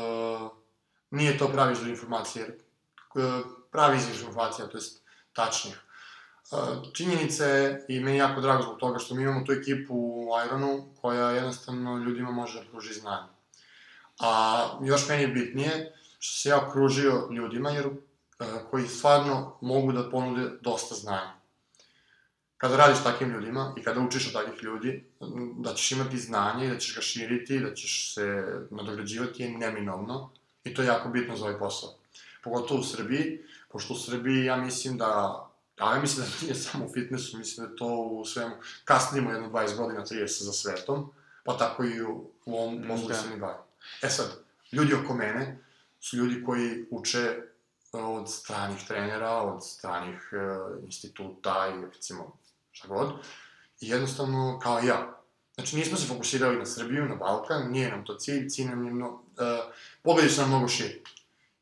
nije 1.12 1.38
to 1.38 1.48
pravi 1.48 1.74
izvor 1.74 1.90
informacije, 1.90 2.58
jer 3.16 3.44
pravi 3.78 3.98
informacija, 3.98 4.68
to 4.68 4.78
jest 4.78 5.04
tačnih. 5.34 5.76
E, 6.52 6.56
činjenica 6.94 7.46
je 7.46 7.86
i 7.88 8.00
meni 8.00 8.18
je 8.18 8.20
jako 8.20 8.42
drago 8.42 8.64
zbog 8.64 8.80
toga 8.80 9.00
što 9.00 9.16
mi 9.16 9.24
imamo 9.24 9.46
tu 9.46 9.52
ekipu 9.52 9.94
u 9.94 10.30
Ironu 10.46 10.86
koja 11.02 11.30
jednostavno 11.32 11.98
ljudima 11.98 12.32
može 12.32 12.60
da 12.60 12.70
pruži 12.72 12.94
znanje. 12.94 13.28
A 14.20 14.32
još 14.84 15.10
meni 15.10 15.22
je 15.22 15.28
bitnije 15.28 15.94
što 16.20 16.42
se 16.42 16.50
ja 16.50 16.68
okružio 16.68 17.30
ljudima 17.32 17.70
jer, 17.70 17.86
e, 17.86 18.46
koji 18.72 18.88
stvarno 18.88 19.58
mogu 19.62 19.92
da 19.92 20.10
ponude 20.10 20.50
dosta 20.62 20.96
znanja. 20.96 21.34
Kada 22.58 22.78
radiš 22.78 23.04
takvim 23.04 23.30
ljudima 23.30 23.74
i 23.78 23.84
kada 23.84 24.00
učiš 24.00 24.28
od 24.28 24.34
takvih 24.34 24.64
ljudi, 24.64 25.06
da 25.58 25.74
ćeš 25.74 25.92
imati 25.92 26.18
znanje 26.18 26.66
i 26.66 26.70
da 26.70 26.78
ćeš 26.78 26.96
ga 26.96 27.02
širiti, 27.02 27.60
da 27.60 27.74
ćeš 27.74 28.14
se 28.14 28.44
nadograđivati 28.72 29.44
je 29.44 29.58
neminovno 29.58 30.32
i 30.64 30.74
to 30.74 30.82
je 30.82 30.88
jako 30.88 31.10
bitno 31.10 31.38
za 31.38 31.46
ovaj 31.46 31.60
posao. 31.60 31.97
Pogotovo 32.50 32.80
u 32.80 32.84
Srbiji, 32.84 33.40
pošto 33.70 33.94
u 33.94 33.98
Srbiji 33.98 34.46
ja 34.46 34.58
mislim 34.58 34.98
da 34.98 35.44
A 35.78 35.94
ja 35.96 36.02
mislim 36.02 36.26
da 36.26 36.32
nije 36.42 36.56
samo 36.56 36.86
u 36.86 36.94
fitnessu, 36.94 37.38
mislim 37.38 37.68
da 37.68 37.76
to 37.76 37.88
u 37.88 38.26
svemu, 38.26 38.56
kasnimo 38.86 39.32
jedno 39.32 39.50
20 39.50 39.78
godina, 39.78 40.06
30 40.06 40.44
za 40.44 40.54
svetom, 40.54 41.12
pa 41.44 41.58
tako 41.58 41.84
i 41.84 42.02
u, 42.02 42.32
u 42.46 42.58
ovom 42.58 42.84
poslu 42.88 43.08
da. 43.08 43.14
Da. 43.14 43.22
se 43.22 43.30
mi 43.30 43.40
bavim. 43.40 43.62
E 44.02 44.10
sad, 44.10 44.28
ljudi 44.72 44.94
oko 44.94 45.14
mene 45.14 45.60
su 46.00 46.18
ljudi 46.18 46.44
koji 46.46 46.86
uče 46.92 47.20
e, 47.20 47.98
od 47.98 48.32
stranih 48.32 48.88
trenera, 48.88 49.32
od 49.32 49.66
stranih 49.66 50.30
e, 50.32 50.38
instituta 50.86 51.74
i 51.78 51.86
recimo 51.86 52.38
šta 52.72 52.88
god, 52.88 53.10
i 53.82 53.90
jednostavno 53.90 54.60
kao 54.60 54.80
ja. 54.80 55.14
Znači 55.56 55.76
nismo 55.76 55.98
se 55.98 56.08
fokusirali 56.08 56.58
na 56.58 56.66
Srbiju, 56.66 57.06
na 57.06 57.16
Balkan, 57.16 57.72
nije 57.72 57.92
nam 57.92 58.06
to 58.06 58.16
cilj, 58.16 58.50
cilj 58.50 58.66
nam 58.66 58.86
je 58.86 58.94
mno, 58.94 59.24
e, 59.40 59.72
pogledi 60.04 60.30
su 60.30 60.42
nam 60.42 60.50
mnogo 60.50 60.68
širi. 60.68 61.04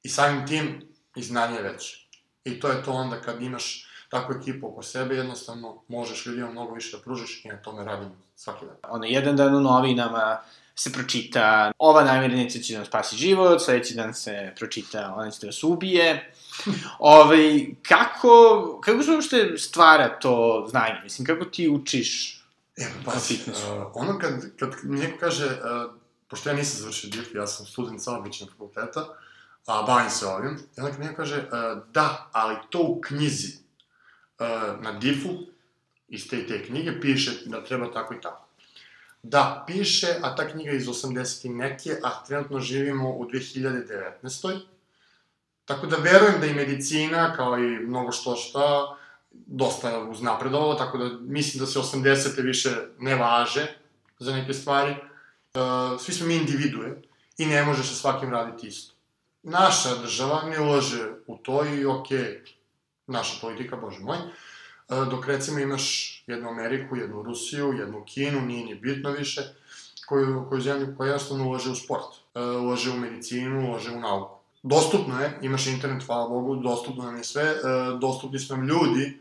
I 0.05 0.09
samim 0.09 0.47
tim 0.47 0.81
i 1.15 1.23
znanje 1.23 1.55
je 1.55 1.63
veće. 1.63 2.07
I 2.43 2.59
to 2.59 2.67
je 2.67 2.83
to 2.83 2.91
onda 2.91 3.21
kad 3.21 3.41
imaš 3.41 3.87
takvu 4.09 4.35
ekipu 4.41 4.67
oko 4.67 4.83
sebe, 4.83 5.15
jednostavno 5.15 5.81
možeš 5.87 6.25
ljudima 6.25 6.51
mnogo 6.51 6.73
više 6.73 6.97
da 6.97 7.03
pružiš 7.03 7.45
i 7.45 7.47
na 7.47 7.57
tome 7.57 7.83
radim 7.83 8.09
svaki 8.35 8.65
dan. 8.65 8.75
ono, 8.89 9.05
jedan 9.05 9.35
dan 9.35 9.55
u 9.55 9.61
novinama 9.61 10.37
se 10.75 10.91
pročita 10.93 11.71
ova 11.77 12.03
namirnica 12.03 12.59
će 12.59 12.73
da 12.73 12.79
vam 12.79 12.85
spasi 12.85 13.15
život, 13.15 13.61
sledeći 13.61 13.95
dan 13.95 14.13
se 14.13 14.53
pročita 14.59 15.13
ona 15.17 15.31
će 15.31 15.39
da 15.41 15.47
vas 15.47 15.63
ubije. 15.63 16.33
Ove, 16.99 17.65
kako, 17.87 18.81
kako 18.83 19.03
se 19.03 19.11
uopšte 19.11 19.57
stvara 19.57 20.19
to 20.19 20.65
znanje? 20.69 20.99
Mislim, 21.03 21.25
kako 21.25 21.45
ti 21.45 21.69
učiš? 21.69 22.41
E, 22.77 22.83
Na 22.83 22.89
pa, 23.05 23.11
uh, 23.11 23.91
ono 23.93 24.19
kad, 24.19 24.57
kad 24.59 24.69
neko 24.83 25.17
kaže, 25.19 25.45
uh, 25.45 25.91
pošto 26.27 26.49
ja 26.49 26.55
nisam 26.55 26.79
završio 26.79 27.09
DIF, 27.09 27.35
ja 27.35 27.47
sam 27.47 27.65
student 27.65 28.03
saobraćajnog 28.03 28.53
fakulteta, 28.53 29.05
a 29.65 29.83
bavim 29.83 30.09
se 30.09 30.25
ovim, 30.25 30.59
i 30.77 30.81
onda 30.81 30.91
kad 30.91 30.99
mi 30.99 31.15
kaže, 31.15 31.37
uh, 31.37 31.83
da, 31.91 32.29
ali 32.31 32.55
to 32.69 32.79
u 32.79 33.01
knjizi, 33.01 33.57
uh, 34.39 34.81
na 34.83 34.91
DIF-u, 34.91 35.29
iz 36.07 36.29
te 36.29 36.47
te 36.47 36.65
knjige, 36.65 37.01
piše 37.01 37.31
da 37.45 37.63
treba 37.63 37.91
tako 37.93 38.13
i 38.13 38.21
tako. 38.21 38.45
Da, 39.23 39.63
piše, 39.67 40.07
a 40.21 40.35
ta 40.35 40.47
knjiga 40.47 40.71
iz 40.71 40.85
80 40.85 41.45
i 41.45 41.49
neke, 41.49 41.97
a 42.03 42.23
trenutno 42.23 42.59
živimo 42.59 43.09
u 43.09 43.25
2019. 43.25 44.59
Tako 45.65 45.87
da 45.87 45.97
verujem 45.97 46.39
da 46.39 46.45
i 46.45 46.53
medicina, 46.53 47.33
kao 47.35 47.57
i 47.57 47.79
mnogo 47.79 48.11
što 48.11 48.35
šta, 48.35 48.97
dosta 49.31 49.99
uznapredovala, 49.99 50.77
tako 50.77 50.97
da 50.97 51.09
mislim 51.19 51.59
da 51.59 51.65
se 51.65 51.79
80. 51.79 52.43
više 52.43 52.69
ne 52.99 53.15
važe 53.15 53.67
za 54.19 54.35
neke 54.35 54.53
stvari. 54.53 54.91
E, 54.91 54.97
svi 55.99 56.13
smo 56.13 56.27
mi 56.27 56.35
individue 56.35 57.01
i 57.37 57.45
ne 57.45 57.63
može 57.63 57.83
se 57.83 57.95
svakim 57.95 58.31
raditi 58.31 58.67
isto. 58.67 58.94
Naša 59.47 59.95
država 60.01 60.41
ne 60.49 60.59
ulaže 60.59 61.11
u 61.27 61.37
to 61.37 61.65
i 61.65 61.85
okej, 61.85 62.41
naša 63.07 63.37
politika, 63.41 63.77
bože 63.77 63.99
moj, 63.99 64.17
e, 64.17 64.25
dok 65.09 65.27
recimo 65.27 65.59
imaš 65.59 65.85
jednu 66.27 66.49
Ameriku, 66.49 66.95
jednu 66.95 67.23
Rusiju, 67.23 67.73
jednu 67.73 68.03
Kinu, 68.05 68.41
nije 68.41 68.65
ni 68.65 68.75
bitno 68.75 69.11
više, 69.11 69.41
koju, 70.07 70.45
koju 70.49 70.61
zemlju 70.61 70.95
koja 70.97 71.07
jednostavno 71.07 71.47
ulaže 71.47 71.69
u 71.69 71.75
sport, 71.75 72.17
e, 72.35 72.41
ulaže 72.41 72.91
u 72.91 72.97
medicinu, 72.97 73.69
ulaže 73.69 73.91
u 73.91 73.99
nauku. 73.99 74.39
Dostupno 74.63 75.21
je, 75.21 75.39
imaš 75.41 75.67
internet, 75.67 76.03
hvala 76.05 76.29
Bogu, 76.29 76.55
dostupno 76.55 77.03
nam 77.03 77.17
je 77.17 77.23
sve, 77.23 77.43
e, 77.43 77.55
dostupni 78.01 78.39
su 78.39 78.57
nam 78.57 78.67
ljudi 78.67 79.19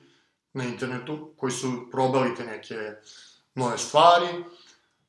na 0.52 0.64
internetu 0.64 1.30
koji 1.36 1.52
su 1.52 1.88
probali 1.90 2.34
te 2.34 2.44
neke 2.44 2.76
nove 3.54 3.78
stvari 3.78 4.26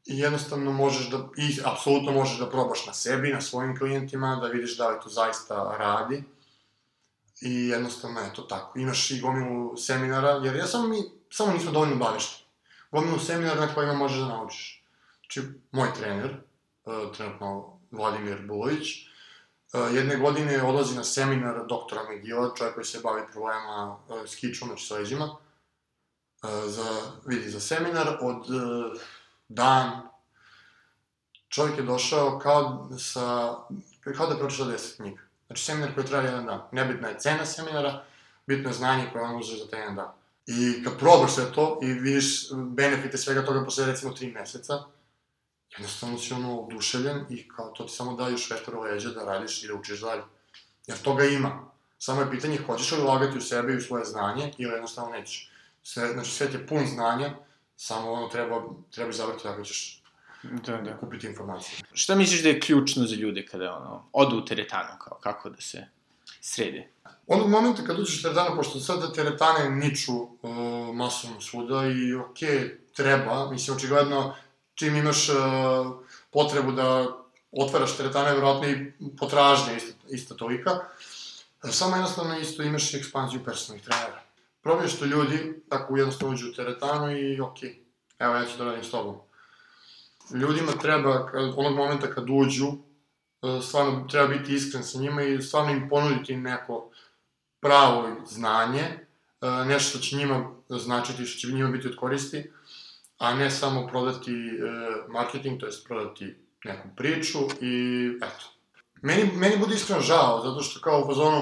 i 0.06 0.20
jednostavno 0.20 0.72
možeš 0.72 1.10
da, 1.10 1.18
i 1.38 1.60
apsolutno 1.66 2.12
možeš 2.12 2.40
da 2.40 2.50
probaš 2.50 2.86
na 2.86 2.94
sebi, 2.94 3.34
na 3.34 3.42
svojim 3.42 3.78
klijentima, 3.78 4.36
da 4.42 4.48
vidiš 4.48 4.78
da 4.78 4.90
li 4.90 5.00
to 5.04 5.10
zaista 5.10 5.76
radi 5.80 6.24
i 7.42 7.68
jednostavno 7.68 8.22
je 8.22 8.34
to 8.34 8.42
tako. 8.42 8.80
Imaš 8.80 9.12
i 9.12 9.20
gomilu 9.20 9.78
seminara, 9.78 10.30
jer 10.30 10.56
ja 10.56 10.68
sam 10.68 10.90
mi 10.90 10.98
samo 11.30 11.54
nismo 11.54 11.72
dovoljno 11.72 11.96
bavešteni. 11.96 12.46
Gomilu 12.92 13.20
seminara 13.20 13.62
na 13.62 13.74
kojima 13.74 13.94
možeš 13.94 14.20
da 14.20 14.28
naučiš. 14.28 14.84
Znači, 15.20 15.50
moj 15.72 15.94
trener, 15.94 16.38
uh, 16.86 17.16
trenutno 17.16 17.80
Vladimir 17.92 18.42
Bulović, 18.48 18.88
uh, 19.74 19.96
jedne 19.96 20.16
godine 20.16 20.64
odlazi 20.64 20.96
na 20.96 21.04
seminar 21.04 21.68
doktora 21.68 22.04
Megila, 22.04 22.54
čovjek 22.58 22.76
koji 22.76 22.86
se 22.86 23.00
bavi 23.04 23.22
problema 23.32 23.98
uh, 24.08 24.22
s 24.26 24.36
kičom, 24.36 24.68
znači 24.68 24.86
sa 24.86 24.96
leđima, 24.96 25.36
za, 26.66 27.02
vidi, 27.26 27.50
za 27.50 27.60
seminar 27.60 28.18
od 28.22 28.46
dan, 29.48 30.02
čovjek 31.50 31.78
je 31.78 31.84
došao 31.84 32.40
kao 32.40 32.90
sa, 33.00 33.56
kao 34.18 34.28
da 34.28 34.34
je 34.34 34.40
pročitao 34.40 34.68
deset 34.68 34.96
knjiga. 34.96 35.22
Znači, 35.48 35.64
seminar 35.64 35.94
koji 35.94 36.06
traje 36.06 36.26
jedan 36.26 36.46
dan. 36.46 36.62
Nebitna 36.72 37.08
je 37.08 37.20
cena 37.20 37.46
seminara, 37.46 38.04
bitno 38.48 38.70
je 38.70 38.74
znanje 38.74 39.10
koje 39.14 39.24
on 39.24 39.40
uzeo 39.40 39.58
za 39.58 39.68
taj 39.68 39.80
jedan 39.80 39.96
dan. 39.96 40.12
I 40.48 40.84
kad 40.84 41.00
probaš 41.00 41.34
sve 41.34 41.52
to 41.54 41.80
i 41.84 41.86
vidiš 41.86 42.50
benefite 42.54 43.18
svega 43.18 43.46
toga 43.46 43.64
posle 43.64 43.86
recimo 43.86 44.14
tri 44.14 44.32
meseca, 44.32 44.84
jednostavno 45.72 46.18
si 46.18 46.34
ono 46.34 46.60
oduševljen 46.60 47.26
i 47.30 47.48
kao 47.50 47.70
to 47.70 47.84
ti 47.84 47.94
samo 47.94 48.14
da 48.14 48.28
još 48.28 48.52
vetar 48.52 48.76
leđa 48.76 49.10
da 49.10 49.26
radiš 49.26 49.64
i 49.64 49.68
da 49.68 49.74
učiš 49.74 50.02
dalje. 50.02 50.24
Jer 50.88 50.98
toga 50.98 51.26
ima. 51.26 51.72
Samo 51.98 52.22
je 52.22 52.32
pitanje 52.32 52.60
hoćeš 52.66 52.92
li 52.92 53.02
ulagati 53.02 53.38
u 53.38 53.42
sebe 53.42 53.74
i 53.74 53.78
u 53.78 53.82
svoje 53.82 54.06
znanje 54.06 54.54
ili 54.58 54.72
jednostavno 54.72 55.12
nećeš. 55.12 55.52
Sve, 55.84 56.14
znači 56.14 56.32
svet 56.32 56.54
je 56.54 56.68
pun 56.68 56.86
znanja, 56.88 57.34
samo 57.76 58.12
ono 58.12 58.28
treba, 58.28 58.64
treba 58.92 59.10
izabrati 59.10 59.44
kako 59.44 59.64
ćeš 59.64 60.02
Da, 60.66 60.78
da. 60.78 60.98
kupiti 60.98 61.28
informacije. 61.28 61.80
Šta 61.94 62.16
misliš 62.16 62.44
da 62.44 62.50
je 62.50 62.60
ključno 62.60 63.06
za 63.06 63.16
ljude 63.16 63.46
kada, 63.46 63.74
ono, 63.74 64.10
odu 64.12 64.38
u 64.38 64.46
teretanu, 64.46 65.00
kao, 65.00 65.18
kako 65.24 65.50
da 65.50 65.62
se 65.62 65.88
srede? 66.42 66.88
Onog 67.28 67.50
momenta 67.50 67.84
kad 67.84 68.00
uđeš 68.00 68.20
u 68.20 68.22
teretanu, 68.22 68.56
pošto 68.56 68.80
sada 68.80 69.14
teretane 69.14 69.70
niču 69.70 70.14
uh, 70.14 70.30
masovno 70.96 71.42
svuda 71.42 71.86
i 71.86 72.14
okej, 72.14 72.50
okay, 72.50 72.72
treba, 72.96 73.52
mislim, 73.52 73.78
očigledno, 73.78 74.36
čim 74.76 74.96
imaš 74.96 75.30
uh, 75.30 75.36
potrebu 76.32 76.72
da 76.72 77.08
otvaraš 77.52 77.98
teretane, 77.98 78.34
verovatno 78.34 78.68
i 78.70 78.92
potražnja 79.20 79.74
isto, 79.74 79.94
isto 80.10 80.36
tolika, 80.36 80.80
samo 81.72 81.96
jednostavno 81.96 82.38
isto 82.40 82.64
imaš 82.64 82.94
ekspanziju 82.94 83.44
personalnih 83.44 83.86
trenera. 83.86 84.25
Problem 84.66 84.86
je 84.86 84.90
što 84.90 85.06
ljudi 85.06 85.62
tako 85.70 85.98
jednostavno 85.98 86.34
uđu 86.34 86.50
u 86.50 86.54
teretanu 86.54 87.18
i 87.18 87.42
okej, 87.42 87.80
evo 88.20 88.36
ja 88.36 88.46
ću 88.46 88.58
da 88.58 88.66
radim 88.66 88.84
s 88.84 88.92
tobom. 88.92 89.16
Ljudima 90.34 90.72
treba, 90.72 91.26
kad, 91.26 91.54
onog 91.56 91.76
momenta 91.76 92.12
kad 92.12 92.26
uđu, 92.30 92.68
uh, 92.68 93.64
stvarno 93.64 94.08
treba 94.12 94.28
biti 94.28 94.54
iskren 94.54 94.84
sa 94.84 95.00
njima 95.00 95.24
i 95.24 95.42
stvarno 95.42 95.72
im 95.72 95.90
ponuditi 95.90 96.36
neko 96.36 96.92
pravo 97.60 98.16
znanje, 98.28 98.82
e, 98.82 99.66
nešto 99.68 99.90
što 99.90 100.00
će 100.00 100.16
njima 100.16 100.52
značiti, 100.70 101.26
što 101.26 101.40
će 101.40 101.54
njima 101.54 101.70
biti 101.70 101.88
od 101.88 101.96
koristi, 101.96 102.52
a 103.18 103.34
ne 103.34 103.52
samo 103.52 103.88
prodati 103.88 104.32
e, 104.32 104.62
marketing, 105.08 105.60
to 105.60 105.66
jest 105.66 105.88
prodati 105.88 106.36
neku 106.64 106.88
priču 106.96 107.40
i 107.62 108.08
eto. 108.18 108.46
Meni, 109.02 109.32
meni 109.34 109.58
bude 109.58 109.76
iskreno 109.76 110.02
žao, 110.02 110.42
zato 110.44 110.62
što 110.62 110.80
kao 110.80 111.02
u 111.02 111.08
fazonu, 111.08 111.42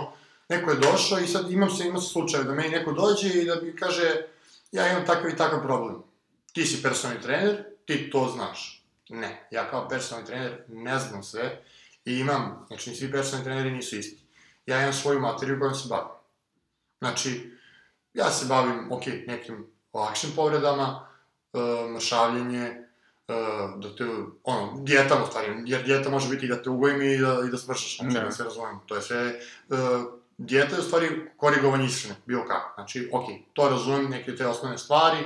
neko 0.56 0.72
je 0.72 0.78
došao 0.78 1.20
i 1.20 1.28
sad 1.28 1.52
imam 1.52 1.70
se, 1.70 1.88
ima 1.88 2.00
se 2.00 2.10
slučaj 2.10 2.44
da 2.44 2.54
meni 2.54 2.70
neko 2.70 2.92
dođe 2.92 3.28
i 3.28 3.46
da 3.46 3.56
mi 3.62 3.76
kaže, 3.76 4.28
ja 4.72 4.92
imam 4.92 5.06
takav 5.06 5.30
i 5.30 5.38
takav 5.38 5.62
problem. 5.62 5.96
Ti 6.54 6.66
si 6.66 6.84
personalni 6.84 7.22
trener, 7.22 7.64
ti 7.86 8.10
to 8.12 8.32
znaš. 8.34 8.84
Ne, 9.10 9.48
ja 9.52 9.70
kao 9.70 9.90
personalni 9.90 10.28
trener 10.28 10.64
ne 10.68 11.00
znam 11.00 11.24
sve 11.24 11.64
i 12.06 12.20
imam, 12.20 12.66
znači 12.68 12.96
svi 12.96 13.12
personalni 13.12 13.46
treneri 13.46 13.72
nisu 13.72 13.98
isti 13.98 14.24
ja 14.66 14.82
imam 14.82 14.94
svoju 14.94 15.20
materiju 15.20 15.60
kojom 15.60 15.76
se 15.76 15.88
bavim. 15.90 16.12
Znači, 17.00 17.52
ja 18.14 18.32
se 18.32 18.46
bavim, 18.46 18.92
ok, 18.92 19.06
nekim 19.28 19.68
lakšim 19.94 20.30
povredama, 20.36 21.08
uh, 21.54 21.92
mršavljenje, 21.96 22.88
uh, 23.28 23.82
da 23.82 23.96
te, 23.96 24.04
ono, 24.44 24.84
dijetam 24.84 25.24
u 25.24 25.26
stvari, 25.26 25.64
jer 25.66 25.84
dijeta 25.84 26.10
može 26.10 26.30
biti 26.30 26.46
i 26.46 26.50
da 26.50 26.64
te 26.64 26.70
ugojim 26.70 27.02
i 27.02 27.18
da, 27.18 27.42
i 27.48 27.52
da 27.52 27.58
smršaš, 27.58 27.98
znači, 27.98 28.26
da 28.26 28.32
se 28.32 28.44
razumemo. 28.44 28.84
To 28.86 28.96
je 28.96 29.02
sve, 29.02 29.40
uh, 29.70 29.78
dijeta 30.46 30.76
je 30.76 30.82
u 30.82 30.84
stvari 30.84 31.32
korigovanje 31.38 31.86
ishrane, 31.86 32.16
bilo 32.26 32.46
kako. 32.48 32.74
Znači, 32.76 33.10
ok, 33.14 33.26
to 33.54 33.70
razumem, 33.70 34.10
neke 34.10 34.36
te 34.36 34.48
osnovne 34.48 34.78
stvari. 34.78 35.18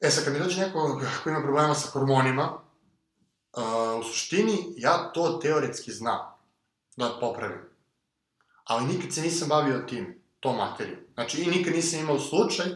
E 0.00 0.10
sad, 0.10 0.24
kad 0.24 0.32
mi 0.32 0.38
dođe 0.38 0.60
neko 0.60 1.00
ko 1.24 1.30
ima 1.30 1.42
problema 1.42 1.74
sa 1.74 1.90
hormonima, 1.90 2.52
uh, 3.56 4.00
u 4.00 4.04
suštini, 4.04 4.74
ja 4.76 5.10
to 5.14 5.38
teoretski 5.42 5.92
znam 5.92 6.20
da 6.96 7.16
popravim 7.20 7.74
ali 8.64 8.84
nikad 8.84 9.12
se 9.12 9.22
nisam 9.22 9.48
bavio 9.48 9.84
tim, 9.88 10.22
tom 10.40 10.56
materijom. 10.56 11.00
Znači, 11.14 11.42
i 11.42 11.46
nikad 11.46 11.74
nisam 11.74 12.00
imao 12.00 12.18
slučaj 12.18 12.66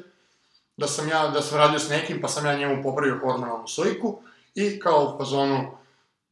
da 0.77 0.87
sam 0.87 1.09
ja, 1.09 1.29
da 1.29 1.43
sam 1.43 1.59
radio 1.59 1.79
s 1.79 1.89
nekim, 1.89 2.21
pa 2.21 2.29
sam 2.29 2.47
ja 2.47 2.59
njemu 2.59 2.83
popravio 2.83 3.21
hormonalnu 3.23 3.69
sliku 3.69 4.23
i 4.55 4.81
kao 4.81 5.15
u 5.15 5.19
fazonu, 5.19 5.79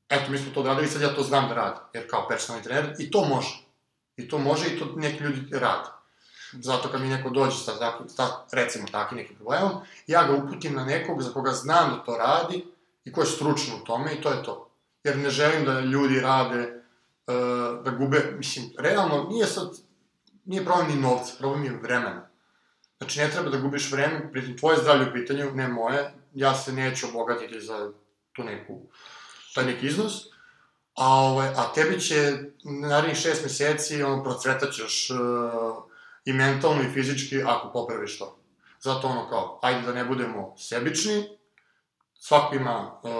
eto, 0.08 0.30
mi 0.30 0.38
smo 0.38 0.52
to 0.54 0.60
odradili, 0.60 0.88
sad 0.88 1.02
ja 1.02 1.14
to 1.14 1.22
znam 1.22 1.48
da 1.48 1.54
radim, 1.54 1.82
jer 1.92 2.10
kao 2.10 2.28
personalni 2.28 2.64
trener, 2.64 2.94
i 2.98 3.10
to 3.10 3.24
može. 3.24 3.65
I 4.16 4.28
to 4.28 4.38
može 4.38 4.66
i 4.68 4.78
to 4.78 4.92
neki 4.96 5.24
ljudi 5.24 5.58
rade. 5.58 5.88
Zato 6.52 6.88
kad 6.88 7.00
mi 7.00 7.08
neko 7.08 7.30
dođe 7.30 7.56
sa, 7.56 7.72
sa 8.08 8.26
recimo, 8.52 8.86
takvim 8.92 9.18
nekim 9.18 9.36
problemom, 9.36 9.72
ja 10.06 10.26
ga 10.26 10.32
uputim 10.32 10.74
na 10.74 10.84
nekog 10.84 11.22
za 11.22 11.30
koga 11.32 11.52
znam 11.52 11.90
da 11.90 12.04
to 12.04 12.16
radi 12.16 12.64
i 13.04 13.12
ko 13.12 13.20
je 13.20 13.26
stručan 13.26 13.74
u 13.82 13.84
tome 13.84 14.14
i 14.14 14.20
to 14.20 14.30
je 14.30 14.42
to. 14.42 14.70
Jer 15.04 15.16
ne 15.16 15.30
želim 15.30 15.64
da 15.64 15.80
ljudi 15.80 16.20
rade 16.20 16.82
uh, 17.26 17.84
da 17.84 17.90
gube, 17.90 18.34
mislim, 18.36 18.70
realno 18.78 19.26
nije 19.30 19.46
sad, 19.46 19.68
nije 20.44 20.64
problem 20.64 20.88
ni 20.88 21.02
novca, 21.02 21.32
problem 21.38 21.64
je 21.64 21.78
vremena. 21.82 22.28
Znači, 22.98 23.20
ne 23.20 23.30
treba 23.30 23.50
da 23.50 23.58
gubiš 23.58 23.92
vreme, 23.92 24.32
pritim, 24.32 24.58
tvoje 24.58 24.78
zdravlje 24.78 25.10
u 25.10 25.12
pitanju, 25.12 25.50
ne 25.54 25.68
moje, 25.68 26.14
ja 26.34 26.54
se 26.54 26.72
neću 26.72 27.06
obogatiti 27.08 27.60
za 27.60 27.90
tu 28.32 28.44
neku, 28.44 28.80
taj 29.54 29.64
neki 29.64 29.86
iznos, 29.86 30.12
a, 30.96 31.08
ovaj, 31.08 31.48
a 31.48 31.72
tebi 31.74 32.00
će 32.00 32.32
narednih 32.64 33.16
šest 33.16 33.42
meseci, 33.42 34.02
ono, 34.02 34.22
procvetaćeš 34.22 35.10
uh, 35.10 35.16
i 36.24 36.32
mentalno 36.32 36.82
i 36.82 36.92
fizički 36.94 37.42
ako 37.46 37.72
popraviš 37.72 38.18
to. 38.18 38.38
Zato 38.80 39.08
ono 39.08 39.28
kao, 39.28 39.58
ajde 39.62 39.86
da 39.86 39.92
ne 39.92 40.04
budemo 40.04 40.54
sebični, 40.58 41.24
svako 42.14 42.54
ima 42.54 43.00
uh, 43.02 43.10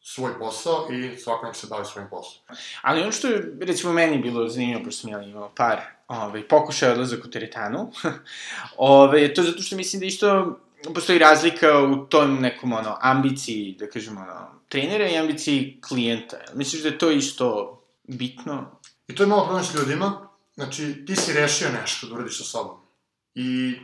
svoj 0.00 0.38
posao 0.38 0.88
i 0.92 1.16
svako 1.16 1.46
nek 1.46 1.56
se 1.56 1.66
bavi 1.70 1.84
svojim 1.84 2.10
poslom. 2.10 2.44
Ali 2.82 3.02
ono 3.02 3.12
što 3.12 3.28
je, 3.28 3.56
recimo, 3.60 3.92
meni 3.92 4.18
bilo 4.18 4.48
zanimljivo, 4.48 4.84
pošto 4.84 5.00
sam 5.00 5.22
imao 5.22 5.50
par 5.56 5.80
ovaj, 6.08 6.48
pokušaja 6.48 6.92
odlazak 6.92 7.24
u 7.24 7.30
teretanu, 7.30 7.92
ovaj, 8.76 9.34
to 9.34 9.42
zato 9.42 9.62
što 9.62 9.76
mislim 9.76 10.00
da 10.00 10.06
isto 10.06 10.58
postoji 10.94 11.18
razlika 11.18 11.78
u 11.82 12.06
tom 12.06 12.40
nekom, 12.40 12.72
ono, 12.72 12.96
ambiciji, 13.00 13.76
da 13.78 13.90
kažemo, 13.90 14.20
ono, 14.20 14.57
trenera 14.68 15.08
i 15.08 15.16
ambiciji 15.16 15.80
klijenta. 15.88 16.36
Misliš 16.54 16.82
da 16.82 16.88
je 16.88 16.98
to 16.98 17.10
isto 17.10 17.78
bitno? 18.04 18.80
I 19.08 19.14
to 19.14 19.22
je 19.22 19.26
malo 19.26 19.44
problem 19.44 19.64
s 19.64 19.74
ljudima. 19.74 20.28
Znači, 20.54 21.04
ti 21.06 21.16
si 21.16 21.32
rešio 21.32 21.68
nešto 21.80 22.06
da 22.06 22.14
uradiš 22.14 22.38
sa 22.38 22.44
sobom. 22.44 22.76
I 23.34 23.76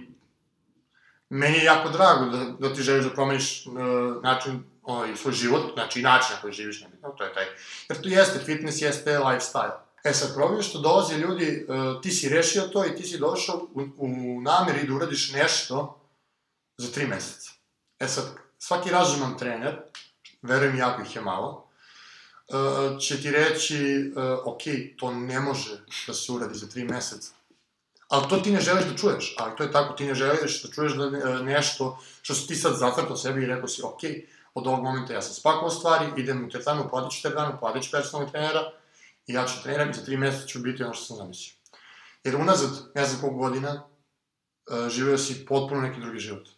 meni 1.28 1.58
je 1.58 1.64
jako 1.64 1.88
drago 1.88 2.24
da, 2.24 2.68
da 2.68 2.74
ti 2.74 2.82
želiš 2.82 3.04
da 3.04 3.10
promeniš 3.10 3.66
uh, 3.66 3.74
način 4.22 4.64
ovaj, 4.82 5.16
svoj 5.16 5.32
život, 5.32 5.62
znači 5.74 6.02
način 6.02 6.34
na 6.34 6.40
koji 6.40 6.52
živiš, 6.52 6.80
nebitno, 6.80 7.08
to 7.08 7.24
je 7.24 7.34
taj. 7.34 7.44
Jer 7.88 8.00
to 8.00 8.08
jeste, 8.08 8.38
fitness 8.38 8.82
jeste 8.82 9.18
lifestyle. 9.18 9.72
E 10.04 10.12
sad, 10.12 10.34
problem 10.34 10.62
što 10.62 10.80
dolaze 10.80 11.18
ljudi, 11.18 11.66
uh, 11.68 12.02
ti 12.02 12.10
si 12.10 12.28
rešio 12.28 12.62
to 12.62 12.86
i 12.86 12.96
ti 12.96 13.02
si 13.02 13.18
došao 13.18 13.68
u, 13.74 13.82
u 13.96 14.40
nameri 14.40 14.86
da 14.86 14.94
uradiš 14.94 15.32
nešto 15.32 16.00
za 16.76 16.92
tri 16.92 17.06
meseca. 17.06 17.50
E 17.98 18.08
sad, 18.08 18.24
svaki 18.58 18.90
razuman 18.90 19.38
trener, 19.38 19.80
verujem 20.44 20.78
jako 20.78 21.02
ih 21.02 21.16
je 21.16 21.22
malo, 21.22 21.66
uh, 22.48 23.00
će 23.00 23.22
ti 23.22 23.30
reći, 23.30 24.12
uh, 24.16 24.22
ok, 24.44 24.62
to 24.96 25.10
ne 25.10 25.40
može 25.40 25.80
da 26.06 26.14
se 26.14 26.32
uradi 26.32 26.58
za 26.58 26.66
tri 26.68 26.84
meseca. 26.84 27.32
Ali 28.08 28.28
to 28.28 28.36
ti 28.36 28.52
ne 28.52 28.60
želiš 28.60 28.84
da 28.84 28.96
čuješ, 28.96 29.34
ali 29.38 29.56
to 29.56 29.62
je 29.62 29.72
tako, 29.72 29.94
ti 29.94 30.06
ne 30.06 30.14
želiš 30.14 30.62
da 30.62 30.72
čuješ 30.72 30.92
da 30.92 31.42
nešto 31.42 31.98
što 32.22 32.34
si 32.34 32.46
ti 32.46 32.54
sad 32.54 32.76
zacrtao 32.76 33.16
sebi 33.16 33.42
i 33.42 33.46
rekao 33.46 33.68
si, 33.68 33.82
ok, 33.82 34.00
od 34.54 34.66
ovog 34.66 34.82
momenta 34.82 35.12
ja 35.12 35.22
sam 35.22 35.34
spakovao 35.34 35.70
stvari, 35.70 36.06
idem 36.16 36.44
u 36.44 36.50
teretanu, 36.50 36.88
platit 36.90 37.16
ću 37.16 37.22
teretanu, 37.22 37.56
platit 37.60 37.82
ću 37.82 37.90
personalnog 37.90 38.32
trenera 38.32 38.70
i 39.26 39.32
ja 39.32 39.46
ću 39.46 39.62
treniram 39.62 39.90
i 39.90 39.94
za 39.94 40.04
tri 40.04 40.16
meseca 40.16 40.46
ću 40.46 40.58
biti 40.58 40.82
ono 40.82 40.94
što 40.94 41.04
sam 41.04 41.16
zamislio. 41.16 41.54
Jer 42.24 42.36
unazad, 42.36 42.70
ne 42.94 43.06
znam 43.06 43.20
koliko 43.20 43.38
godina, 43.38 43.82
uh, 44.70 44.88
živeo 44.88 45.18
si 45.18 45.46
potpuno 45.46 45.80
neki 45.80 46.00
drugi 46.00 46.18
život. 46.18 46.48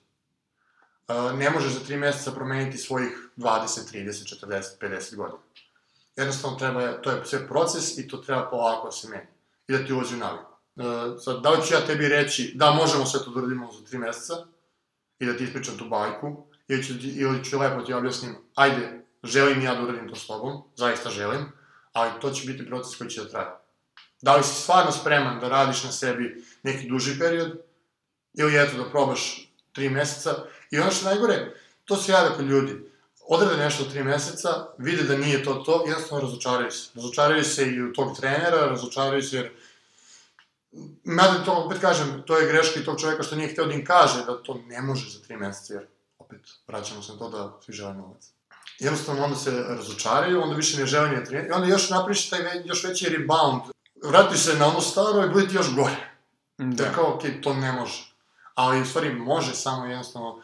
Ne 1.34 1.50
možeš 1.50 1.72
za 1.72 1.80
tri 1.80 1.96
meseca 1.96 2.32
promeniti 2.32 2.78
svojih 2.78 3.28
20, 3.36 3.92
30, 3.92 4.44
40, 4.46 4.62
50 4.80 5.16
godina. 5.16 5.38
Jednostavno 6.16 6.58
treba, 6.58 6.92
to 6.92 7.10
je 7.10 7.24
sve 7.24 7.48
proces 7.48 7.98
i 7.98 8.08
to 8.08 8.16
treba 8.16 8.50
polako 8.50 8.86
da 8.86 8.92
se 8.92 9.08
meni. 9.08 9.26
I 9.68 9.72
da 9.72 9.86
ti 9.86 9.92
ulazi 9.92 10.14
u 10.14 10.18
naviku. 10.18 10.52
Uh, 10.76 10.84
sad, 11.20 11.42
da 11.42 11.50
li 11.50 11.66
ću 11.66 11.74
ja 11.74 11.86
tebi 11.86 12.08
reći 12.08 12.52
da 12.54 12.70
možemo 12.70 13.06
sve 13.06 13.20
to 13.24 13.30
da 13.30 13.38
uradimo 13.38 13.72
za 13.72 13.84
tri 13.84 13.98
meseca 13.98 14.34
i 15.18 15.26
da 15.26 15.36
ti 15.36 15.44
ispričam 15.44 15.78
tu 15.78 15.88
bajku, 15.88 16.46
ili 16.68 16.84
ću, 16.84 16.92
ili 17.02 17.44
ću 17.44 17.58
lepo 17.58 17.82
ti 17.82 17.92
objasnim, 17.92 18.36
ajde, 18.54 19.04
želim 19.24 19.62
ja 19.62 19.74
da 19.74 19.82
uradim 19.82 20.08
to 20.08 20.16
s 20.16 20.26
tobom, 20.26 20.62
zaista 20.76 21.10
želim, 21.10 21.52
ali 21.92 22.20
to 22.20 22.30
će 22.30 22.46
biti 22.46 22.66
proces 22.66 22.96
koji 22.96 23.10
će 23.10 23.22
da 23.22 23.28
traje. 23.28 23.48
Da 24.22 24.36
li 24.36 24.42
si 24.42 24.62
stvarno 24.62 24.92
spreman 24.92 25.40
da 25.40 25.48
radiš 25.48 25.84
na 25.84 25.92
sebi 25.92 26.44
neki 26.62 26.88
duži 26.88 27.18
period, 27.18 27.58
ili 28.34 28.56
eto 28.56 28.76
da 28.76 28.90
probaš 28.90 29.50
tri 29.72 29.88
meseca. 29.88 30.34
I 30.70 30.79
ono 30.79 30.90
što 30.90 31.05
najgore, 31.05 31.55
to 31.85 31.96
se 31.96 32.12
javlja 32.12 32.37
kod 32.37 32.44
ljudi. 32.44 32.74
Odrade 33.29 33.57
nešto 33.57 33.85
tri 33.85 34.05
meseca, 34.05 34.66
vide 34.79 35.02
da 35.02 35.16
nije 35.16 35.44
to 35.44 35.55
to, 35.55 35.85
jednostavno 35.87 36.24
razočaraju 36.24 36.70
se. 36.70 36.90
Razočaraju 36.94 37.44
se 37.44 37.66
i 37.66 37.83
u 37.83 37.92
tog 37.92 38.16
trenera, 38.16 38.66
razočaraju 38.66 39.22
se 39.22 39.37
jer 39.37 39.50
Mada 41.05 41.44
to, 41.44 41.52
opet 41.52 41.81
kažem, 41.81 42.22
to 42.26 42.38
je 42.38 42.48
greška 42.48 42.81
i 42.81 42.85
tog 42.85 43.00
čoveka 43.00 43.22
što 43.22 43.37
nije 43.37 43.48
hteo 43.48 43.66
da 43.66 43.74
im 43.74 43.85
kaže 43.85 44.24
da 44.24 44.42
to 44.42 44.61
ne 44.66 44.83
može 44.83 45.11
za 45.11 45.18
tri 45.26 45.37
meseca, 45.37 45.74
jer 45.74 45.87
opet 46.18 46.40
vraćamo 46.66 47.02
se 47.02 47.12
na 47.12 47.18
to 47.18 47.29
da 47.29 47.59
svi 47.64 47.72
žele 47.72 47.94
novac. 47.94 48.31
Jednostavno 48.79 49.24
onda 49.24 49.37
se 49.37 49.50
razočaraju, 49.68 50.42
onda 50.42 50.57
više 50.57 50.81
ne 50.81 50.87
žele 50.87 51.09
ni 51.09 51.16
da 51.16 51.24
treniraju, 51.24 51.50
i 51.50 51.52
onda 51.52 51.68
još 51.68 51.90
napriš 51.90 52.31
taj 52.31 52.42
ve, 52.42 52.62
još 52.64 52.85
veći 52.85 53.09
rebound. 53.09 53.62
Vrati 54.05 54.38
se 54.38 54.55
na 54.55 54.66
ono 54.66 54.81
staro 54.81 55.24
i 55.24 55.31
bude 55.31 55.48
ti 55.48 55.57
još 55.57 55.74
gore. 55.74 56.12
Da. 56.59 56.85
Da 56.85 56.92
kao, 56.92 57.14
okej, 57.14 57.31
okay, 57.31 57.42
to 57.42 57.55
ne 57.55 57.72
može. 57.72 58.14
Ali 58.55 58.81
u 58.81 58.87
stvari 58.87 59.14
može 59.14 59.55
samo 59.55 59.87
jednostavno 59.87 60.42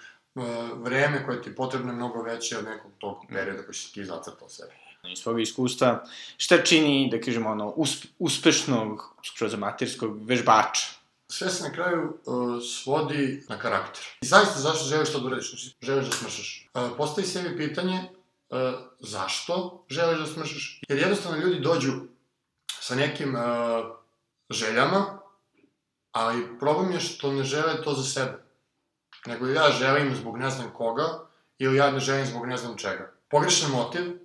vreme 0.75 1.27
koje 1.27 1.43
ti 1.43 1.49
je 1.49 1.55
potrebno 1.55 1.93
je 1.93 1.97
mnogo 1.97 2.23
veće 2.23 2.59
od 2.59 2.65
nekog 2.65 2.91
tog 2.99 3.17
perioda 3.29 3.63
koji 3.63 3.75
si 3.75 3.93
ti 3.93 4.05
zacrtao 4.05 4.49
sebi 4.49 4.73
iz 5.09 5.19
svog 5.19 5.41
iskustva, 5.41 6.05
šta 6.37 6.63
čini, 6.63 7.09
da 7.11 7.21
kažemo, 7.21 7.51
ono, 7.51 7.69
usp, 7.69 8.05
uspešnog, 8.19 9.15
skroz 9.25 9.55
amaterskog 9.55 10.27
vežbača? 10.27 10.87
Sve 11.33 11.51
se 11.51 11.63
na 11.63 11.73
kraju 11.73 12.19
uh, 12.25 12.63
svodi 12.63 13.45
na 13.49 13.59
karakter. 13.59 14.03
I 14.21 14.27
zaista 14.27 14.61
zašto 14.61 14.85
želiš 14.85 15.13
to 15.13 15.21
da 15.21 15.27
uradiš? 15.27 15.51
Znači, 15.51 15.77
želiš 15.83 16.07
da 16.07 16.13
smršaš. 16.13 16.69
Uh, 16.75 16.83
postavi 16.97 17.27
sebi 17.27 17.57
pitanje 17.57 18.01
uh, 18.51 18.59
zašto 19.01 19.85
želiš 19.91 20.19
da 20.19 20.27
smršaš? 20.27 20.81
Jer 20.89 20.99
jednostavno 20.99 21.39
ljudi 21.39 21.61
dođu 21.61 21.93
sa 22.81 22.95
nekim 22.95 23.35
uh, 23.35 23.41
željama, 24.51 25.19
ali 26.13 26.59
problem 26.59 26.93
je 26.93 27.01
što 27.01 27.33
ne 27.33 27.45
žele 27.45 27.83
to 27.83 27.95
za 27.95 28.05
sebe. 28.05 28.45
Nego 29.27 29.47
ja 29.47 29.71
želim 29.71 30.17
zbog 30.17 30.39
ne 30.39 30.51
znam 30.51 30.71
koga, 30.71 31.27
ili 31.59 31.77
ja 31.77 31.91
ne 31.91 32.01
želim 32.01 32.27
zbog 32.27 32.47
ne 32.47 32.57
znam 32.57 32.77
čega. 32.77 33.13
Pogrešan 33.31 33.71
motiv 33.71 34.23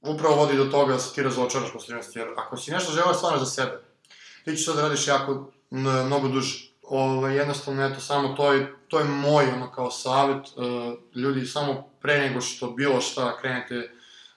upravo 0.00 0.34
vodi 0.34 0.56
do 0.56 0.64
toga 0.64 0.92
da 0.92 0.98
se 0.98 1.14
ti 1.14 1.22
razočaraš 1.22 1.72
posle 1.72 1.96
13, 1.96 2.18
jer 2.18 2.28
ako 2.36 2.56
si 2.56 2.70
nešto 2.70 2.92
želeo 2.92 3.14
stvarno 3.14 3.38
za 3.38 3.46
sebe, 3.46 3.82
ti 4.44 4.56
ćeš 4.56 4.66
to 4.66 4.74
da 4.74 4.82
radiš 4.82 5.08
jako, 5.08 5.50
mnogo 5.70 6.28
duže. 6.28 6.70
Ovo, 6.82 7.28
jednostavno, 7.28 7.86
eto, 7.86 8.00
samo 8.00 8.28
to 8.28 8.52
je, 8.52 8.74
to 8.88 8.98
je 8.98 9.04
moj, 9.04 9.44
ono, 9.44 9.72
kao 9.72 9.90
savjet, 9.90 10.46
uh, 10.56 10.98
ljudi, 11.14 11.46
samo 11.46 11.90
pre 12.00 12.18
nego 12.18 12.40
što 12.40 12.70
bilo 12.70 13.00
šta 13.00 13.36
krenete 13.40 13.90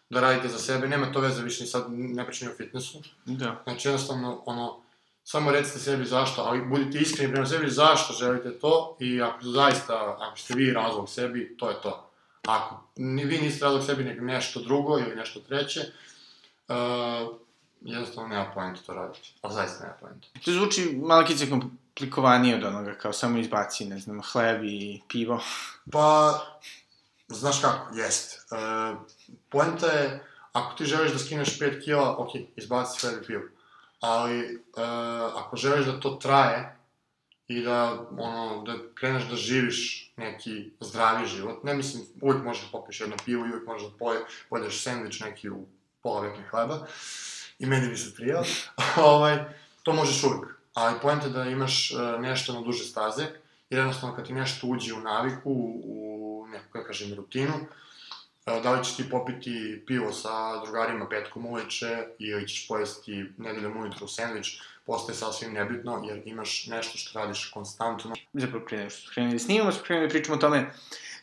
da 0.09 0.21
radite 0.21 0.47
za 0.47 0.59
sebe, 0.59 0.87
nema 0.87 1.11
to 1.11 1.19
veze 1.19 1.43
više 1.43 1.63
ni 1.63 1.69
sad, 1.69 1.85
ne 1.89 2.25
pričam 2.25 2.47
o 2.47 2.55
fitnessu. 2.57 3.01
Da. 3.25 3.61
Znači, 3.63 3.87
jednostavno, 3.87 4.43
ono, 4.45 4.82
samo 5.23 5.51
recite 5.51 5.79
sebi 5.79 6.05
zašto, 6.05 6.41
ali 6.41 6.65
budite 6.65 6.97
iskreni 6.97 7.31
prema 7.31 7.45
sebi 7.45 7.69
zašto 7.69 8.13
želite 8.13 8.59
to 8.59 8.97
i 8.99 9.21
ako 9.21 9.43
zaista, 9.43 10.17
ako 10.19 10.37
ste 10.37 10.53
vi 10.53 10.73
razlog 10.73 11.09
sebi, 11.09 11.55
to 11.57 11.69
je 11.69 11.81
to. 11.81 12.09
Ako 12.47 12.83
ni 12.95 13.25
vi 13.25 13.37
niste 13.37 13.65
razlog 13.65 13.83
sebi 13.85 14.03
nego 14.03 14.25
nešto 14.25 14.61
drugo 14.61 14.99
ili 14.99 15.15
nešto 15.15 15.39
treće, 15.39 15.79
uh, 16.67 17.37
jednostavno 17.81 18.29
nema 18.29 18.51
poenta 18.53 18.81
to 18.81 18.93
raditi. 18.93 19.33
Ali 19.41 19.53
zaista 19.53 19.83
nema 19.83 19.95
poenta. 20.01 20.27
To 20.45 20.51
zvuči 20.51 20.99
malo 21.03 21.25
kice 21.25 21.49
komplikovanije 21.49 22.55
od 22.55 22.63
onoga, 22.63 22.93
kao 22.93 23.13
samo 23.13 23.39
izbaci, 23.39 23.85
ne 23.85 23.99
znam, 23.99 24.21
hleb 24.21 24.63
i 24.63 25.01
pivo. 25.07 25.41
Pa, 25.91 26.39
znaš 27.27 27.61
kako, 27.61 27.95
jest. 27.95 28.51
Uh, 28.51 28.97
poenta 29.49 29.87
je, 29.87 30.23
ako 30.53 30.75
ti 30.75 30.85
želiš 30.85 31.11
da 31.11 31.19
skineš 31.19 31.59
5 31.59 31.83
kila, 31.83 32.17
ok, 32.17 32.29
izbaci 32.55 32.99
hleb 33.01 33.23
i 33.23 33.25
pivo. 33.25 33.43
Ali, 34.03 34.55
uh, 34.55 34.83
ako 35.35 35.57
želiš 35.57 35.85
da 35.85 35.99
to 35.99 36.09
traje, 36.09 36.75
i 37.47 37.61
da, 37.61 38.07
ono, 38.17 38.63
da 38.63 38.73
kreneš 38.95 39.23
da 39.23 39.35
živiš 39.35 40.11
neki 40.17 40.71
zdravi 40.79 41.27
život. 41.27 41.63
Ne 41.63 41.73
mislim, 41.73 42.03
uvijek 42.21 42.43
možeš 42.43 42.63
da 42.63 42.71
popiješ 42.71 43.01
jedno 43.01 43.15
pivo 43.25 43.45
i 43.45 43.49
uvijek 43.49 43.67
možeš 43.67 43.89
da 43.89 43.97
poje, 43.97 44.19
pojedeš 44.49 44.83
sandvič 44.83 45.19
neki 45.19 45.49
u 45.49 45.65
pola 46.01 46.21
vekne 46.21 46.43
hleba. 46.49 46.87
I 47.59 47.65
meni 47.65 47.89
bi 47.89 47.97
se 47.97 48.15
prijao. 48.15 48.43
ovaj, 49.13 49.39
to 49.83 49.93
možeš 49.93 50.23
uvijek. 50.23 50.45
Ali 50.73 50.99
pojenta 51.01 51.29
da 51.29 51.43
imaš 51.43 51.91
uh, 51.91 52.21
nešto 52.21 52.53
na 52.53 52.61
duže 52.61 52.83
staze, 52.83 53.23
jer 53.69 53.79
jednostavno 53.79 54.15
kad 54.15 54.25
ti 54.27 54.33
nešto 54.33 54.67
uđe 54.67 54.93
u 54.93 54.99
naviku, 54.99 55.51
u 55.83 56.45
neku, 56.51 56.65
kako 56.71 56.87
kažem, 56.87 57.13
rutinu, 57.13 57.55
uh, 57.55 57.67
da 58.45 58.71
li 58.71 58.83
ćeš 58.83 58.95
ti 58.95 59.09
popiti 59.09 59.83
pivo 59.87 60.11
sa 60.11 60.63
drugarima 60.63 61.09
petkom 61.09 61.45
uveče 61.45 62.05
ili 62.19 62.47
ćeš 62.47 62.67
pojesti 62.67 63.25
nedeljom 63.37 63.77
ujutru 63.77 64.07
sandvič, 64.07 64.61
postaje 64.85 65.15
sasvim 65.17 65.53
nebitno, 65.53 66.03
jer 66.07 66.21
imaš 66.25 66.67
nešto 66.67 66.97
što 66.97 67.19
radiš 67.19 67.51
konstantno. 67.53 68.15
Zapravo, 68.33 68.65
pre 68.65 68.77
nego 68.77 68.89
što 68.89 69.11
krenuli 69.11 69.33
da 69.33 69.39
snimamo, 69.39 69.71
smo 69.71 69.83
krenuli 69.83 70.07
da 70.07 70.11
pričamo 70.11 70.37
o 70.37 70.41
tome 70.41 70.73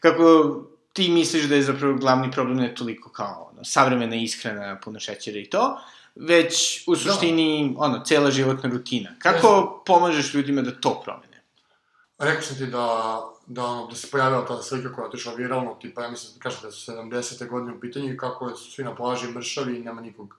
kako 0.00 0.56
ti 0.92 1.09
misliš 1.09 1.44
da 1.44 1.54
je 1.54 1.62
zapravo 1.62 1.94
glavni 1.94 2.30
problem 2.30 2.56
ne 2.56 2.74
toliko 2.74 3.11
kao 3.11 3.50
ono, 3.52 3.64
savremena 3.64 4.16
ishrana, 4.16 4.80
puno 4.85 5.00
šećera 5.00 5.38
i 5.38 5.50
to, 5.50 5.80
već 6.14 6.85
u 6.87 6.94
da. 6.94 7.00
suštini, 7.00 7.74
da. 7.74 7.85
ono, 7.85 8.04
cela 8.04 8.30
životna 8.30 8.70
rutina. 8.70 9.11
Kako 9.18 9.83
pomažeš 9.87 10.35
ljudima 10.35 10.62
da 10.62 10.80
to 10.80 11.02
promene? 11.04 11.42
Rekao 12.18 12.42
sam 12.42 12.56
ti 12.56 12.66
da, 12.66 13.20
da, 13.50 13.86
da 13.90 13.96
se 13.96 14.10
pojavila 14.10 14.46
ta 14.46 14.62
slika 14.62 14.92
koja 14.92 15.04
je 15.04 15.08
otišla 15.08 15.34
viralno, 15.34 15.74
tipa, 15.74 16.02
ja 16.02 16.10
mislim 16.10 16.38
kažete 16.38 16.66
da 16.66 16.72
su 16.72 16.92
70. 16.92 17.48
godine 17.48 17.72
u 17.76 17.80
pitanju 17.80 18.12
i 18.12 18.16
kako 18.16 18.56
su 18.56 18.70
svi 18.70 18.84
na 18.84 18.94
plaži 18.94 19.32
mršavi 19.32 19.76
i 19.76 19.84
nema 19.84 20.00
nikog 20.00 20.36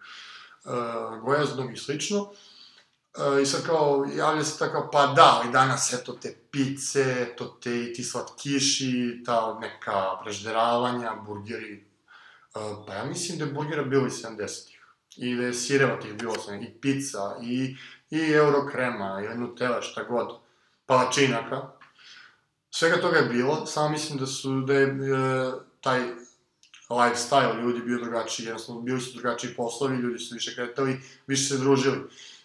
uh, 0.66 1.20
gojaznog 1.24 1.74
i 1.74 1.78
slično. 1.78 2.22
Uh, 2.22 3.42
I 3.42 3.46
sad 3.46 3.66
kao, 3.66 4.06
javlja 4.16 4.44
se 4.44 4.60
tako, 4.60 4.90
pa 4.92 5.08
da, 5.08 5.40
ali 5.42 5.52
danas, 5.52 5.94
eto, 5.94 6.14
te 6.14 6.36
pice, 6.52 7.34
to 7.38 7.46
te, 7.46 7.94
ti 7.94 8.04
slatkiši, 8.04 9.24
ta 9.26 9.60
neka 9.60 10.20
prežderavanja, 10.24 11.16
burgeri. 11.26 11.86
Uh, 12.56 12.86
pa 12.88 12.94
ja 12.94 13.06
mislim 13.06 13.38
da 13.38 13.46
je 13.46 13.52
burgera 13.52 13.84
bilo 13.84 14.08
i 14.08 14.10
70-ih. 14.10 14.78
I 15.18 15.36
da 15.36 15.44
je 15.44 15.54
sireva 15.54 16.00
tih 16.00 16.14
bilo 16.14 16.36
sam, 16.36 16.62
i 16.62 16.74
pizza, 16.82 17.36
i, 17.42 17.76
i 18.10 18.32
eurokrema, 18.32 19.22
i 19.22 19.38
nutella, 19.38 19.82
šta 19.82 20.04
god. 20.04 20.40
Palačinaka. 20.86 21.81
Svega 22.72 23.02
toga 23.02 23.18
je 23.18 23.26
bilo, 23.26 23.66
samo 23.66 23.90
mislim 23.90 24.20
da 24.20 24.26
su, 24.26 24.62
da 24.62 24.74
je 24.74 24.88
uh, 24.92 25.54
taj 25.82 26.02
lifestyle 26.90 27.62
ljudi 27.62 27.82
bio 27.82 27.98
drugačiji, 27.98 28.46
jednostavno 28.46 28.82
bili 28.82 29.02
su 29.02 29.14
drugačiji 29.14 29.54
poslovi, 29.56 29.98
ljudi 29.98 30.20
su 30.20 30.34
više 30.34 30.56
kretali, 30.56 31.02
više 31.28 31.44
se 31.44 31.58
družili. 31.58 32.00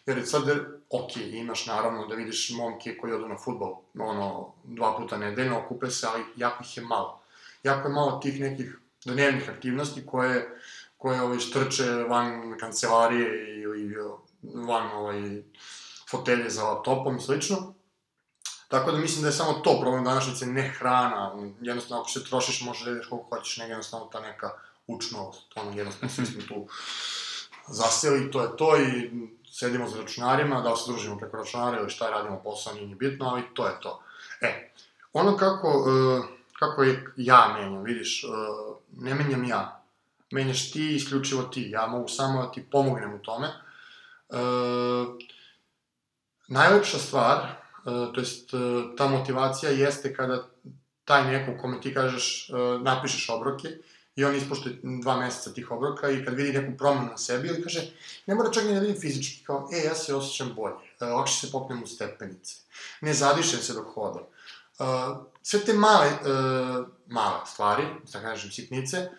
Jer 0.07 0.27
sad, 0.27 0.43
ok, 0.91 1.17
imaš 1.17 1.67
naravno 1.67 2.07
da 2.07 2.15
vidiš 2.15 2.51
momke 2.51 2.99
koji 2.99 3.13
odu 3.13 3.29
na 3.29 3.37
futbol, 3.39 3.77
ono, 3.99 4.53
dva 4.65 4.97
puta 4.97 5.17
nedeljno, 5.19 5.59
okupe 5.59 5.91
se, 5.91 6.07
ali 6.13 6.25
jako 6.37 6.65
ih 6.65 6.77
je 6.77 6.83
malo. 6.83 7.21
Jako 7.63 7.89
je 7.89 7.95
malo 7.95 8.19
tih 8.23 8.41
nekih 8.41 8.79
dnevnih 9.05 9.51
aktivnosti 9.51 10.07
koje, 10.07 10.61
koje 10.99 11.23
ovaj, 11.23 11.39
štrče 11.39 11.85
van 11.85 12.59
kancelarije 12.61 13.61
ili 13.63 13.97
van 14.43 14.91
ovaj, 14.93 15.43
fotelje 16.11 16.51
za 16.51 16.65
laptopom 16.65 17.17
i 17.17 17.21
slično. 17.21 17.75
Tako 18.69 18.93
da 18.93 18.99
mislim 18.99 19.23
da 19.23 19.29
je 19.29 19.33
samo 19.33 19.53
to 19.53 19.81
problem 19.81 20.05
današnjice, 20.05 20.47
ne 20.47 20.69
hrana. 20.79 21.33
Jednostavno, 21.61 22.01
ako 22.01 22.11
se 22.11 22.25
trošiš, 22.25 22.61
možeš 22.61 22.85
da 22.85 22.91
ideš 22.91 23.07
koliko 23.07 23.37
hoćeš, 23.37 23.57
nego 23.57 23.71
jednostavno 23.71 24.07
ta 24.07 24.21
neka 24.21 24.51
učnost, 24.87 25.53
ono, 25.55 25.71
jednostavno 25.77 26.15
svi 26.15 26.27
smo 26.27 26.43
tu 26.49 26.67
zaseli, 27.69 28.31
to 28.31 28.43
je 28.43 28.57
to 28.57 28.77
i 28.77 29.11
sedimo 29.51 29.89
za 29.89 30.01
računarima, 30.01 30.61
da 30.61 30.71
li 30.71 30.77
se 30.77 30.93
družimo 30.93 31.19
preko 31.19 31.37
računara 31.37 31.81
ili 31.81 31.91
šta 31.91 32.11
radimo 32.11 32.41
posao, 32.45 32.75
nije 32.75 32.87
ni 32.87 32.95
bitno, 32.95 33.27
ali 33.27 33.43
to 33.55 33.67
je 33.67 33.81
to. 33.81 34.03
E, 34.41 34.73
ono 35.13 35.37
kako, 35.37 35.69
uh, 35.69 36.25
kako 36.59 36.83
je 36.83 37.05
ja 37.17 37.55
menjam, 37.59 37.83
vidiš, 37.83 38.25
uh, 38.25 38.77
ne 38.97 39.15
menjam 39.15 39.45
ja, 39.45 39.83
menjaš 40.31 40.73
ti, 40.73 40.95
isključivo 40.95 41.43
ti, 41.43 41.71
ja 41.71 41.87
mogu 41.87 42.09
samo 42.09 42.43
da 42.43 42.53
ti 42.53 42.67
pomognem 42.71 43.15
u 43.15 43.19
tome. 43.19 43.49
Uh, 44.29 44.39
najlepša 46.49 46.99
stvar, 46.99 47.66
to 47.87 48.21
jest 48.21 48.55
uh, 48.55 48.61
ta 48.97 49.09
motivacija 49.09 49.73
jeste 49.73 50.15
kada 50.15 50.49
taj 51.05 51.33
neko 51.33 51.63
kome 51.63 51.81
ti 51.81 51.95
kažeš, 51.95 52.51
uh, 52.51 52.83
napišeš 52.83 53.29
obroke, 53.31 53.69
i 54.17 54.25
on 54.25 54.37
ispoštuje 54.37 54.79
dva 54.83 55.17
meseca 55.21 55.53
tih 55.55 55.71
obroka 55.71 56.11
i 56.11 56.25
kad 56.25 56.35
vidi 56.35 56.59
neku 56.59 56.79
promenu 56.79 57.07
na 57.07 57.19
sebi, 57.19 57.49
ili 57.49 57.63
kaže, 57.63 57.91
ne 58.27 58.35
mora 58.35 58.51
čak 58.51 58.65
ni 58.65 58.75
da 58.75 58.81
vidim 58.81 59.01
fizički, 59.01 59.45
kao, 59.45 59.69
e, 59.73 59.77
ja 59.87 59.95
se 59.95 60.15
osjećam 60.15 60.53
bolje, 60.57 60.75
e, 61.01 61.05
lakše 61.05 61.47
se 61.47 61.53
popnem 61.53 61.83
u 61.83 61.87
stepenice, 61.87 62.55
ne 63.01 63.15
zadišem 63.15 63.61
se 63.61 63.73
dok 63.73 63.95
hodam. 63.95 64.23
Sve 65.43 65.61
te 65.61 65.73
male, 65.73 66.11
male 67.07 67.47
stvari, 67.47 67.83
da 68.13 68.21
kažem, 68.21 68.51
sitnice, 68.51 69.11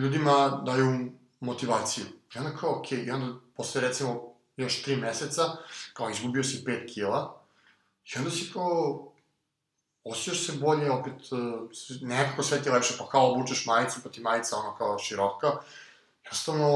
ljudima 0.00 0.62
daju 0.66 1.12
motivaciju. 1.40 2.04
I 2.34 2.38
onda 2.38 2.56
kao, 2.56 2.78
okej, 2.78 2.98
okay, 2.98 3.06
i 3.06 3.10
onda 3.10 3.38
posle 3.56 3.80
recimo 3.80 4.34
još 4.56 4.82
tri 4.82 4.96
meseca, 4.96 5.42
kao 5.92 6.10
izgubio 6.10 6.44
si 6.44 6.64
5 6.66 6.94
kila, 6.94 7.39
i 8.04 8.18
onda 8.18 8.30
si 8.30 8.50
kao, 8.52 9.06
osjećaš 10.04 10.46
se 10.46 10.52
bolje, 10.52 10.90
opet 10.90 11.32
uh, 11.32 11.38
nekako 12.00 12.42
sve 12.42 12.62
ti 12.62 12.70
lepše, 12.70 12.94
pa 12.98 13.08
kao 13.08 13.32
obučeš 13.32 13.66
majicu, 13.66 14.00
pa 14.02 14.10
ti 14.10 14.20
majica 14.20 14.56
ono 14.56 14.76
kao 14.76 14.98
široka, 14.98 15.52
jednostavno 16.24 16.66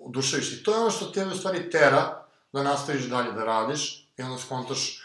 odušaviš 0.00 0.50
se. 0.50 0.56
I 0.56 0.62
to 0.62 0.74
je 0.74 0.80
ono 0.80 0.90
što 0.90 1.06
te 1.06 1.26
u 1.26 1.36
stvari 1.36 1.70
tera 1.70 2.26
da 2.52 2.62
nastaviš 2.62 3.04
dalje 3.04 3.32
da 3.32 3.44
radiš 3.44 4.08
i 4.16 4.22
onda 4.22 4.38
skontaš 4.38 5.02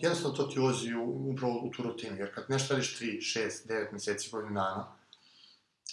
jednostavno 0.00 0.36
to 0.36 0.42
ti 0.42 0.60
ulazi 0.60 0.94
u, 0.94 1.30
upravo 1.32 1.60
u 1.62 1.70
tu 1.70 1.82
rutinu, 1.82 2.16
jer 2.16 2.34
kad 2.34 2.44
nešto 2.48 2.74
radiš 2.74 2.98
3, 2.98 3.40
6, 3.40 3.68
9 3.68 3.92
meseci, 3.92 4.30
godinu 4.30 4.54
dana, 4.54 4.96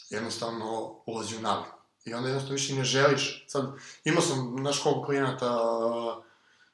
jednostavno 0.09 0.95
ulazi 1.05 1.37
u 1.37 1.41
naviku. 1.41 1.77
I 2.05 2.13
onda 2.13 2.27
jednostavno 2.27 2.53
više 2.53 2.75
ne 2.75 2.83
želiš. 2.83 3.45
Sad, 3.47 3.73
imao 4.03 4.21
sam, 4.21 4.55
znaš 4.59 4.79
koliko 4.83 5.05
klijenata, 5.05 5.61
uh, 5.61 6.23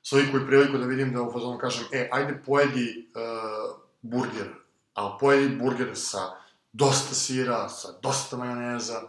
sliku 0.09 0.37
i 0.37 0.47
priliku 0.47 0.77
da 0.77 0.85
vidim 0.85 1.13
da 1.13 1.21
u 1.21 1.31
fazonu 1.31 1.57
kažem, 1.57 1.85
e, 1.91 2.09
ajde 2.11 2.41
pojedi 2.45 3.09
uh, 3.15 3.81
burger, 4.01 4.47
ali 4.93 5.11
pojedi 5.19 5.55
burger 5.55 5.91
sa 5.93 6.19
dosta 6.73 7.15
sira, 7.15 7.69
sa 7.69 7.91
dosta 8.01 8.37
majoneza, 8.37 9.01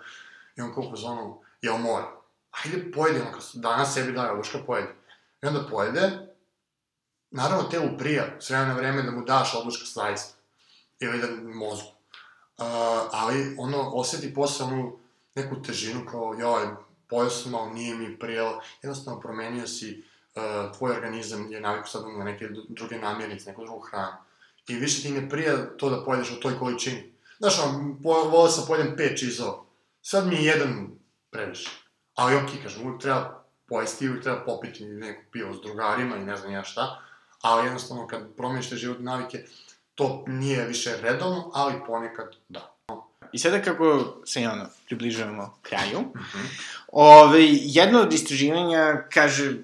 i 0.56 0.60
on 0.60 0.74
kao 0.74 0.84
u 0.84 0.90
fazonu, 0.90 1.40
jel 1.62 1.78
mora? 1.78 2.12
Ajde 2.50 2.92
pojedi, 2.92 3.20
ono, 3.20 3.38
danas 3.54 3.94
sebi 3.94 4.12
daje, 4.12 4.32
oduška 4.32 4.58
pojedi. 4.66 4.88
I 5.42 5.46
onda 5.46 5.66
pojede, 5.70 6.10
naravno 7.30 7.68
telu 7.68 7.98
prija, 7.98 8.24
s 8.40 8.50
vremena 8.50 8.74
na 8.74 8.80
vreme 8.80 9.02
da 9.02 9.10
mu 9.10 9.24
daš 9.24 9.54
odluška 9.54 9.84
zaista, 9.84 10.34
ili 11.00 11.18
da 11.18 11.26
mozgu. 11.54 11.88
Uh, 11.88 12.64
ali 13.12 13.54
ono, 13.58 13.90
oseti 13.94 14.34
posle 14.34 14.66
onu 14.66 14.98
neku 15.34 15.62
težinu 15.62 16.06
kao, 16.10 16.34
joj, 16.38 16.66
pojao 17.08 17.30
sam, 17.30 17.54
ali 17.54 17.74
nije 17.74 17.94
mi 17.94 18.18
prijelo, 18.18 18.60
jednostavno 18.82 19.20
promenio 19.20 19.66
si, 19.66 20.04
tvoj 20.78 20.92
organizam 20.92 21.52
je 21.52 21.60
naviku 21.60 21.88
sad 21.88 22.02
na 22.18 22.24
neke 22.24 22.48
druge 22.68 22.98
namirnice, 22.98 23.50
neku 23.50 23.64
drugu 23.64 23.80
hranu. 23.80 24.16
I 24.68 24.74
više 24.74 25.02
ti 25.02 25.10
ne 25.10 25.28
prija 25.28 25.76
to 25.76 25.90
da 25.90 26.04
pojedeš 26.04 26.30
u 26.30 26.40
toj 26.40 26.58
količini. 26.58 27.12
Znaš, 27.38 27.58
on, 27.64 27.98
po, 28.02 28.12
volao 28.12 28.48
sam 28.48 28.64
pojedem 28.66 28.96
pet 28.96 29.18
čizova. 29.18 29.64
Sad 30.02 30.26
mi 30.26 30.34
je 30.34 30.44
jedan 30.44 30.88
previše. 31.30 31.70
Ali 32.14 32.36
okej, 32.36 32.48
okay, 32.48 32.62
kažem, 32.62 32.86
uvijek 32.86 33.00
treba 33.00 33.44
pojesti, 33.66 34.08
uvijek 34.08 34.22
treba 34.22 34.44
popiti 34.44 34.84
neku 34.84 35.22
pivo 35.32 35.54
s 35.54 35.60
drugarima 35.62 36.16
i 36.16 36.24
ne 36.24 36.36
znam 36.36 36.52
ja 36.52 36.64
šta. 36.64 37.00
Ali 37.42 37.66
jednostavno, 37.66 38.06
kad 38.06 38.34
promeniš 38.36 38.68
te 38.68 38.76
životne 38.76 39.04
navike, 39.04 39.44
to 39.94 40.24
nije 40.26 40.66
više 40.66 40.96
redovno, 41.02 41.50
ali 41.54 41.74
ponekad 41.86 42.26
da. 42.48 42.74
I 43.32 43.38
sada 43.38 43.62
kako 43.62 44.16
se 44.24 44.48
ono, 44.48 44.66
približavamo 44.86 45.58
kraju, 45.62 46.00
mm 46.00 46.18
-hmm. 46.18 46.46
ove, 46.92 47.40
jedno 47.50 48.00
od 48.00 48.12
istraživanja 48.12 49.02
kaže, 49.12 49.56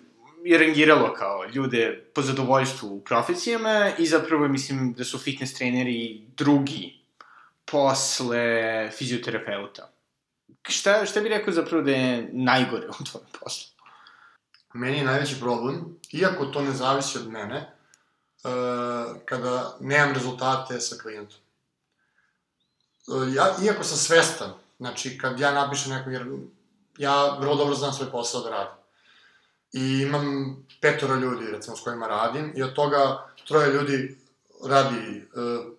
je 0.44 0.58
rangiralo 0.58 1.14
kao 1.14 1.44
ljude 1.54 2.10
po 2.14 2.22
zadovoljstvu 2.22 2.88
u 2.88 3.00
profesijama 3.00 3.90
i 3.98 4.06
zapravo 4.06 4.48
mislim 4.48 4.92
da 4.92 5.04
su 5.04 5.18
fitness 5.18 5.54
treneri 5.54 6.26
drugi 6.36 7.00
posle 7.64 8.90
fizioterapeuta. 8.98 9.90
Šta, 10.68 11.06
šta 11.06 11.20
bi 11.20 11.28
rekao 11.28 11.54
zapravo 11.54 11.82
da 11.82 11.90
je 11.90 12.28
najgore 12.32 12.86
u 13.00 13.04
tvojom 13.04 13.28
poslu? 13.40 13.74
Meni 14.74 14.98
je 14.98 15.04
najveći 15.04 15.40
problem, 15.40 15.98
iako 16.12 16.46
to 16.46 16.62
ne 16.62 16.72
zavisi 16.72 17.18
od 17.18 17.28
mene, 17.28 17.56
uh, 18.44 18.50
kada 19.24 19.76
nemam 19.80 20.14
rezultate 20.14 20.80
sa 20.80 20.96
klijentom. 21.02 21.38
Uh, 23.06 23.34
ja, 23.34 23.54
iako 23.64 23.84
sam 23.84 23.96
svestan, 23.98 24.52
znači 24.78 25.18
kad 25.18 25.40
ja 25.40 25.52
napišem 25.52 25.92
neko, 25.92 26.10
jer 26.10 26.26
ja 26.98 27.36
vrlo 27.40 27.54
dobro 27.54 27.74
znam 27.74 27.92
svoj 27.92 28.10
posao 28.10 28.40
da 28.40 28.50
radim. 28.50 28.83
I 29.74 30.02
imam 30.02 30.56
petora 30.80 31.14
ljudi, 31.16 31.46
recimo, 31.50 31.76
s 31.76 31.80
kojima 31.80 32.06
radim, 32.06 32.52
i 32.56 32.62
od 32.62 32.74
toga 32.74 33.26
troje 33.48 33.72
ljudi 33.72 34.18
radi, 34.66 35.28
uh, 35.34 35.72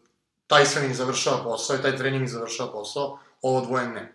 taj 0.47 0.65
trening 0.65 0.93
završava 0.93 1.43
posao 1.43 1.75
i 1.75 1.81
taj 1.81 1.97
trening 1.97 2.27
završava 2.27 2.71
posao, 2.71 3.19
ovo 3.41 3.61
dvoje 3.61 3.87
ne. 3.87 4.13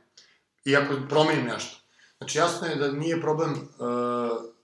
Iako 0.64 0.94
promenim 1.08 1.46
nešto. 1.46 1.80
Znači, 2.18 2.38
jasno 2.38 2.66
je 2.66 2.76
da 2.76 2.92
nije 2.92 3.20
problem 3.20 3.52
uh, 3.52 3.58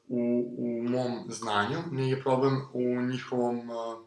u, 0.08 0.54
u 0.58 0.88
mom 0.88 1.24
znanju, 1.28 1.78
nije 1.90 2.22
problem 2.22 2.68
u 2.72 3.02
njihovom 3.02 3.70
uh, 3.70 3.98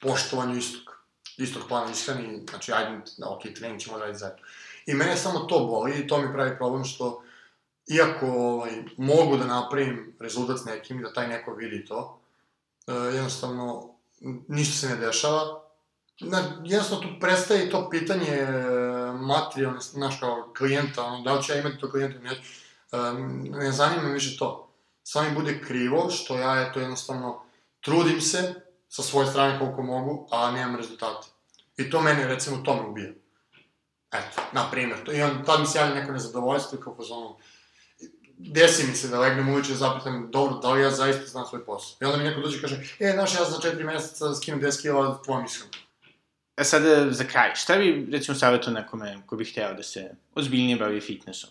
poštovanju 0.00 0.56
istog, 0.56 0.96
istog 1.36 1.62
plana 1.68 1.90
ishrani, 1.90 2.46
znači, 2.50 2.72
ajde, 2.72 3.00
ok, 3.26 3.42
trening 3.56 3.80
ćemo 3.80 3.98
raditi 3.98 4.18
zajedno. 4.18 4.42
I 4.86 4.94
mene 4.94 5.16
samo 5.16 5.38
to 5.38 5.58
boli 5.58 5.98
i 5.98 6.06
to 6.06 6.22
mi 6.22 6.32
pravi 6.32 6.56
problem 6.56 6.84
što, 6.84 7.22
iako 7.86 8.26
ovaj, 8.26 8.70
mogu 8.96 9.36
da 9.36 9.46
napravim 9.46 10.16
rezultat 10.20 10.58
s 10.58 10.64
nekim 10.64 11.02
da 11.02 11.12
taj 11.12 11.28
neko 11.28 11.54
vidi 11.54 11.84
to, 11.84 12.20
uh, 12.86 13.14
jednostavno, 13.14 13.94
ništa 14.48 14.76
se 14.76 14.88
ne 14.88 14.96
dešava, 14.96 15.62
na, 16.20 16.62
jednostavno 16.64 17.04
tu 17.04 17.20
prestaje 17.20 17.70
to 17.70 17.90
pitanje 17.90 18.30
e, 18.30 18.52
materijalne, 19.20 19.80
znaš, 19.80 20.20
kao 20.20 20.52
klijenta, 20.58 21.04
ono, 21.04 21.22
da 21.22 21.34
li 21.34 21.42
ću 21.42 21.52
ja 21.52 21.60
imati 21.60 21.78
to 21.78 21.90
klijenta, 21.90 22.18
ne, 22.18 22.42
ne 23.58 23.72
zanima 23.72 24.08
više 24.08 24.38
to 24.38 24.66
samo 25.06 25.28
mi 25.28 25.34
bude 25.34 25.60
krivo 25.60 26.10
što 26.10 26.38
ja, 26.38 26.66
eto, 26.68 26.80
jednostavno, 26.80 27.42
trudim 27.80 28.20
se 28.20 28.54
sa 28.88 29.02
svoje 29.02 29.26
strane 29.26 29.58
koliko 29.58 29.82
mogu, 29.82 30.28
a 30.30 30.50
nemam 30.50 30.76
rezultate. 30.76 31.28
I 31.76 31.90
to 31.90 32.00
mene, 32.00 32.26
recimo, 32.26 32.56
to 32.56 32.74
me 32.74 32.88
ubija. 32.88 33.10
Eto, 34.12 34.42
na 34.52 34.70
primjer, 34.70 35.04
to, 35.04 35.12
i 35.12 35.22
on, 35.22 35.44
tad 35.44 35.60
mi 35.60 35.66
se 35.66 35.78
javlja 35.78 35.94
neko 35.94 36.12
nezadovoljstvo 36.12 36.78
i 36.78 36.82
kao 36.82 36.94
pozvano, 36.94 37.36
desi 38.38 38.86
mi 38.86 38.94
se 38.94 39.08
da 39.08 39.20
legnem 39.20 39.48
uveče 39.48 39.72
i 39.72 39.76
zapitam, 39.76 40.30
dobro, 40.30 40.58
da 40.58 40.72
li 40.72 40.82
ja 40.82 40.90
zaista 40.90 41.26
znam 41.26 41.46
svoj 41.46 41.64
posao? 41.64 41.96
I 42.00 42.04
onda 42.04 42.18
mi 42.18 42.24
neko 42.24 42.40
dođe 42.40 42.58
i 42.58 42.60
kaže, 42.60 42.76
e, 43.00 43.12
znaš, 43.12 43.34
ja 43.34 43.44
za 43.44 43.60
četiri 43.60 43.84
meseca 43.84 44.34
skinem 44.34 44.60
10 44.60 44.82
kila, 44.82 45.22
tvojom 45.22 45.44
ishranu. 45.44 45.72
E 46.56 46.64
sad, 46.64 46.82
za 47.10 47.24
kraj, 47.24 47.54
šta 47.54 47.76
bi, 47.76 48.08
recimo, 48.12 48.34
savjetu 48.34 48.70
nekome 48.70 49.18
ko 49.26 49.36
bi 49.36 49.44
hteo 49.44 49.74
da 49.74 49.82
se 49.82 50.10
ozbiljnije 50.34 50.76
bavi 50.76 51.00
fitnessom? 51.00 51.50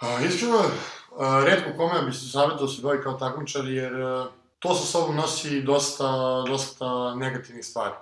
A, 0.00 0.20
iskreno, 0.20 0.62
a, 1.18 1.44
redko 1.46 1.70
kome 1.76 2.02
bi 2.02 2.12
se 2.12 2.28
savjetao 2.28 2.66
da 2.66 2.72
se 2.72 2.82
bavi 2.82 3.02
kao 3.02 3.12
takmičar, 3.12 3.64
jer 3.64 4.02
a, 4.02 4.26
to 4.58 4.74
sa 4.74 4.86
sobom 4.86 5.16
nosi 5.16 5.62
dosta, 5.62 6.42
dosta 6.46 7.14
negativnih 7.14 7.64
stvari. 7.64 7.94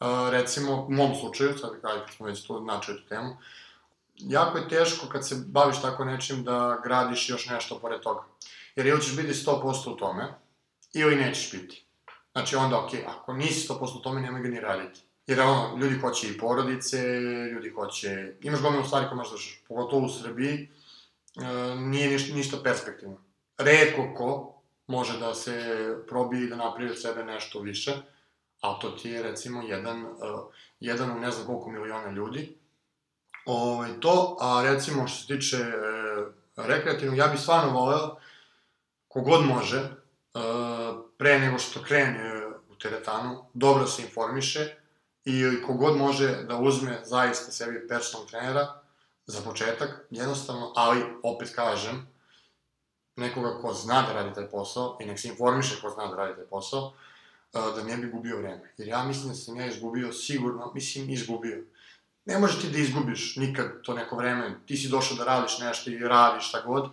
A, 0.00 0.28
recimo, 0.32 0.86
u 0.88 0.92
mom 0.92 1.14
slučaju, 1.20 1.58
sad 1.58 1.70
kada 1.80 2.06
smo 2.16 2.26
već 2.26 2.46
to 2.46 2.60
načeli 2.60 3.02
tu 3.02 3.08
temu, 3.08 3.36
jako 4.18 4.58
je 4.58 4.68
teško 4.68 5.06
kad 5.06 5.28
se 5.28 5.44
baviš 5.46 5.82
tako 5.82 6.04
nečim 6.04 6.44
da 6.44 6.80
gradiš 6.84 7.30
još 7.30 7.46
nešto 7.46 7.78
pored 7.78 8.00
toga. 8.00 8.22
Jer 8.76 8.86
ili 8.86 9.02
ćeš 9.02 9.16
biti 9.16 9.32
100% 9.32 9.92
u 9.92 9.96
tome, 9.96 10.34
ili 10.94 11.16
nećeš 11.16 11.52
biti. 11.52 11.86
Znači 12.32 12.56
onda, 12.56 12.78
ok, 12.78 12.90
ako 13.06 13.32
nisi 13.32 13.68
100% 13.68 13.98
u 13.98 14.02
tome, 14.02 14.20
nemoj 14.20 14.40
ga 14.40 14.48
ni 14.48 14.60
raditi. 14.60 15.00
Jer 15.26 15.40
ono, 15.40 15.76
ljudi 15.76 15.98
hoće 15.98 16.28
i 16.28 16.38
porodice, 16.38 16.98
ljudi 17.52 17.70
hoće... 17.70 18.34
Imaš 18.40 18.60
gomilu 18.60 18.84
stvari 18.84 19.06
koje 19.08 19.16
možeš, 19.16 19.64
pogotovo 19.68 20.06
u 20.06 20.08
Srbiji, 20.08 20.70
e, 21.36 21.74
nije 21.76 22.10
ništa, 22.10 22.34
ništa 22.34 22.56
perspektivno. 22.64 23.16
Redko 23.58 24.14
ko 24.16 24.62
može 24.86 25.18
da 25.18 25.34
se 25.34 25.76
probije 26.08 26.44
i 26.44 26.48
da 26.48 26.56
napravi 26.56 26.90
od 26.90 27.00
sebe 27.00 27.24
nešto 27.24 27.60
više, 27.60 27.92
a 28.60 28.78
to 28.78 28.90
ti 28.90 29.10
je 29.10 29.22
recimo 29.22 29.62
jedan, 29.62 30.04
uh, 30.04 30.12
jedan 30.80 31.10
u 31.10 31.20
ne 31.20 31.30
znam 31.30 31.46
koliko 31.46 31.70
miliona 31.70 32.10
ljudi. 32.10 32.58
Ovaj, 33.46 33.90
to, 34.00 34.36
a 34.40 34.62
recimo 34.62 35.08
što 35.08 35.20
se 35.20 35.26
tiče 35.26 35.56
uh, 35.56 36.32
rekreativnog, 36.56 37.18
ja 37.18 37.26
bih 37.26 37.40
stvarno 37.40 37.72
voleo, 37.72 38.16
kogod 39.08 39.46
može, 39.46 39.80
uh, 39.80 41.04
pre 41.18 41.38
nego 41.38 41.58
što 41.58 41.82
krene 41.82 42.46
u 42.70 42.74
teretanu, 42.74 43.44
dobro 43.54 43.86
se 43.86 44.02
informiše, 44.02 44.76
i 45.24 45.62
kogod 45.66 45.96
može 45.96 46.42
da 46.42 46.56
uzme 46.56 47.00
zaista 47.04 47.52
sebi 47.52 47.88
personal 47.88 48.26
trenera 48.26 48.80
za 49.26 49.42
početak, 49.42 50.06
jednostavno, 50.10 50.72
ali 50.76 51.04
opet 51.22 51.54
kažem, 51.54 52.06
nekoga 53.16 53.58
ko 53.60 53.72
zna 53.72 54.02
da 54.02 54.12
radi 54.12 54.34
taj 54.34 54.50
posao 54.50 54.98
i 55.00 55.06
nek 55.06 55.18
se 55.18 55.28
informiše 55.28 55.80
ko 55.80 55.90
zna 55.90 56.06
da 56.06 56.16
radi 56.16 56.36
taj 56.36 56.44
posao, 56.44 56.92
da 57.52 57.84
ne 57.84 57.96
bi 57.96 58.10
gubio 58.10 58.38
vreme. 58.38 58.72
Jer 58.78 58.88
ja 58.88 59.04
mislim 59.04 59.28
da 59.28 59.34
sam 59.34 59.56
ja 59.56 59.66
izgubio, 59.66 60.12
sigurno, 60.12 60.72
mislim, 60.74 61.10
izgubio. 61.10 61.64
Ne 62.26 62.38
možeš 62.38 62.60
ti 62.60 62.70
da 62.70 62.78
izgubiš 62.78 63.36
nikad 63.36 63.66
to 63.82 63.94
neko 63.94 64.16
vreme, 64.16 64.54
ti 64.66 64.76
si 64.76 64.88
došao 64.88 65.16
da 65.16 65.24
radiš 65.24 65.58
nešto 65.58 65.90
i 65.90 65.98
radiš 65.98 66.48
šta 66.48 66.62
god, 66.66 66.90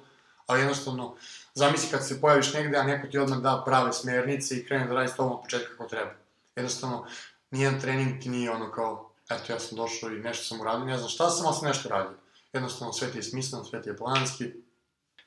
ali 0.48 0.60
jednostavno, 0.60 1.16
zamisli 1.54 1.90
kad 1.92 2.08
se 2.08 2.22
pojaviš 2.22 2.54
negde, 2.54 2.78
a 2.78 2.84
neko 2.84 3.08
ti 3.08 3.18
odmah 3.18 3.40
da 3.40 3.64
prave 3.66 3.94
smernice 3.94 4.58
i 4.58 4.66
krene 4.66 4.88
da 4.88 4.94
radi 4.94 5.08
s 5.08 5.16
tobom 5.16 5.34
od 5.34 5.42
početka 5.42 5.72
kako 5.72 5.90
treba. 5.90 6.12
Jednostavno, 6.56 7.06
nijedan 7.52 7.82
trening 7.82 8.22
ti 8.22 8.30
nije 8.30 8.52
ono 8.52 8.72
kao, 8.72 9.10
eto 9.30 9.54
ja 9.54 9.60
sam 9.60 9.78
došao 9.78 10.10
i 10.10 10.20
nešto 10.20 10.44
sam 10.44 10.62
uradio, 10.62 10.86
ne 10.86 10.98
znam 10.98 11.10
šta 11.10 11.30
sam, 11.30 11.46
ali 11.46 11.56
sam 11.56 11.68
nešto 11.68 11.90
radio. 11.90 12.18
Jednostavno 12.54 12.94
sve 12.94 13.12
ti 13.12 13.18
je 13.18 13.24
smisleno, 13.24 13.66
sve 13.66 13.82
ti 13.82 13.90
je 13.90 13.98
planski. 13.98 14.52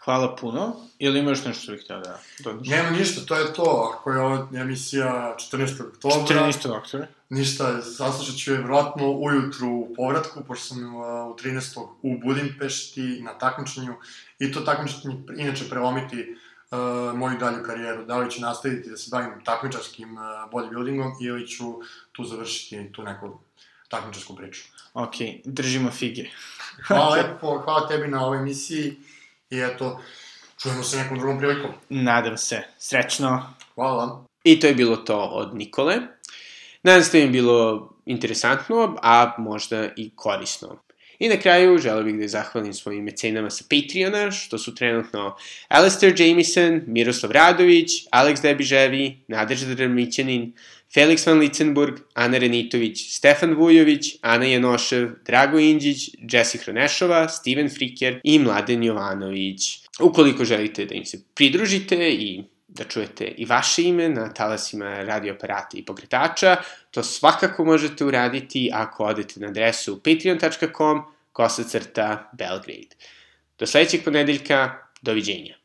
Hvala 0.05 0.37
puno. 0.37 0.77
Ili 0.99 1.19
imaš 1.19 1.45
nešto 1.45 1.63
što 1.63 1.73
bih 1.73 1.85
htio 1.85 2.01
da 2.01 2.19
dodaš? 2.39 2.69
Nema 2.69 2.91
ništa, 2.91 3.21
to 3.27 3.37
je 3.37 3.53
to. 3.53 3.93
Ako 3.95 4.13
je 4.13 4.21
ova 4.21 4.49
emisija 4.55 5.37
14. 5.53 5.83
oktobra... 6.03 6.47
14. 6.47 6.79
oktobra. 6.79 7.07
Ništa, 7.29 7.83
saslušat 7.83 8.37
ću 8.37 8.53
je 8.53 8.63
vratno 8.63 9.11
ujutru 9.11 9.69
u 9.69 9.95
povratku, 9.97 10.45
pošto 10.45 10.65
sam 10.65 10.95
u 10.95 10.99
13. 10.99 11.87
u 12.03 12.19
Budimpešti 12.25 13.21
na 13.23 13.39
takmičenju. 13.39 13.95
I 14.39 14.53
to 14.53 14.61
takmičenje 14.61 15.17
inače 15.37 15.69
prelomiti 15.69 16.37
uh, 16.71 17.19
moju 17.19 17.39
dalju 17.39 17.63
karijeru. 17.67 18.05
Da 18.05 18.19
li 18.19 18.31
ću 18.31 18.41
nastaviti 18.41 18.91
da 18.91 18.97
se 18.97 19.09
bavim 19.11 19.45
takmičarskim 19.45 20.13
uh, 20.13 20.23
bodybuildingom 20.53 21.13
ili 21.21 21.49
ću 21.49 21.65
tu 22.13 22.25
završiti 22.25 22.93
tu 22.93 23.03
neku 23.03 23.39
takmičarsku 23.89 24.37
priču. 24.37 24.63
Ok, 24.95 25.15
držimo 25.45 25.91
fige. 25.91 26.25
hvala 26.87 27.15
lepo, 27.17 27.59
hvala 27.59 27.89
tebi 27.89 28.09
na 28.09 28.25
ovoj 28.25 28.39
emisiji 28.39 28.97
i 29.51 29.61
eto, 29.61 30.01
čujemo 30.63 30.83
se 30.83 30.97
nekom 30.97 31.19
drugom 31.19 31.39
prilikom. 31.39 31.71
Nadam 31.89 32.37
se. 32.37 32.63
Srećno. 32.79 33.55
Hvala. 33.75 34.25
I 34.45 34.61
to 34.61 34.67
je 34.67 34.75
bilo 34.75 34.97
to 34.97 35.19
od 35.19 35.55
Nikole. 35.55 35.97
Nadam 36.83 37.03
se 37.03 37.13
da 37.13 37.19
im 37.19 37.25
je 37.25 37.31
bilo 37.31 37.89
interesantno, 38.07 38.97
a 39.03 39.35
možda 39.39 39.89
i 39.97 40.13
korisno. 40.17 40.79
I 41.19 41.29
na 41.29 41.37
kraju 41.37 41.79
želeo 41.79 42.03
bih 42.03 42.15
da 42.19 42.29
zahvalim 42.29 42.75
svojim 42.75 43.05
mecenama 43.05 43.51
sa 43.51 43.65
Patreona, 43.71 44.31
što 44.31 44.59
su 44.59 44.75
trenutno 44.75 45.37
Alistair 45.69 46.21
Jamison, 46.21 46.81
Miroslav 46.87 47.33
Radović, 47.33 47.91
Alex 48.13 48.43
Debiževi, 48.43 49.17
Nadežda 49.29 49.75
Drmićanin, 49.75 50.53
Felix 50.95 51.27
van 51.27 51.39
Licenburg, 51.39 51.95
Ana 52.15 52.39
Renitović, 52.39 53.17
Stefan 53.17 53.55
Vujović, 53.55 54.17
Ana 54.21 54.47
Janošev, 54.47 55.09
Drago 55.27 55.59
Inđić, 55.59 56.11
Jesse 56.33 56.59
Hronešova, 56.59 57.29
Steven 57.29 57.69
Friker 57.69 58.21
i 58.25 58.39
Mladen 58.39 58.85
Jovanović. 58.85 59.79
Ukoliko 60.01 60.45
želite 60.45 60.85
da 60.85 60.95
im 60.95 61.05
se 61.05 61.19
pridružite 61.35 62.13
i 62.13 62.43
da 62.77 62.85
čujete 62.85 63.25
i 63.25 63.45
vaše 63.45 63.83
ime 63.83 64.09
na 64.09 64.29
talasima 64.35 65.03
radioaparata 65.03 65.79
i 65.79 65.85
pokretača, 65.85 66.57
to 66.91 67.03
svakako 67.03 67.65
možete 67.65 68.05
uraditi 68.05 68.71
ako 68.75 69.05
odete 69.05 69.41
na 69.41 69.49
adresu 69.49 70.03
patreon.com 70.03 71.03
kosacrta 71.33 72.31
Belgrade. 72.33 72.97
Do 73.59 73.67
sledećeg 73.67 74.05
ponedeljka, 74.05 74.75
doviđenja. 75.03 75.57